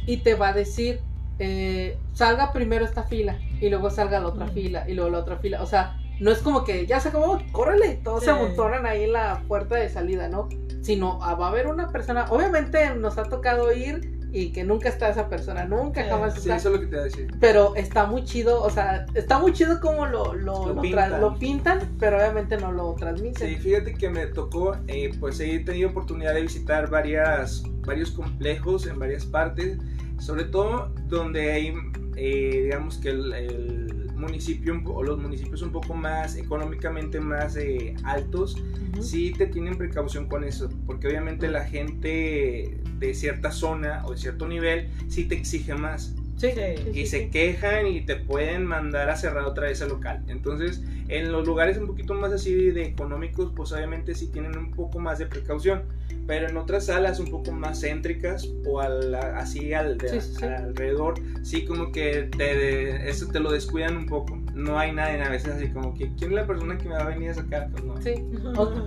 y 0.06 0.22
te 0.22 0.36
va 0.36 0.48
a 0.48 0.52
decir, 0.54 1.00
eh, 1.38 1.98
salga 2.14 2.50
primero 2.54 2.86
esta 2.86 3.02
fila 3.02 3.38
y 3.60 3.68
luego 3.68 3.90
salga 3.90 4.20
la 4.20 4.28
otra 4.28 4.46
fila 4.46 4.88
y 4.88 4.94
luego 4.94 5.10
la 5.10 5.18
otra 5.18 5.36
fila, 5.36 5.62
o 5.62 5.66
sea, 5.66 6.00
no 6.18 6.30
es 6.30 6.38
como 6.38 6.64
que 6.64 6.86
ya 6.86 6.98
se 6.98 7.10
acabó, 7.10 7.38
córrele, 7.52 8.00
todos 8.02 8.24
se 8.24 8.30
amontonan 8.30 8.86
ahí 8.86 9.04
en 9.04 9.12
la 9.12 9.42
puerta 9.46 9.76
de 9.76 9.90
salida, 9.90 10.30
¿no? 10.30 10.48
Sino 10.80 11.18
ah, 11.22 11.34
va 11.34 11.48
a 11.48 11.50
haber 11.50 11.66
una 11.66 11.90
persona, 11.90 12.24
obviamente 12.30 12.94
nos 12.94 13.18
ha 13.18 13.24
tocado 13.24 13.70
ir 13.70 14.23
y 14.34 14.50
que 14.50 14.64
nunca 14.64 14.88
está 14.88 15.08
esa 15.08 15.28
persona, 15.28 15.64
nunca 15.64 16.02
jamás 16.02 16.36
está. 16.36 16.56
eso 16.56 16.70
es 16.70 16.74
lo 16.74 16.80
que 16.80 16.86
te 16.88 16.96
voy 16.96 17.02
a 17.02 17.04
decir. 17.04 17.34
Pero 17.38 17.76
está 17.76 18.04
muy 18.06 18.24
chido, 18.24 18.60
o 18.62 18.68
sea, 18.68 19.06
está 19.14 19.38
muy 19.38 19.52
chido 19.52 19.80
como 19.80 20.06
lo, 20.06 20.34
lo, 20.34 20.74
lo, 20.74 21.38
pintan. 21.38 21.88
pero 22.00 22.16
obviamente 22.16 22.56
no 22.56 22.72
lo 22.72 22.94
transmiten. 22.94 23.48
Sí, 23.48 23.54
fíjate 23.54 23.94
que 23.94 24.10
me 24.10 24.26
tocó, 24.26 24.76
eh, 24.88 25.12
pues 25.20 25.38
he 25.38 25.60
tenido 25.60 25.90
oportunidad 25.90 26.34
de 26.34 26.42
visitar 26.42 26.90
varias, 26.90 27.62
varios 27.86 28.10
complejos 28.10 28.88
en 28.88 28.98
varias 28.98 29.24
partes, 29.24 29.78
sobre 30.18 30.42
todo 30.42 30.92
donde 31.06 31.52
hay, 31.52 31.72
eh, 32.16 32.62
digamos 32.64 32.98
que 32.98 33.10
el, 33.10 34.10
municipio 34.16 34.80
o 34.86 35.02
los 35.02 35.18
municipios 35.18 35.60
un 35.60 35.70
poco 35.70 35.92
más 35.92 36.36
económicamente 36.36 37.20
más 37.20 37.56
eh, 37.56 37.94
altos, 38.04 38.56
sí 39.00 39.32
te 39.32 39.46
tienen 39.46 39.76
precaución 39.76 40.28
con 40.28 40.44
eso, 40.44 40.70
porque 40.86 41.08
obviamente 41.08 41.48
la 41.48 41.64
gente 41.64 42.80
de 42.98 43.14
cierta 43.14 43.50
zona 43.50 44.02
o 44.06 44.12
de 44.12 44.18
cierto 44.18 44.46
nivel, 44.46 44.88
sí 45.08 45.24
te 45.24 45.34
exige 45.34 45.74
más. 45.74 46.14
Sí, 46.36 46.48
y 46.92 47.06
se 47.06 47.30
quejan 47.30 47.86
y 47.86 48.00
te 48.00 48.16
pueden 48.16 48.66
mandar 48.66 49.08
a 49.08 49.16
cerrar 49.16 49.44
otra 49.44 49.68
vez 49.68 49.80
el 49.80 49.88
local. 49.88 50.22
Entonces, 50.26 50.82
en 51.08 51.30
los 51.30 51.46
lugares 51.46 51.78
un 51.78 51.86
poquito 51.86 52.14
más 52.14 52.32
así 52.32 52.70
de 52.70 52.86
económicos, 52.86 53.52
pues 53.54 53.72
obviamente 53.72 54.14
sí 54.14 54.26
tienen 54.26 54.58
un 54.58 54.72
poco 54.72 54.98
más 54.98 55.18
de 55.18 55.26
precaución. 55.26 55.82
Pero 56.26 56.48
en 56.48 56.56
otras 56.56 56.86
salas 56.86 57.20
un 57.20 57.30
poco 57.30 57.52
más 57.52 57.80
céntricas 57.80 58.48
o 58.66 58.80
así 58.80 59.74
al, 59.74 59.98
alrededor, 60.42 61.14
sí 61.42 61.64
como 61.64 61.92
que 61.92 62.28
te, 62.36 63.08
eso 63.08 63.28
te 63.28 63.40
lo 63.40 63.52
descuidan 63.52 63.96
un 63.96 64.06
poco. 64.06 64.38
No 64.54 64.78
hay 64.78 64.92
nadie 64.92 65.20
a 65.20 65.28
veces 65.28 65.54
así 65.54 65.68
como 65.70 65.94
que, 65.94 66.14
¿quién 66.14 66.30
es 66.30 66.36
la 66.36 66.46
persona 66.46 66.78
que 66.78 66.88
me 66.88 66.94
va 66.94 67.02
a 67.02 67.08
venir 67.08 67.30
a 67.30 67.34
sacar? 67.34 67.70
Pues 67.72 67.84
no. 67.84 68.00
Sí, 68.00 68.14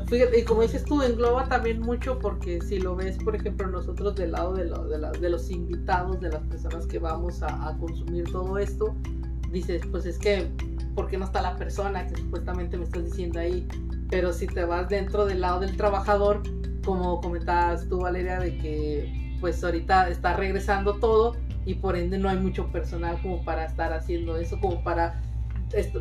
fíjate, 0.07 0.39
y 0.39 0.43
como 0.43 0.61
dices 0.61 0.85
tú, 0.85 1.01
engloba 1.01 1.47
también 1.49 1.81
mucho 1.81 2.17
porque 2.19 2.61
si 2.61 2.79
lo 2.79 2.95
ves, 2.95 3.17
por 3.17 3.35
ejemplo, 3.35 3.67
nosotros 3.67 4.15
del 4.15 4.31
lado 4.31 4.53
de, 4.53 4.65
de, 5.19 5.29
los 5.29 5.51
invitados, 5.51 6.21
de 6.21 6.29
las 6.29 6.41
personas 6.43 6.87
que 6.87 6.99
vamos 6.99 7.43
a, 7.43 7.67
a 7.67 7.77
consumir 7.77 8.31
todo 8.31 8.57
esto, 8.57 8.95
dices, 9.51 9.81
pues 9.91 10.05
es 10.05 10.17
que 10.17 10.49
por 10.95 11.07
qué 11.07 11.17
no 11.17 11.25
está 11.25 11.41
la 11.41 11.55
persona 11.55 12.07
que 12.07 12.15
supuestamente 12.15 12.77
me 12.77 12.85
estás 12.85 13.05
diciendo 13.05 13.39
ahí. 13.39 13.67
Pero 14.09 14.33
si 14.33 14.47
te 14.47 14.63
vas 14.63 14.89
dentro 14.89 15.25
del 15.25 15.41
lado 15.41 15.59
del 15.59 15.75
trabajador, 15.77 16.41
como 16.83 17.21
comentabas 17.21 17.87
tú, 17.87 17.99
Valeria, 17.99 18.39
de 18.39 18.57
que 18.57 19.37
pues 19.39 19.63
ahorita 19.63 20.09
está 20.09 20.35
regresando 20.35 20.95
todo 20.95 21.35
y 21.65 21.75
por 21.75 21.95
ende 21.95 22.17
no 22.17 22.29
hay 22.29 22.37
mucho 22.37 22.71
personal 22.71 23.21
como 23.21 23.43
para 23.43 23.65
estar 23.65 23.93
haciendo 23.93 24.37
eso, 24.37 24.59
como 24.59 24.83
para 24.83 25.21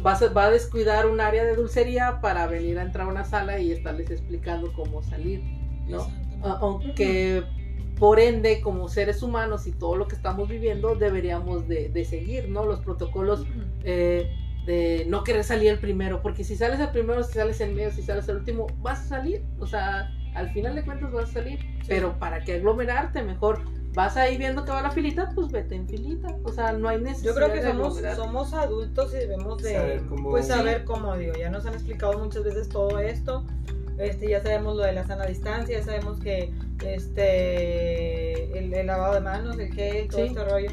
va 0.05 0.12
a, 0.12 0.29
va 0.29 0.45
a 0.47 0.51
descuidar 0.51 1.07
un 1.07 1.21
área 1.21 1.45
de 1.45 1.57
dulcería 1.57 2.21
para 2.21 2.47
venir 2.47 2.79
a 2.79 2.83
entrar 2.83 3.07
a 3.07 3.11
una 3.11 3.25
sala 3.25 3.59
y 3.59 3.73
estarles 3.73 4.11
explicando 4.11 4.73
cómo 4.73 5.03
salir, 5.03 5.43
¿no? 5.89 6.07
Aunque 6.43 7.43
por 7.99 8.21
ende, 8.21 8.61
como 8.61 8.89
seres 8.89 9.23
humanos 9.23 9.67
y 9.67 9.73
todo 9.73 9.97
lo 9.97 10.07
que 10.07 10.17
estamos 10.17 10.49
viviendo, 10.49 10.95
deberíamos 10.95 11.67
de, 11.67 11.89
de 11.89 12.05
seguir, 12.05 12.49
¿no? 12.49 12.64
Los 12.64 12.81
protocolos 12.81 13.47
eh, 13.85 14.31
de 14.67 15.07
no 15.09 15.25
querer 15.25 15.45
salir 15.45 15.71
el 15.71 15.79
primero, 15.79 16.21
porque 16.21 16.45
si 16.45 16.57
sales 16.57 16.79
el 16.81 16.91
primero, 16.91 17.23
si 17.23 17.33
sales 17.33 17.61
el 17.61 17.73
medio, 17.75 17.91
si 17.91 18.03
sales 18.03 18.29
el 18.29 18.37
último, 18.37 18.67
vas 18.81 19.01
a 19.01 19.05
salir, 19.05 19.45
o 19.59 19.67
sea, 19.67 20.12
al 20.35 20.51
final 20.51 20.75
de 20.75 20.85
cuentas 20.85 21.11
vas 21.11 21.31
a 21.31 21.33
salir, 21.33 21.59
pero 21.89 22.19
para 22.19 22.45
que 22.45 22.55
aglomerarte 22.55 23.23
mejor, 23.23 23.62
vas 23.97 24.18
ahí 24.18 24.36
viendo 24.36 24.62
toda 24.62 24.82
la 24.82 24.90
filita, 24.90 25.30
pues 25.34 25.51
vete 25.51 25.74
en 25.74 25.88
filita, 25.88 26.28
o 26.44 26.53
sea, 26.53 26.72
no 26.72 26.86
hay 26.88 27.01
necesidad. 27.01 27.32
Yo 27.32 27.34
creo 27.34 27.53
que 27.53 27.62
somos, 27.62 28.03
somos 28.14 28.53
adultos 28.53 29.14
y 29.14 29.16
debemos 29.16 29.62
de 29.62 29.72
saber 29.72 30.03
cómo, 30.07 30.30
pues 30.30 30.47
saber 30.49 30.84
cómo, 30.84 31.16
digo, 31.16 31.32
ya 31.32 31.49
nos 31.49 31.64
han 31.64 31.72
explicado 31.72 32.18
muchas 32.18 32.44
veces 32.44 32.68
todo 32.68 32.99
esto, 32.99 33.42
este, 33.99 34.28
ya 34.28 34.42
sabemos 34.42 34.76
lo 34.76 34.82
de 34.82 34.92
la 34.92 35.07
sana 35.07 35.24
distancia, 35.24 35.78
ya 35.78 35.82
sabemos 35.82 36.20
que 36.20 36.53
este 36.84 38.59
el, 38.59 38.86
lavado 38.86 39.14
de 39.14 39.20
manos, 39.20 39.59
el 39.59 39.72
gel, 39.72 40.09
todo 40.09 40.24
este 40.24 40.44
rollo. 40.44 40.70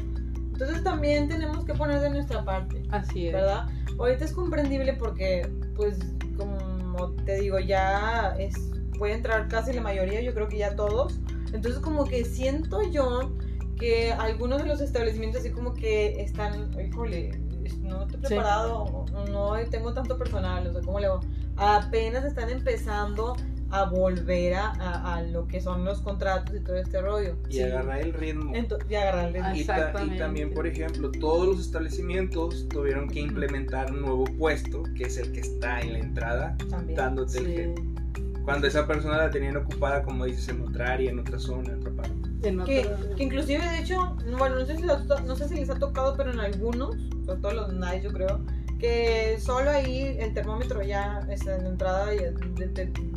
Entonces 0.52 0.84
también 0.84 1.26
tenemos 1.26 1.64
que 1.64 1.72
poner 1.72 2.00
de 2.00 2.10
nuestra 2.10 2.44
parte. 2.44 2.82
Así 2.90 3.28
es. 3.28 3.32
¿Verdad? 3.32 3.66
Ahorita 3.98 4.26
es 4.26 4.32
comprendible 4.32 4.92
porque, 4.92 5.50
pues, 5.74 5.96
como 6.36 7.10
te 7.24 7.40
digo, 7.40 7.58
ya 7.58 8.36
es 8.38 8.54
puede 8.98 9.14
entrar 9.14 9.48
casi 9.48 9.72
la 9.72 9.82
mayoría, 9.82 10.20
yo 10.20 10.34
creo 10.34 10.48
que 10.48 10.58
ya 10.58 10.76
todos. 10.76 11.18
Entonces 11.54 11.80
como 11.80 12.04
que 12.04 12.24
siento 12.24 12.82
yo 12.82 13.32
que 13.78 14.12
algunos 14.12 14.62
de 14.62 14.68
los 14.68 14.80
establecimientos 14.80 15.40
así 15.40 15.50
como 15.50 15.72
que 15.72 16.20
están, 16.20 16.70
híjole, 16.78 17.38
no 17.80 18.02
estoy 18.02 18.20
preparado, 18.20 19.06
no 19.30 19.54
tengo 19.70 19.94
tanto 19.94 20.18
personal, 20.18 20.66
o 20.66 20.72
sea, 20.72 20.82
¿cómo 20.82 20.98
le 20.98 21.06
hago? 21.06 21.20
Apenas 21.56 22.24
están 22.24 22.50
empezando 22.50 23.36
a 23.70 23.84
volver 23.84 24.54
a, 24.54 25.14
a, 25.14 25.22
lo 25.22 25.46
que 25.46 25.60
son 25.60 25.84
los 25.84 26.00
contratos 26.00 26.54
y 26.54 26.60
todo 26.60 26.76
este 26.76 27.00
rollo. 27.00 27.36
Y 27.48 27.60
agarrar 27.60 28.00
el 28.00 28.12
ritmo. 28.12 28.52
y 28.88 28.94
agarrar 28.94 29.28
el 29.28 29.34
ritmo. 29.34 29.54
Y, 29.54 30.18
también, 30.18 30.52
por 30.52 30.66
ejemplo, 30.66 31.10
todos 31.10 31.46
los 31.46 31.60
establecimientos 31.60 32.68
tuvieron 32.68 33.08
que 33.08 33.20
implementar 33.20 33.90
un 33.92 34.02
nuevo 34.02 34.24
puesto, 34.24 34.82
que 34.96 35.04
es 35.04 35.16
el 35.18 35.32
que 35.32 35.40
está 35.40 35.80
en 35.80 35.92
la 35.94 35.98
entrada, 36.00 36.56
dándote 36.94 37.38
el 37.38 37.46
gel. 37.46 38.03
Cuando 38.44 38.66
esa 38.66 38.86
persona 38.86 39.16
la 39.16 39.30
tenían 39.30 39.56
ocupada, 39.56 40.02
como 40.02 40.26
dices, 40.26 40.48
en 40.48 40.60
otra 40.62 40.92
área, 40.92 41.10
en 41.10 41.18
otra 41.18 41.38
zona, 41.38 41.72
en 41.72 41.80
otra 41.80 41.92
parte. 41.92 42.30
Que, 42.42 42.86
que, 43.16 43.22
inclusive, 43.22 43.66
de 43.66 43.78
hecho, 43.78 44.16
bueno, 44.38 44.56
no 44.56 44.66
sé, 44.66 44.76
si 44.76 44.82
no 44.82 45.36
sé 45.36 45.48
si 45.48 45.54
les 45.54 45.70
ha 45.70 45.78
tocado, 45.78 46.14
pero 46.16 46.30
en 46.30 46.40
algunos, 46.40 46.94
sobre 47.24 47.40
todo 47.40 47.52
los 47.52 47.72
nice, 47.72 48.02
yo 48.02 48.12
creo, 48.12 48.44
que 48.78 49.38
solo 49.40 49.70
ahí 49.70 50.16
el 50.18 50.34
termómetro 50.34 50.82
ya 50.82 51.26
está 51.30 51.56
en 51.56 51.64
la 51.64 51.70
entrada 51.70 52.14
y 52.14 52.18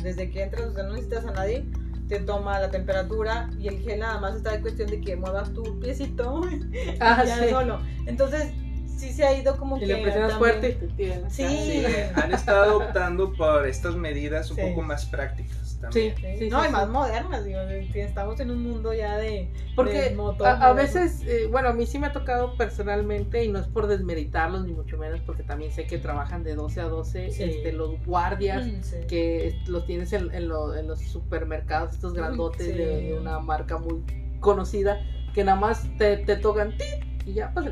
desde 0.02 0.30
que 0.30 0.42
entras, 0.42 0.68
o 0.68 0.72
sea, 0.72 0.84
no 0.84 0.92
necesitas 0.92 1.26
a 1.26 1.32
nadie, 1.32 1.66
te 2.08 2.20
toma 2.20 2.58
la 2.58 2.70
temperatura 2.70 3.50
y 3.58 3.68
el 3.68 3.78
gel 3.80 4.00
nada 4.00 4.18
más 4.18 4.36
está 4.36 4.52
de 4.52 4.62
cuestión 4.62 4.88
de 4.88 5.00
que 5.00 5.14
muevas 5.14 5.52
tu 5.52 5.78
piecito 5.78 6.40
ah, 7.00 7.22
ya 7.24 7.50
solo. 7.50 7.80
Entonces, 8.06 8.50
sí 8.98 9.12
se 9.12 9.24
ha 9.24 9.38
ido 9.38 9.56
como 9.56 9.76
y 9.76 9.80
que. 9.80 9.86
le 9.86 10.02
presionas 10.02 10.34
fuerte. 10.34 10.78
Sí. 11.30 11.84
Han 12.14 12.32
estado 12.32 12.78
optando 12.78 13.32
por 13.32 13.66
estas 13.66 13.94
medidas 13.96 14.50
un 14.50 14.56
poco 14.56 14.82
más 14.82 15.06
prácticas. 15.06 15.68
Sí, 15.90 16.12
sí, 16.38 16.48
no, 16.50 16.66
y 16.66 16.70
más 16.70 16.88
modernas, 16.88 17.44
digo, 17.44 17.60
estamos 17.94 18.40
en 18.40 18.50
un 18.50 18.62
mundo 18.62 18.92
ya 18.92 19.16
de... 19.16 19.48
Porque 19.76 20.16
a, 20.44 20.72
veces, 20.72 21.22
eh, 21.24 21.46
bueno, 21.48 21.68
a 21.68 21.72
mí 21.72 21.86
sí 21.86 22.00
me 22.00 22.08
ha 22.08 22.12
tocado 22.12 22.56
personalmente, 22.56 23.44
y 23.44 23.48
no 23.48 23.60
es 23.60 23.68
por 23.68 23.86
desmeritarlos, 23.86 24.64
ni 24.64 24.72
mucho 24.72 24.98
menos, 24.98 25.20
porque 25.20 25.44
también 25.44 25.70
sé 25.70 25.86
que 25.86 25.98
trabajan 25.98 26.42
de 26.42 26.56
12 26.56 26.80
a 26.80 26.84
12, 26.84 27.26
este, 27.26 27.72
los 27.72 28.04
guardias, 28.04 28.66
mm, 28.66 29.06
que 29.06 29.56
los 29.68 29.86
tienes 29.86 30.12
en, 30.12 30.48
los 30.48 30.98
supermercados, 30.98 31.94
estos 31.94 32.12
grandotes 32.12 32.76
de, 32.76 33.16
una 33.18 33.38
marca 33.38 33.78
muy 33.78 34.02
conocida, 34.40 35.00
que 35.32 35.44
nada 35.44 35.60
más 35.60 35.86
te, 35.96 36.16
te 36.18 36.36
tocan 36.36 36.74
y 37.24 37.34
ya, 37.34 37.52
pues 37.54 37.66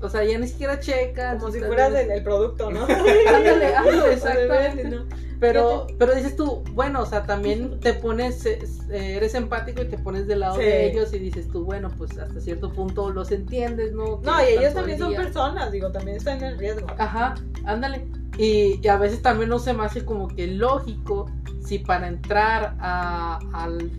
o 0.00 0.08
sea, 0.08 0.24
ya 0.24 0.38
ni 0.38 0.48
siquiera 0.48 0.80
checan. 0.80 1.38
Como 1.38 1.52
si 1.52 1.60
fueras 1.60 1.94
el, 1.94 2.22
producto, 2.22 2.70
¿no? 2.70 2.84
ándale, 3.28 3.74
ándale, 3.74 4.12
exactamente. 4.12 4.98
Pero, 5.40 5.86
pero 5.98 6.14
dices 6.14 6.36
tú, 6.36 6.62
bueno, 6.72 7.02
o 7.02 7.06
sea, 7.06 7.24
también 7.24 7.78
te 7.80 7.92
pones, 7.92 8.46
eh, 8.46 8.58
eres 8.90 9.34
empático 9.34 9.82
y 9.82 9.88
te 9.88 9.98
pones 9.98 10.26
del 10.26 10.40
lado 10.40 10.56
de 10.56 10.86
ellos 10.86 11.12
y 11.12 11.18
dices 11.18 11.48
tú, 11.48 11.64
bueno, 11.64 11.90
pues 11.98 12.16
hasta 12.18 12.40
cierto 12.40 12.72
punto 12.72 13.10
los 13.10 13.30
entiendes, 13.30 13.92
¿no? 13.92 14.20
no, 14.22 14.42
y 14.42 14.54
ellos 14.54 14.74
también 14.74 14.98
son 14.98 15.14
personas, 15.14 15.70
digo, 15.70 15.90
también 15.90 16.16
están 16.16 16.42
en 16.42 16.58
riesgo. 16.58 16.86
Ajá, 16.98 17.34
ándale. 17.66 18.06
Y, 18.38 18.86
a 18.88 18.96
veces 18.96 19.22
también 19.22 19.48
no 19.48 19.58
se 19.58 19.72
me 19.72 19.84
hace 19.84 20.04
como 20.04 20.28
que 20.28 20.46
lógico 20.46 21.30
si 21.64 21.78
para 21.78 22.08
entrar 22.08 22.76
a, 22.78 23.38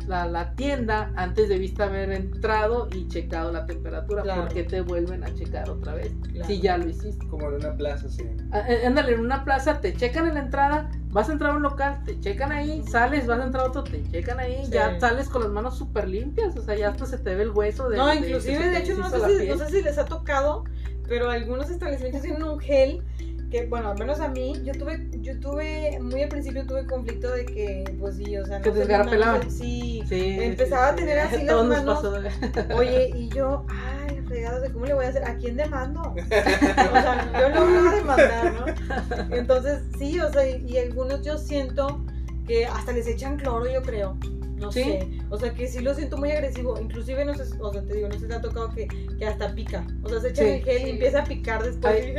la, 0.08 0.56
tienda 0.56 1.12
antes 1.16 1.50
debiste 1.50 1.84
haber 1.84 2.12
entrado 2.12 2.88
y 2.94 3.08
checado 3.08 3.52
la 3.52 3.66
temperatura, 3.66 4.24
¿por 4.24 4.50
qué 4.50 4.64
te 4.64 4.82
vuelven 4.82 5.24
a 5.24 5.34
checar 5.34 5.70
otra 5.70 5.96
vez? 5.96 6.14
Si 6.46 6.62
ya 6.62 6.78
lo 6.78 6.88
hiciste. 6.88 7.26
Como 7.28 7.50
en 7.50 7.56
una 7.56 7.76
plaza, 7.76 8.08
sí. 8.08 8.24
Ah, 8.52 8.64
eh, 8.70 8.86
ándale, 8.86 9.14
en 9.14 9.22
una 9.22 9.44
plaza 9.44 9.82
te 9.82 9.96
checan 9.96 10.28
en 10.28 10.36
la 10.36 10.42
entrada, 10.42 10.92
vas 11.10 11.30
a 11.30 11.34
entrar 11.34 11.52
a 11.52 11.56
un 11.56 11.64
local, 11.64 12.02
te 12.06 12.20
checan 12.20 12.52
ahí, 12.52 12.84
sales, 12.88 13.26
vas 13.26 13.40
a 13.40 13.46
entrar 13.46 13.66
a 13.66 13.68
otro, 13.70 13.84
te 13.84 14.04
checan 14.12 14.40
ahí, 14.40 14.64
ya 14.70 15.00
sales 15.00 15.28
con 15.28 15.42
las 15.42 15.52
manos 15.52 15.78
súper 15.78 16.08
limpias, 16.08 16.56
o 16.56 16.62
sea, 16.62 16.76
ya 16.76 16.90
hasta 16.90 17.08
se 17.08 17.18
te 17.18 17.34
ve 17.34 17.44
el 17.44 17.52
hueso 17.52 17.90
de... 17.90 17.98
No, 17.98 18.14
inclusive, 18.14 18.70
de, 18.70 18.78
hecho, 18.78 18.96
no 18.96 19.10
sé, 19.10 19.40
si, 19.40 19.48
no 19.48 19.58
sé 19.58 19.70
si 19.70 19.82
les 19.82 19.98
ha 19.98 20.06
tocado, 20.06 20.66
pero 21.08 21.32
algunos 21.32 21.70
establecimientos 21.72 22.22
tienen 22.22 22.44
un 22.44 22.60
gel 22.60 23.04
que 23.50 23.66
bueno, 23.68 23.92
al 23.92 24.00
menos 24.00 24.20
a 24.20 24.28
mí, 24.28 24.54
yo 24.64 24.74
tuve, 24.74 25.08
yo 25.22 25.40
tuve, 25.40 26.00
muy 26.02 26.24
al 26.24 26.30
principio 26.30 26.66
tuve 26.66 26.86
conflicto 26.86 27.32
de 27.32 27.46
que, 27.46 27.96
pues 28.00 28.16
sí, 28.16 28.38
o 28.38 28.46
sea, 28.46 28.60
no 28.60 28.64
que 28.64 28.72
te 28.72 29.50
Sí, 29.50 30.04
sí, 30.08 30.38
empezaba 30.40 30.90
a 30.90 30.96
tener 30.96 31.20
así 31.20 31.44
las 31.46 31.64
manos. 31.66 32.04
Oye, 32.76 33.12
y 33.16 33.30
yo, 33.30 33.66
ay, 33.70 34.22
fregado, 34.28 34.62
de 34.62 34.72
cómo 34.72 34.86
le 34.86 34.94
voy 34.94 35.06
a 35.06 35.10
hacer, 35.10 35.24
¿a 35.24 35.36
quién 35.36 35.58
demando? 35.58 36.02
o 36.16 36.16
sea, 36.30 37.32
yo 37.40 37.50
no 37.50 37.66
voy 37.66 37.88
a 37.88 37.96
demandar, 37.96 38.54
¿no? 38.54 39.36
Entonces, 39.36 39.82
sí, 39.98 40.20
o 40.20 40.32
sea, 40.32 40.46
y 40.48 40.78
algunos 40.78 41.22
yo 41.22 41.38
siento 41.38 42.04
que 42.46 42.66
hasta 42.66 42.92
les 42.92 43.08
echan 43.08 43.38
cloro, 43.38 43.72
yo 43.72 43.82
creo. 43.82 44.18
No 44.56 44.72
sé. 44.72 45.08
O 45.30 45.38
sea, 45.38 45.54
que 45.54 45.68
sí 45.68 45.82
lo 45.82 45.94
siento 45.94 46.18
muy 46.18 46.32
agresivo. 46.32 46.80
Inclusive, 46.80 47.26
no 47.26 47.34
sé, 47.34 47.44
o 47.60 47.72
sea, 47.72 47.84
te 47.84 47.94
digo, 47.94 48.08
no 48.08 48.14
sé 48.14 48.22
si 48.22 48.28
te 48.28 48.36
ha 48.36 48.42
tocado 48.42 48.70
que, 48.74 48.88
que 48.88 49.26
hasta 49.26 49.54
pica. 49.54 49.86
O 50.04 50.10
sea, 50.10 50.22
se 50.22 50.30
echa 50.30 50.44
el 50.44 50.64
gel 50.64 50.88
y 50.88 50.90
empieza 50.92 51.22
a 51.22 51.24
picar 51.26 51.64
después. 51.64 52.14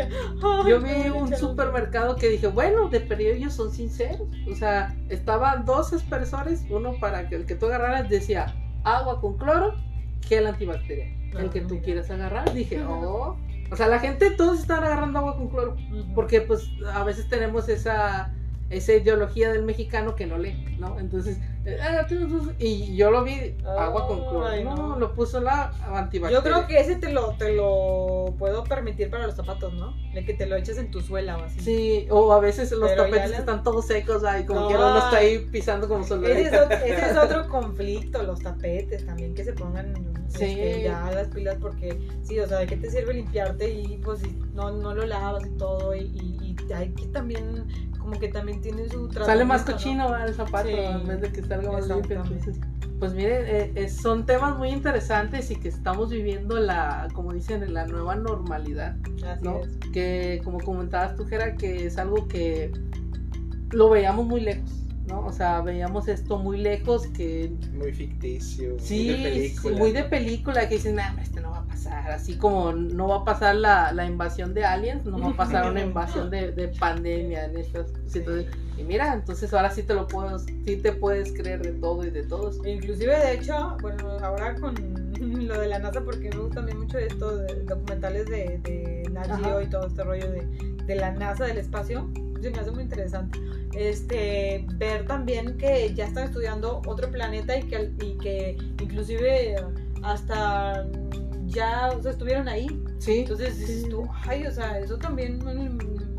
yo 0.69 0.81
vi 0.81 1.09
un 1.09 1.35
supermercado 1.35 2.17
que 2.17 2.29
dije, 2.29 2.49
bueno, 2.49 2.89
de 2.89 3.01
periodo 3.01 3.35
ellos 3.35 3.55
son 3.55 3.73
sinceros. 3.73 4.29
O 4.51 4.55
sea, 4.55 4.95
estaban 5.09 5.65
dos 5.65 5.93
espersores, 5.93 6.65
uno 6.71 6.95
para 7.01 7.29
que 7.29 7.37
el 7.37 7.47
que 7.47 7.55
tú 7.55 7.67
agarraras 7.67 8.09
decía 8.09 8.55
agua 8.85 9.21
con 9.21 9.37
cloro, 9.39 9.75
gel 10.23 10.47
antibacterial. 10.47 11.09
el 11.39 11.51
que 11.51 11.63
tú 11.63 11.81
quieras 11.81 12.11
agarrar. 12.11 12.53
Dije, 12.53 12.83
oh. 12.85 13.37
O 13.71 13.77
sea, 13.77 13.89
la 13.89 13.99
gente, 13.99 14.31
todos 14.31 14.61
están 14.61 14.85
agarrando 14.85 15.19
agua 15.19 15.37
con 15.37 15.49
cloro. 15.49 15.77
Porque, 16.15 16.43
pues, 16.43 16.69
a 16.93 17.03
veces 17.03 17.29
tenemos 17.29 17.69
esa 17.69 18.33
esa 18.71 18.95
ideología 18.95 19.53
del 19.53 19.63
mexicano 19.63 20.17
que 20.17 20.27
no 20.27 20.39
lee, 20.39 20.77
¿no? 20.79 20.99
Entonces, 20.99 21.39
ah, 21.41 21.56
y 22.59 22.97
yo 22.97 23.11
lo 23.11 23.25
vi 23.25 23.57
agua 23.65 24.07
con 24.07 24.29
cloro, 24.29 24.49
no, 24.63 24.99
lo 24.99 25.13
puso 25.15 25.41
la 25.41 25.73
antibacterial. 25.95 26.33
Yo 26.33 26.43
creo 26.43 26.67
que 26.69 26.79
ese 26.79 26.97
te 26.97 27.11
lo, 27.13 27.37
te 27.37 27.53
lo 27.53 28.35
puedo 28.39 28.63
permitir 28.65 29.11
para 29.11 29.27
los 29.27 29.35
zapatos, 29.35 29.75
¿no? 29.75 29.95
De 30.15 30.25
que 30.25 30.35
te 30.35 30.47
lo 30.47 30.55
eches 30.57 30.79
en 30.79 30.91
tu 30.91 31.01
suela 31.01 31.37
o 31.37 31.43
así. 31.43 31.61
Sí, 31.61 32.07
o 32.11 32.33
a 32.33 32.39
veces 32.39 32.71
los 32.71 32.95
tapetes 32.95 33.33
están 33.33 33.63
todos 33.65 33.87
secos 33.87 34.23
ahí, 34.23 34.45
como 34.45 34.69
que 34.69 34.75
uno 34.75 34.99
está 34.99 35.17
ahí 35.17 35.41
pisando 35.51 35.89
como 35.89 36.05
solo. 36.05 36.29
Ese, 36.29 36.47
ese 36.47 37.11
es, 37.11 37.17
otro 37.17 37.49
conflicto, 37.49 38.23
los 38.23 38.41
tapetes 38.41 39.05
también, 39.05 39.35
que 39.35 39.45
se 39.45 39.53
pongan 39.53 39.95
este, 40.29 40.83
ya 40.85 41.11
las 41.11 41.29
pilas, 41.29 41.57
porque 41.61 41.99
sí, 42.23 42.39
o 42.39 42.47
sea, 42.47 42.59
¿de 42.59 42.67
qué 42.67 42.77
te 42.77 42.91
sirve 42.91 43.15
limpiarte 43.15 43.69
y 43.69 43.97
pues 43.99 44.21
no, 44.55 44.71
no 44.71 44.95
lo 44.95 45.05
lavas 45.05 45.45
y 45.47 45.51
todo? 45.57 45.95
Y, 45.95 46.01
y, 46.01 46.57
y 46.69 46.73
hay 46.73 46.91
que 46.91 47.07
también 47.07 47.67
como 48.07 48.21
que 48.21 48.29
también 48.29 48.61
tiene 48.61 48.89
su 48.89 49.11
Sale 49.11 49.45
más 49.45 49.65
cochino 49.65 50.17
el 50.17 50.33
zapato 50.33 50.69
en 50.69 51.09
vez 51.09 51.21
de 51.23 51.33
que 51.33 51.43
salga 51.43 51.73
más 51.73 51.89
limpio. 51.89 52.23
pues 53.01 53.15
miren, 53.15 53.45
eh, 53.47 53.73
eh, 53.75 53.89
son 53.89 54.25
temas 54.25 54.57
muy 54.57 54.69
interesantes 54.69 55.51
y 55.51 55.57
que 55.57 55.67
estamos 55.67 56.11
viviendo 56.11 56.57
la, 56.61 57.09
como 57.15 57.33
dicen, 57.33 57.75
la 57.75 57.85
nueva 57.85 58.15
normalidad. 58.15 58.95
¿no? 59.43 59.63
Que 59.93 60.41
como 60.45 60.61
comentabas 60.61 61.17
tú, 61.17 61.27
Jera, 61.27 61.57
que 61.57 61.87
es 61.87 61.99
algo 61.99 62.29
que 62.29 62.71
lo 63.73 63.91
veíamos 63.91 64.25
muy 64.25 64.41
lejos. 64.41 64.71
¿no? 65.09 65.27
O 65.27 65.33
sea, 65.33 65.61
veíamos 65.61 66.07
esto 66.07 66.39
muy 66.39 66.59
lejos 66.59 67.09
que... 67.09 67.53
Muy 67.75 67.93
ficticio. 67.93 68.77
Sí, 68.79 69.09
muy 69.09 69.17
de 69.17 69.31
película. 69.31 69.79
muy 69.79 69.93
de 69.93 70.05
película, 70.05 70.69
que 70.69 70.77
dicen, 70.77 70.95
nah, 70.95 71.21
este 71.21 71.41
no 71.41 71.51
pasar. 71.77 72.11
Así 72.11 72.37
como 72.37 72.73
no 72.73 73.09
va 73.09 73.17
a 73.17 73.25
pasar 73.25 73.55
la, 73.57 73.93
la 73.93 74.07
invasión 74.07 74.55
de 74.55 74.65
aliens, 74.65 75.05
no 75.05 75.19
va 75.19 75.29
a 75.29 75.37
pasar 75.37 75.71
una 75.71 75.83
invasión 75.85 76.31
de, 76.31 76.53
de 76.53 76.69
pandemia 76.69 77.45
en 77.45 77.59
estas 77.59 77.87
situaciones. 78.07 78.47
Y 78.77 78.83
mira, 78.83 79.15
entonces 79.15 79.53
ahora 79.55 79.71
sí 79.71 79.83
te 79.83 79.95
lo 79.95 80.07
puedo, 80.07 80.39
sí 80.39 80.77
te 80.83 80.93
puedes 80.93 81.33
creer 81.33 81.63
de 81.63 81.73
todo 81.73 82.05
y 82.05 82.11
de 82.11 82.25
todos. 82.25 82.59
Inclusive, 82.67 83.19
de 83.19 83.35
hecho, 83.35 83.77
bueno, 83.81 84.11
ahora 84.23 84.55
con 84.57 84.75
lo 85.47 85.61
de 85.61 85.69
la 85.69 85.79
NASA, 85.79 86.03
porque 86.03 86.31
me 86.31 86.37
gusta 86.37 86.57
también 86.57 86.79
mucho 86.79 86.99
esto, 86.99 87.37
de 87.39 87.65
documentales 87.65 88.27
de, 88.27 88.59
de 88.63 89.07
y 89.63 89.67
todo 89.69 89.87
este 89.87 90.05
rollo 90.05 90.31
de, 90.31 90.47
de 90.85 90.95
la 90.95 91.11
NASA, 91.13 91.45
del 91.45 91.59
espacio, 91.59 92.07
se 92.43 92.51
me 92.51 92.59
hace 92.59 92.71
muy 92.71 92.83
interesante. 92.83 93.41
Este, 93.75 94.65
ver 94.75 95.07
también 95.07 95.57
que 95.57 95.93
ya 95.95 96.07
están 96.07 96.25
estudiando 96.25 96.83
otro 96.87 97.11
planeta 97.11 97.57
y 97.59 97.63
que, 97.65 97.91
y 98.01 98.19
que 98.19 98.57
inclusive 98.81 99.57
hasta 100.03 100.87
ya 101.47 101.91
o 101.97 102.03
sea, 102.03 102.13
estuvieron 102.13 102.49
ahí. 102.49 102.67
Sí. 102.99 103.21
Entonces 103.21 103.59
dices 103.59 103.89
tú, 103.89 104.09
ay, 104.27 104.47
o 104.47 104.51
sea, 104.51 104.79
eso 104.79 104.99
también 104.99 105.41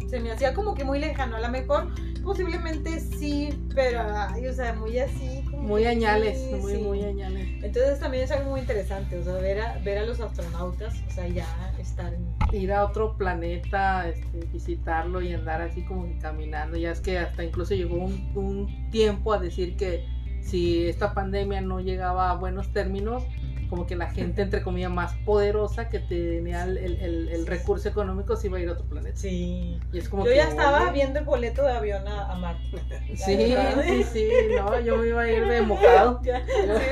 se 0.09 0.19
me 0.19 0.31
hacía 0.31 0.53
como 0.53 0.73
que 0.73 0.83
muy 0.83 0.99
lejano. 0.99 1.35
A 1.35 1.39
lo 1.39 1.49
mejor 1.49 1.87
posiblemente 2.23 2.99
sí, 2.99 3.49
pero, 3.73 4.01
ay, 4.01 4.47
o 4.47 4.53
sea, 4.53 4.73
muy 4.73 4.99
así. 4.99 5.43
muy 5.53 5.85
añales, 5.85 6.37
muy, 6.61 6.77
muy 6.77 7.03
añales. 7.03 7.47
Entonces 7.63 7.99
también 7.99 8.25
es 8.25 8.31
algo 8.31 8.51
muy 8.51 8.59
interesante, 8.59 9.17
o 9.17 9.23
sea, 9.23 9.33
ver 9.35 9.61
a, 9.61 9.77
ver 9.79 9.99
a 9.99 10.05
los 10.05 10.19
astronautas, 10.19 10.93
o 11.07 11.11
sea, 11.11 11.27
ya 11.27 11.47
estar 11.79 12.13
en... 12.13 12.27
Ir 12.51 12.73
a 12.73 12.85
otro 12.85 13.17
planeta, 13.17 14.09
este, 14.09 14.45
visitarlo 14.51 15.21
y 15.21 15.33
andar 15.33 15.61
así 15.61 15.83
como 15.85 16.05
caminando. 16.21 16.77
Ya 16.77 16.91
es 16.91 16.99
que 16.99 17.17
hasta 17.17 17.45
incluso 17.45 17.75
llegó 17.75 17.95
un, 17.95 18.31
un 18.35 18.89
tiempo 18.91 19.33
a 19.33 19.39
decir 19.39 19.77
que 19.77 20.05
si 20.41 20.87
esta 20.87 21.13
pandemia 21.13 21.61
no 21.61 21.79
llegaba 21.79 22.31
a 22.31 22.35
buenos 22.35 22.71
términos, 22.73 23.23
como 23.69 23.85
que 23.85 23.95
la 23.95 24.09
gente, 24.09 24.41
entre 24.41 24.61
comillas, 24.61 24.91
más 24.91 25.13
poderosa 25.25 25.89
que 25.89 25.99
tenía 25.99 26.63
el, 26.63 26.77
el, 26.77 27.29
el, 27.29 27.47
recurso 27.47 27.89
económico 27.89 28.35
se 28.35 28.47
iba 28.47 28.57
a 28.57 28.61
ir 28.61 28.69
a 28.69 28.73
otro 28.73 28.85
planeta. 28.85 29.17
Sí. 29.17 29.79
Y 29.91 29.97
es 29.97 30.09
como 30.09 30.25
yo 30.25 30.33
ya 30.33 30.49
estaba 30.49 30.91
viendo 30.91 31.19
el 31.19 31.25
boleto 31.25 31.63
de 31.63 31.71
avión 31.71 32.07
a, 32.07 32.35
Marte. 32.35 32.81
Sí, 33.15 33.55
sí, 33.83 34.03
sí, 34.03 34.29
no, 34.55 34.79
yo 34.79 34.97
me 34.97 35.07
iba 35.07 35.21
a 35.21 35.31
ir 35.31 35.47
de 35.47 35.61
mojado. 35.61 36.21
sí, 36.23 36.29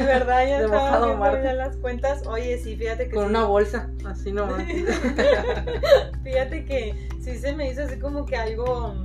verdad, 0.06 0.48
ya 0.48 0.62
estaba 0.62 1.32
viendo 1.32 1.54
las 1.54 1.78
cuentas. 1.78 2.26
Oye, 2.28 2.58
sí, 2.58 2.76
fíjate 2.76 3.08
que 3.08 3.16
Con 3.16 3.26
una 3.26 3.46
bolsa, 3.46 3.90
así 4.06 4.32
no. 4.32 4.48
fíjate 6.24 6.66
que 6.66 7.10
sí 7.22 7.38
se 7.38 7.54
me 7.56 7.70
hizo 7.70 7.84
así 7.84 7.98
como 8.00 8.26
que 8.26 8.36
algo, 8.36 8.96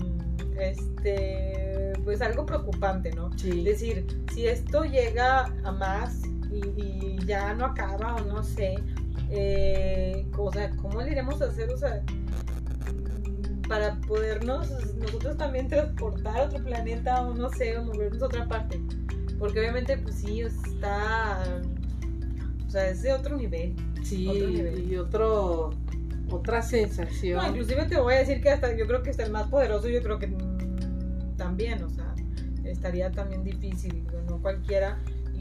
este, 0.58 1.92
pues 2.04 2.20
algo 2.20 2.46
preocupante, 2.46 3.12
¿no? 3.12 3.30
Sí. 3.36 3.60
Es 3.60 3.64
decir, 3.64 4.06
si 4.32 4.46
esto 4.46 4.84
llega 4.84 5.46
a 5.64 5.72
más 5.72 6.22
y, 6.52 7.18
ya 7.26 7.54
no 7.54 7.66
acaba 7.66 8.16
o 8.16 8.24
no 8.24 8.42
sé. 8.42 8.76
Eh, 9.30 10.26
o 10.36 10.52
sea, 10.52 10.70
¿cómo 10.76 11.00
le 11.02 11.12
iremos 11.12 11.40
a 11.40 11.46
hacer? 11.46 11.70
O 11.70 11.76
sea, 11.76 12.02
para 13.68 13.94
podernos 14.00 14.68
nosotros 14.96 15.36
también 15.36 15.68
transportar 15.68 16.36
a 16.36 16.42
otro 16.44 16.64
planeta 16.64 17.22
o 17.22 17.34
no 17.34 17.50
sé, 17.50 17.78
o 17.78 17.84
movernos 17.84 18.22
a 18.22 18.26
otra 18.26 18.48
parte. 18.48 18.80
Porque 19.38 19.60
obviamente, 19.60 19.96
pues 19.96 20.16
sí, 20.16 20.40
está. 20.40 21.42
O 22.66 22.70
sea, 22.70 22.88
es 22.88 23.02
de 23.02 23.12
otro 23.12 23.36
nivel. 23.36 23.76
Sí, 24.02 24.26
y 24.26 24.96
otro 24.96 25.70
otra 26.30 26.62
sensación. 26.62 27.42
No, 27.42 27.48
inclusive 27.48 27.86
te 27.86 28.00
voy 28.00 28.14
a 28.14 28.18
decir 28.18 28.40
que 28.40 28.50
hasta 28.50 28.74
yo 28.76 28.86
creo 28.86 29.02
que 29.02 29.10
hasta 29.10 29.24
el 29.24 29.32
más 29.32 29.48
poderoso, 29.48 29.88
yo 29.88 30.02
creo 30.02 30.18
que 30.18 30.28
mm, 30.28 31.36
también, 31.36 31.82
o 31.82 31.90
sea, 31.90 32.14
estaría 32.64 33.10
también 33.10 33.42
difícil, 33.42 34.06
no 34.28 34.40
cualquiera 34.40 34.98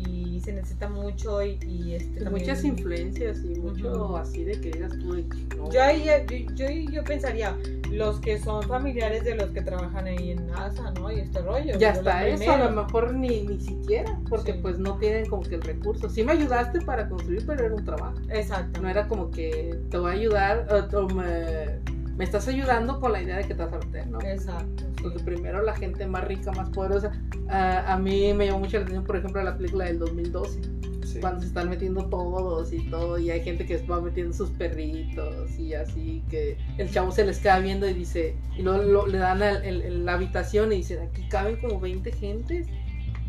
y 0.07 0.39
se 0.41 0.53
necesita 0.53 0.89
mucho 0.89 1.43
y, 1.43 1.59
y 1.67 1.95
este 1.95 2.21
también... 2.21 2.31
muchas 2.31 2.63
influencias 2.63 3.43
y 3.43 3.59
mucho 3.59 4.17
así 4.17 4.43
de 4.43 4.59
que 4.59 4.71
digas 4.71 4.97
tú 4.99 5.13
de 5.13 5.27
que 5.27 5.55
no. 5.55 5.71
yo, 5.71 5.81
ahí, 5.81 6.05
yo, 6.05 6.55
yo, 6.55 6.91
yo, 6.91 7.03
pensaría 7.03 7.55
los 7.91 8.19
que 8.19 8.39
son 8.39 8.63
familiares 8.63 9.23
de 9.23 9.35
los 9.35 9.49
que 9.51 9.61
trabajan 9.61 10.07
ahí 10.07 10.31
en 10.31 10.47
NASA 10.47 10.91
no 10.91 11.11
y 11.11 11.19
este 11.19 11.41
rollo 11.41 11.77
ya 11.77 11.91
está 11.91 12.27
eso 12.27 12.51
a 12.51 12.57
lo 12.57 12.71
mejor 12.71 13.13
ni, 13.13 13.41
ni 13.41 13.59
siquiera 13.59 14.19
porque 14.29 14.53
sí. 14.53 14.59
pues 14.61 14.79
no 14.79 14.97
tienen 14.97 15.25
como 15.27 15.43
que 15.43 15.55
el 15.55 15.61
recurso. 15.61 16.09
Sí 16.09 16.23
me 16.23 16.33
ayudaste 16.33 16.81
para 16.81 17.09
construir 17.09 17.45
pero 17.45 17.65
era 17.65 17.75
un 17.75 17.85
trabajo. 17.85 18.15
Exacto. 18.29 18.81
No 18.81 18.89
era 18.89 19.07
como 19.07 19.31
que 19.31 19.79
te 19.89 19.97
voy 19.97 20.11
a 20.11 20.13
ayudar 20.13 20.67
o, 20.93 20.97
o 20.97 21.09
me, 21.09 21.79
me 22.15 22.23
estás 22.23 22.47
ayudando 22.47 22.99
con 22.99 23.11
la 23.11 23.21
idea 23.21 23.37
de 23.37 23.43
que 23.45 23.55
te 23.55 23.63
vas 23.63 23.73
a 23.73 23.79
meter 23.79 24.07
no 24.07 24.19
exacto 24.21 24.83
porque 25.01 25.19
primero 25.19 25.61
la 25.63 25.75
gente 25.75 26.05
más 26.07 26.25
rica, 26.25 26.51
más 26.51 26.69
poderosa. 26.69 27.11
Uh, 27.47 27.87
a 27.87 27.97
mí 27.97 28.33
me 28.33 28.47
llamó 28.47 28.59
mucho 28.59 28.77
la 28.77 28.83
atención, 28.83 29.05
por 29.05 29.17
ejemplo, 29.17 29.41
la 29.43 29.57
película 29.57 29.85
del 29.85 29.99
2012, 29.99 30.61
sí. 31.05 31.19
cuando 31.19 31.41
se 31.41 31.47
están 31.47 31.69
metiendo 31.69 32.05
todos 32.05 32.71
y 32.73 32.89
todo, 32.89 33.17
y 33.17 33.31
hay 33.31 33.41
gente 33.41 33.65
que 33.65 33.77
va 33.85 34.01
metiendo 34.01 34.33
sus 34.33 34.49
perritos 34.51 35.57
y 35.57 35.73
así, 35.73 36.23
que 36.29 36.57
el 36.77 36.91
chavo 36.91 37.11
se 37.11 37.25
les 37.25 37.39
queda 37.39 37.59
viendo 37.59 37.87
y 37.87 37.93
dice, 37.93 38.35
y 38.57 38.61
luego 38.61 38.83
lo, 38.83 39.07
le 39.07 39.17
dan 39.17 39.41
el, 39.41 39.81
el, 39.81 40.05
la 40.05 40.13
habitación 40.13 40.71
y 40.73 40.77
dicen, 40.77 40.99
aquí 40.99 41.27
caben 41.29 41.57
como 41.57 41.79
20 41.79 42.11
gentes 42.13 42.67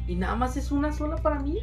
y 0.07 0.17
nada 0.17 0.35
más 0.35 0.57
es 0.57 0.73
una 0.73 0.93
sola 0.93 1.17
para 1.17 1.39
mí. 1.39 1.59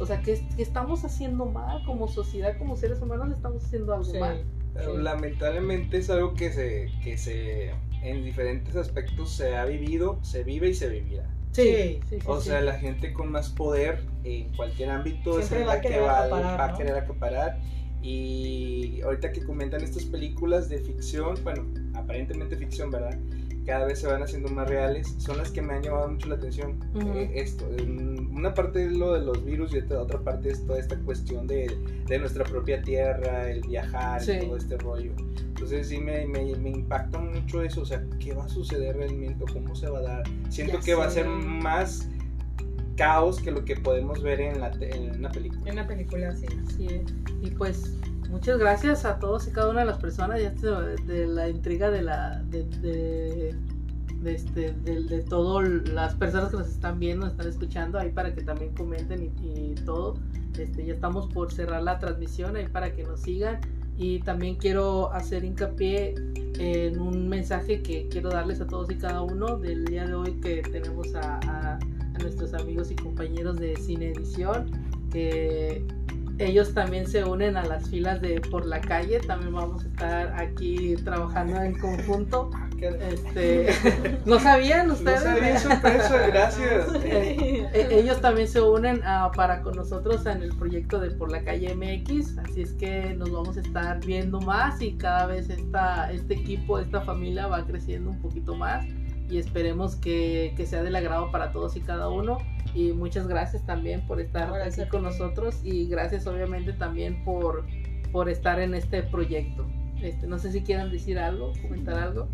O 0.00 0.06
sea, 0.06 0.20
que, 0.22 0.40
que 0.54 0.62
estamos 0.62 1.04
haciendo 1.04 1.46
mal 1.46 1.82
como 1.84 2.06
sociedad, 2.06 2.56
como 2.56 2.76
seres 2.76 3.00
humanos, 3.00 3.30
estamos 3.34 3.64
haciendo 3.64 3.94
algo 3.94 4.04
sí. 4.04 4.18
mal. 4.18 4.44
Sí. 4.74 5.02
lamentablemente 5.02 5.98
es 5.98 6.08
algo 6.08 6.34
que 6.34 6.52
se, 6.52 6.88
que 7.02 7.18
se 7.18 7.72
en 8.02 8.24
diferentes 8.24 8.76
aspectos 8.76 9.30
se 9.32 9.56
ha 9.56 9.64
vivido, 9.64 10.18
se 10.22 10.44
vive 10.44 10.68
y 10.70 10.74
se 10.74 10.88
vivirá. 10.88 11.28
Sí, 11.52 12.00
sí, 12.08 12.18
sí 12.20 12.26
o 12.26 12.40
sea, 12.40 12.60
la 12.60 12.74
gente 12.74 13.12
con 13.12 13.32
más 13.32 13.48
poder 13.48 14.04
en 14.24 14.54
cualquier 14.54 14.90
ámbito 14.90 15.34
Siempre 15.34 15.60
es 15.62 15.66
va 15.66 15.74
la 15.74 15.78
a 15.78 15.80
que 15.80 16.00
va, 16.00 16.20
acaparar, 16.20 16.60
va 16.60 16.64
a 16.64 16.72
¿no? 16.72 16.78
querer 16.78 16.94
acaparar. 16.96 17.58
Y 18.00 19.00
ahorita 19.00 19.32
que 19.32 19.42
comentan 19.42 19.82
estas 19.82 20.04
películas 20.04 20.68
de 20.68 20.78
ficción, 20.78 21.34
bueno, 21.42 21.66
aparentemente 21.94 22.56
ficción, 22.56 22.90
¿verdad? 22.90 23.18
Cada 23.68 23.84
vez 23.84 23.98
se 24.00 24.06
van 24.06 24.22
haciendo 24.22 24.48
más 24.48 24.66
reales, 24.66 25.14
son 25.18 25.36
las 25.36 25.50
que 25.50 25.60
me 25.60 25.74
han 25.74 25.82
llamado 25.82 26.08
mucho 26.08 26.26
la 26.30 26.36
atención. 26.36 26.80
Uh 26.94 27.00
-huh. 27.00 27.16
eh, 27.16 27.30
esto, 27.34 27.68
una 28.32 28.54
parte 28.54 28.86
es 28.86 28.92
lo 28.92 29.12
de 29.12 29.20
los 29.20 29.44
virus 29.44 29.74
y 29.74 29.78
otra, 29.80 30.00
otra 30.00 30.18
parte 30.20 30.48
es 30.48 30.64
toda 30.64 30.78
esta 30.78 30.96
cuestión 31.00 31.46
de, 31.46 31.76
de 32.06 32.18
nuestra 32.18 32.44
propia 32.44 32.80
tierra, 32.80 33.50
el 33.50 33.60
viajar 33.60 34.22
Sí. 34.22 34.32
y 34.32 34.46
todo 34.46 34.56
este 34.56 34.78
rollo. 34.78 35.12
Entonces 35.48 35.86
sí 35.88 35.98
me, 35.98 36.24
me, 36.26 36.56
me, 36.56 36.70
impacta 36.70 37.18
mucho 37.18 37.60
eso, 37.62 37.82
o 37.82 37.84
sea, 37.84 38.02
¿qué 38.18 38.32
va 38.32 38.46
a 38.46 38.48
suceder 38.48 38.96
realmente? 38.96 39.44
¿Cómo 39.52 39.74
se 39.74 39.90
va 39.90 39.98
a 39.98 40.02
dar? 40.02 40.22
Siento 40.48 40.78
Ya 40.78 40.80
que 40.80 40.94
va 40.94 41.04
a 41.04 41.10
ser 41.10 41.26
más 41.26 42.08
caos 42.98 43.40
que 43.40 43.50
lo 43.50 43.64
que 43.64 43.76
podemos 43.76 44.22
ver 44.22 44.40
en, 44.40 44.60
la, 44.60 44.70
en 44.80 45.16
una 45.18 45.30
película. 45.30 45.62
En 45.64 45.72
una 45.72 45.86
película 45.86 46.28
así. 46.30 46.46
Así 46.66 46.86
es. 46.86 47.02
Y 47.40 47.50
pues 47.52 47.96
muchas 48.28 48.58
gracias 48.58 49.04
a 49.04 49.18
todos 49.18 49.46
y 49.46 49.52
cada 49.52 49.70
una 49.70 49.80
de 49.80 49.86
las 49.86 49.98
personas 49.98 50.42
ya 50.42 50.50
de, 50.50 50.96
de 51.06 51.26
la 51.26 51.48
intriga 51.48 51.90
de 51.90 52.02
la 52.02 52.42
de, 52.50 52.64
de, 52.64 53.54
de 54.20 54.34
este 54.34 54.72
de, 54.72 55.04
de 55.04 55.20
todas 55.22 55.66
las 55.88 56.14
personas 56.16 56.50
que 56.50 56.58
nos 56.58 56.68
están 56.68 56.98
viendo, 56.98 57.24
nos 57.24 57.32
están 57.32 57.48
escuchando 57.48 57.98
ahí 57.98 58.10
para 58.10 58.34
que 58.34 58.42
también 58.42 58.74
comenten 58.74 59.32
y, 59.40 59.48
y 59.48 59.74
todo. 59.86 60.16
Este, 60.58 60.84
ya 60.84 60.94
estamos 60.94 61.32
por 61.32 61.52
cerrar 61.52 61.82
la 61.84 62.00
transmisión 62.00 62.56
ahí 62.56 62.66
para 62.66 62.92
que 62.92 63.04
nos 63.04 63.20
sigan 63.20 63.60
y 63.98 64.20
también 64.20 64.54
quiero 64.54 65.12
hacer 65.12 65.44
hincapié 65.44 66.14
en 66.58 67.00
un 67.00 67.28
mensaje 67.28 67.82
que 67.82 68.08
quiero 68.08 68.30
darles 68.30 68.60
a 68.60 68.66
todos 68.66 68.90
y 68.90 68.96
cada 68.96 69.22
uno 69.22 69.58
del 69.58 69.84
día 69.84 70.06
de 70.06 70.14
hoy 70.14 70.32
que 70.40 70.62
tenemos 70.62 71.14
a, 71.16 71.38
a, 71.38 71.67
a 72.18 72.22
nuestros 72.22 72.54
amigos 72.54 72.90
y 72.90 72.96
compañeros 72.96 73.56
de 73.58 73.76
Cine 73.76 74.10
Edición 74.10 74.70
que 75.10 75.84
ellos 76.38 76.72
también 76.72 77.06
se 77.06 77.24
unen 77.24 77.56
a 77.56 77.64
las 77.64 77.88
filas 77.88 78.20
de 78.20 78.40
por 78.40 78.64
la 78.64 78.80
calle. 78.80 79.18
También 79.20 79.52
vamos 79.52 79.84
a 79.84 79.88
estar 79.88 80.40
aquí 80.40 80.94
trabajando 81.04 81.60
en 81.60 81.78
conjunto. 81.78 82.50
Este 82.80 83.66
no 84.24 84.38
sabían 84.38 84.88
ustedes 84.88 85.24
no 85.24 85.34
sabía 85.34 85.58
sorpresa 85.58 86.26
gracias. 86.28 86.86
Eh, 87.02 87.66
ellos 87.90 88.20
también 88.20 88.46
se 88.46 88.60
unen 88.60 88.98
uh, 88.98 89.34
para 89.34 89.62
con 89.62 89.74
nosotros 89.74 90.24
en 90.26 90.44
el 90.44 90.54
proyecto 90.54 91.00
de 91.00 91.10
por 91.10 91.32
la 91.32 91.42
calle 91.42 91.74
MX 91.74 92.38
así 92.38 92.62
es 92.62 92.74
que 92.74 93.14
nos 93.14 93.32
vamos 93.32 93.56
a 93.56 93.62
estar 93.62 93.98
viendo 94.06 94.40
más 94.40 94.80
y 94.80 94.92
cada 94.92 95.26
vez 95.26 95.50
esta, 95.50 96.12
este 96.12 96.34
equipo 96.34 96.78
esta 96.78 97.00
familia 97.00 97.48
va 97.48 97.66
creciendo 97.66 98.10
un 98.10 98.22
poquito 98.22 98.54
más 98.54 98.86
y 99.28 99.38
esperemos 99.38 99.96
que, 99.96 100.54
que 100.56 100.66
sea 100.66 100.82
del 100.82 100.96
agrado 100.96 101.30
para 101.30 101.52
todos 101.52 101.76
y 101.76 101.80
cada 101.80 102.08
uno 102.08 102.38
y 102.74 102.92
muchas 102.92 103.26
gracias 103.26 103.64
también 103.64 104.06
por 104.06 104.20
estar 104.20 104.52
gracias 104.52 104.78
aquí 104.78 104.90
con 104.90 105.02
nosotros 105.02 105.60
y 105.62 105.88
gracias 105.88 106.26
obviamente 106.26 106.72
también 106.72 107.24
por, 107.24 107.66
por 108.12 108.28
estar 108.28 108.60
en 108.60 108.74
este 108.74 109.02
proyecto. 109.02 109.66
Este, 110.02 110.26
no 110.26 110.38
sé 110.38 110.52
si 110.52 110.62
quieran 110.62 110.90
decir 110.90 111.18
algo, 111.18 111.52
comentar 111.62 111.98
algo. 111.98 112.28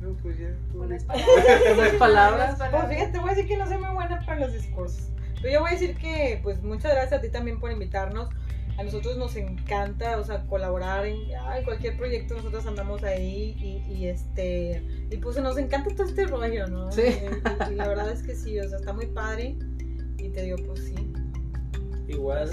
No, 0.00 0.12
pues 0.22 0.38
ya. 0.38 0.54
Unas 0.74 1.04
Unas 1.74 1.90
palabras. 1.94 2.56
Pues 2.58 2.88
fíjate, 2.88 3.18
voy 3.18 3.30
a 3.30 3.34
decir 3.34 3.48
que 3.48 3.56
no 3.56 3.66
soy 3.66 3.78
muy 3.78 3.94
buena 3.94 4.24
para 4.24 4.40
los 4.40 4.52
discursos. 4.52 5.10
Pero 5.40 5.54
yo 5.54 5.60
voy 5.60 5.70
a 5.70 5.72
decir 5.72 5.96
que, 5.96 6.40
pues, 6.42 6.62
muchas 6.62 6.92
gracias 6.92 7.18
a 7.18 7.20
ti 7.20 7.30
también 7.30 7.58
por 7.58 7.72
invitarnos. 7.72 8.28
A 8.78 8.84
nosotros 8.84 9.16
nos 9.16 9.34
encanta, 9.34 10.18
o 10.18 10.24
sea, 10.24 10.46
colaborar 10.46 11.04
en, 11.04 11.18
cualquier 11.64 11.96
proyecto. 11.96 12.34
Nosotros 12.36 12.64
andamos 12.64 13.02
ahí 13.02 13.56
y, 13.58 13.92
y, 13.92 14.06
este, 14.06 14.82
y 15.10 15.16
pues 15.16 15.36
nos 15.38 15.58
encanta 15.58 15.90
todo 15.94 16.06
este 16.06 16.26
rollo, 16.26 16.68
¿no? 16.68 16.92
Sí. 16.92 17.02
Y, 17.02 17.72
y, 17.72 17.74
la 17.74 17.88
verdad 17.88 18.10
es 18.10 18.22
que 18.22 18.36
sí, 18.36 18.58
o 18.60 18.68
sea, 18.68 18.78
está 18.78 18.92
muy 18.92 19.06
padre. 19.06 19.56
Y 20.18 20.30
te 20.30 20.42
digo, 20.42 20.58
pues 20.64 20.84
sí. 20.84 20.94
Igual. 22.06 22.50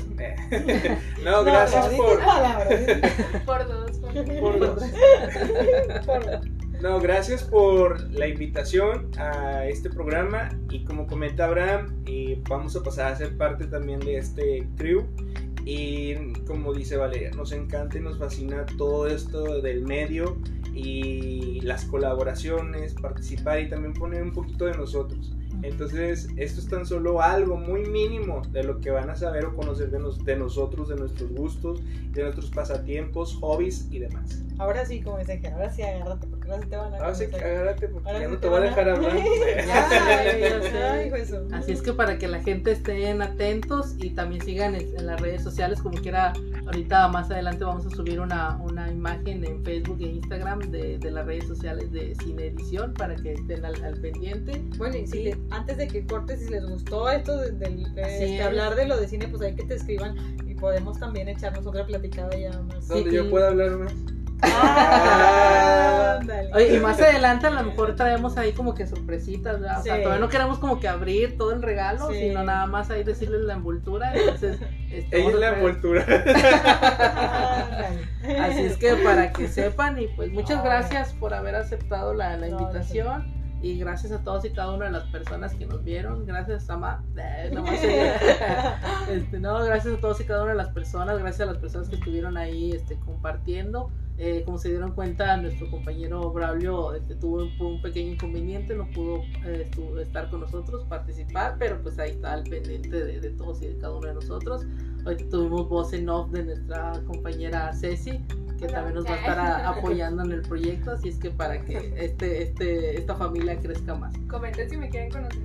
no, 1.23 1.43
gracias 1.43 1.91
no, 1.91 1.97
por. 1.97 2.19
por 3.45 3.67
dos. 3.67 3.91
Por, 3.99 4.39
por 4.39 4.59
dos. 4.59 4.83
por 6.05 6.25
dos. 6.25 6.41
No, 6.81 6.99
gracias 6.99 7.43
por 7.43 8.01
la 8.11 8.27
invitación 8.27 9.09
a 9.17 9.65
este 9.65 9.89
programa 9.89 10.49
y 10.69 10.83
como 10.83 11.07
comenta 11.07 11.45
Abraham, 11.45 12.03
eh, 12.05 12.41
vamos 12.49 12.75
a 12.75 12.83
pasar 12.83 13.13
a 13.13 13.15
ser 13.15 13.37
parte 13.37 13.65
también 13.65 13.99
de 14.01 14.17
este 14.17 14.67
crew 14.75 15.07
y 15.65 16.13
como 16.45 16.73
dice 16.73 16.95
Valeria, 16.95 17.31
nos 17.31 17.51
encanta 17.51 17.97
y 17.97 18.01
nos 18.01 18.19
fascina 18.19 18.65
todo 18.77 19.07
esto 19.07 19.61
del 19.61 19.81
medio 19.83 20.37
y 20.73 21.61
las 21.61 21.85
colaboraciones, 21.85 22.93
participar 22.93 23.61
y 23.61 23.69
también 23.69 23.93
poner 23.93 24.21
un 24.21 24.31
poquito 24.31 24.65
de 24.65 24.77
nosotros. 24.77 25.33
Entonces, 25.63 26.27
esto 26.35 26.59
es 26.59 26.67
tan 26.67 26.85
solo 26.85 27.21
algo 27.21 27.57
muy 27.57 27.85
mínimo 27.85 28.41
de 28.51 28.63
lo 28.63 28.79
que 28.81 28.91
van 28.91 29.09
a 29.09 29.15
saber 29.15 29.45
o 29.45 29.55
conocer 29.55 29.89
de, 29.89 29.99
nos, 29.99 30.23
de 30.23 30.35
nosotros, 30.35 30.89
de 30.89 30.95
nuestros 30.95 31.31
gustos, 31.31 31.81
de 32.11 32.23
nuestros 32.23 32.51
pasatiempos, 32.51 33.35
hobbies 33.35 33.87
y 33.89 33.99
demás. 33.99 34.43
Ahora 34.59 34.85
sí, 34.85 35.01
como 35.01 35.17
dice 35.17 35.39
que 35.39 35.47
ahora 35.47 35.71
sí 35.71 35.81
agárrate, 35.81 36.27
porque 36.45 36.51
ahora 36.51 36.61
sí 36.61 36.69
te 36.69 36.77
van 36.77 36.93
a 36.93 36.97
Ahora 36.97 37.15
sí, 37.15 37.23
agárrate, 37.25 37.87
porque 37.87 38.11
ya 38.11 38.27
no 38.27 38.37
te, 38.37 38.47
voy 38.47 38.57
a 38.57 38.61
dejar 38.61 38.89
hablar. 38.89 39.11
Ay, 40.91 41.11
Así 41.53 41.71
es 41.71 41.81
que 41.81 41.93
para 41.93 42.17
que 42.17 42.27
la 42.27 42.41
gente 42.41 42.71
estén 42.71 43.21
atentos 43.21 43.95
y 43.97 44.11
también 44.11 44.41
sigan 44.41 44.75
en, 44.75 44.97
en, 44.97 45.07
las 45.07 45.19
redes 45.21 45.43
sociales, 45.43 45.81
como 45.81 45.97
quiera, 45.97 46.33
ahorita 46.65 47.07
más 47.09 47.31
adelante 47.31 47.63
vamos 47.63 47.85
a 47.85 47.89
subir 47.89 48.19
una, 48.19 48.57
una 48.57 48.91
imagen 48.91 49.43
en 49.43 49.63
Facebook 49.63 49.97
e 50.01 50.07
Instagram 50.07 50.59
de, 50.71 50.97
de 50.97 51.11
las 51.11 51.25
redes 51.25 51.47
sociales 51.47 51.91
de 51.91 52.15
Cine 52.15 52.47
Edición 52.47 52.93
para 52.93 53.15
que 53.15 53.33
estén 53.33 53.65
al, 53.65 53.83
al 53.83 53.99
pendiente. 53.99 54.61
Bueno, 54.77 54.97
y 54.97 55.07
si 55.07 55.23
le, 55.23 55.37
antes 55.51 55.77
de 55.77 55.87
que 55.87 56.05
cortes, 56.05 56.41
si 56.41 56.49
les 56.49 56.65
gustó 56.65 57.09
esto 57.09 57.37
de, 57.37 57.51
de, 57.51 57.69
de 57.69 58.01
este, 58.01 58.41
hablar 58.41 58.75
de 58.75 58.85
lo 58.85 58.97
de 58.97 59.07
cine, 59.07 59.27
pues 59.27 59.41
hay 59.41 59.55
que 59.55 59.63
te 59.63 59.75
escriban 59.75 60.15
y 60.45 60.55
podemos 60.55 60.99
también 60.99 61.27
echarnos 61.27 61.65
otra 61.65 61.85
platicada 61.85 62.35
ya 62.37 62.59
más. 62.61 62.87
Donde 62.87 63.09
sí, 63.09 63.15
yo 63.15 63.29
pueda 63.29 63.49
hablar 63.49 63.77
más. 63.77 63.93
Ah, 64.47 66.19
Oye, 66.53 66.75
y 66.77 66.79
más 66.79 66.99
adelante 67.01 67.47
a 67.47 67.49
lo 67.49 67.63
mejor 67.63 67.95
traemos 67.95 68.37
ahí 68.37 68.53
como 68.53 68.73
que 68.75 68.87
sorpresitas, 68.87 69.59
¿verdad? 69.59 69.79
O 69.79 69.83
sea, 69.83 70.01
todavía 70.01 70.21
no 70.21 70.29
queremos 70.29 70.57
como 70.57 70.79
que 70.79 70.87
abrir 70.87 71.37
todo 71.37 71.51
el 71.51 71.61
regalo, 71.61 72.09
sí. 72.09 72.19
sino 72.19 72.43
nada 72.43 72.65
más 72.65 72.89
ahí 72.89 73.03
decirles 73.03 73.41
la 73.41 73.55
envoltura. 73.55 74.13
Entonces, 74.15 74.59
este, 74.89 75.19
ella 75.19 75.29
es 75.29 75.35
la 75.35 75.49
envoltura. 75.57 76.05
Así 78.41 78.61
es 78.61 78.77
que 78.77 78.95
para 78.95 79.33
que 79.33 79.49
sepan, 79.49 80.01
y 80.01 80.07
pues 80.07 80.31
muchas 80.31 80.63
gracias 80.63 81.11
por 81.13 81.33
haber 81.33 81.55
aceptado 81.55 82.13
la, 82.13 82.37
la 82.37 82.47
invitación. 82.47 83.35
Y 83.61 83.79
gracias 83.79 84.11
a 84.11 84.23
todos 84.23 84.45
y 84.45 84.51
cada 84.51 84.73
una 84.73 84.85
de 84.85 84.91
las 84.91 85.05
personas 85.05 85.55
que 85.55 85.65
nos 85.65 85.83
vieron. 85.83 86.25
Gracias, 86.27 86.65
Sama. 86.65 87.03
Eh, 87.17 87.49
no, 87.51 87.65
este, 89.09 89.39
no, 89.39 89.63
gracias 89.65 89.95
a 89.95 89.97
todos 89.97 90.21
y 90.21 90.25
cada 90.25 90.43
una 90.43 90.51
de 90.51 90.57
las 90.57 90.69
personas. 90.69 91.17
Gracias 91.17 91.41
a 91.47 91.51
las 91.51 91.57
personas 91.57 91.89
que 91.89 91.95
estuvieron 91.95 92.37
ahí 92.37 92.73
este, 92.73 92.99
compartiendo. 92.99 93.89
Eh, 94.17 94.43
como 94.45 94.57
se 94.57 94.69
dieron 94.69 94.93
cuenta, 94.93 95.35
nuestro 95.35 95.69
compañero 95.69 96.31
Braulio 96.31 96.93
este, 96.93 97.15
tuvo 97.15 97.43
un, 97.43 97.51
un, 97.59 97.81
pequeño 97.81 98.13
inconveniente, 98.13 98.73
no 98.73 98.89
pudo 98.91 99.23
eh, 99.45 99.63
estuvo, 99.65 99.99
estar 99.99 100.29
con 100.29 100.39
nosotros, 100.39 100.85
participar, 100.85 101.57
pero 101.59 101.81
pues 101.81 101.99
ahí 101.99 102.11
está 102.11 102.31
al 102.31 102.43
pendiente 102.43 103.03
de, 103.03 103.19
de, 103.19 103.29
todos 103.31 103.61
y 103.61 103.67
de 103.67 103.77
cada 103.77 103.93
uno 103.93 104.07
de 104.07 104.13
nosotros. 104.13 104.65
Hoy 105.05 105.17
tuvimos 105.29 105.67
voz 105.67 105.91
en 105.91 106.07
off 106.07 106.31
de 106.31 106.45
nuestra 106.45 106.93
compañera 107.05 107.73
Ceci, 107.73 108.23
que 108.57 108.67
también 108.67 108.95
nos 108.95 109.05
va 109.05 109.15
a 109.15 109.17
estar 109.17 109.37
a, 109.37 109.69
apoyando 109.69 110.23
en 110.23 110.31
el 110.31 110.41
proyecto, 110.43 110.91
así 110.91 111.09
es 111.09 111.17
que 111.17 111.29
para 111.31 111.59
que 111.59 111.93
este, 111.97 112.41
este, 112.43 112.97
esta 112.97 113.15
familia 113.15 113.59
crezca 113.59 113.95
más. 113.95 114.15
Comenten 114.29 114.69
si 114.69 114.77
me 114.77 114.89
quieren 114.89 115.11
conocer. 115.11 115.43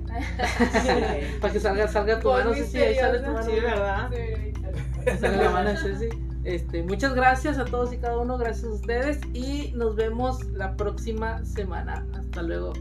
para 1.41 1.53
que 1.53 1.59
salga, 1.59 1.89
salga 1.89 2.21
tu 2.21 2.29
mano, 2.29 2.53
Ceci, 2.53 2.77
ahí 2.77 2.95
sale 2.95 3.19
tu 3.19 3.31
mano. 3.31 3.43
Sí, 3.43 3.59
¿verdad? 3.59 4.09
Sí, 4.13 5.17
salga 5.19 5.43
la 5.43 5.51
mano 5.51 5.77
Ceci. 5.77 6.30
Este, 6.43 6.81
muchas 6.83 7.13
gracias 7.13 7.59
a 7.59 7.65
todos 7.65 7.93
y 7.93 7.97
cada 7.97 8.17
uno, 8.17 8.37
gracias 8.37 8.65
a 8.65 8.73
ustedes 8.73 9.19
y 9.33 9.71
nos 9.75 9.95
vemos 9.95 10.43
la 10.51 10.75
próxima 10.75 11.45
semana. 11.45 12.05
Hasta 12.13 12.41
luego. 12.41 12.73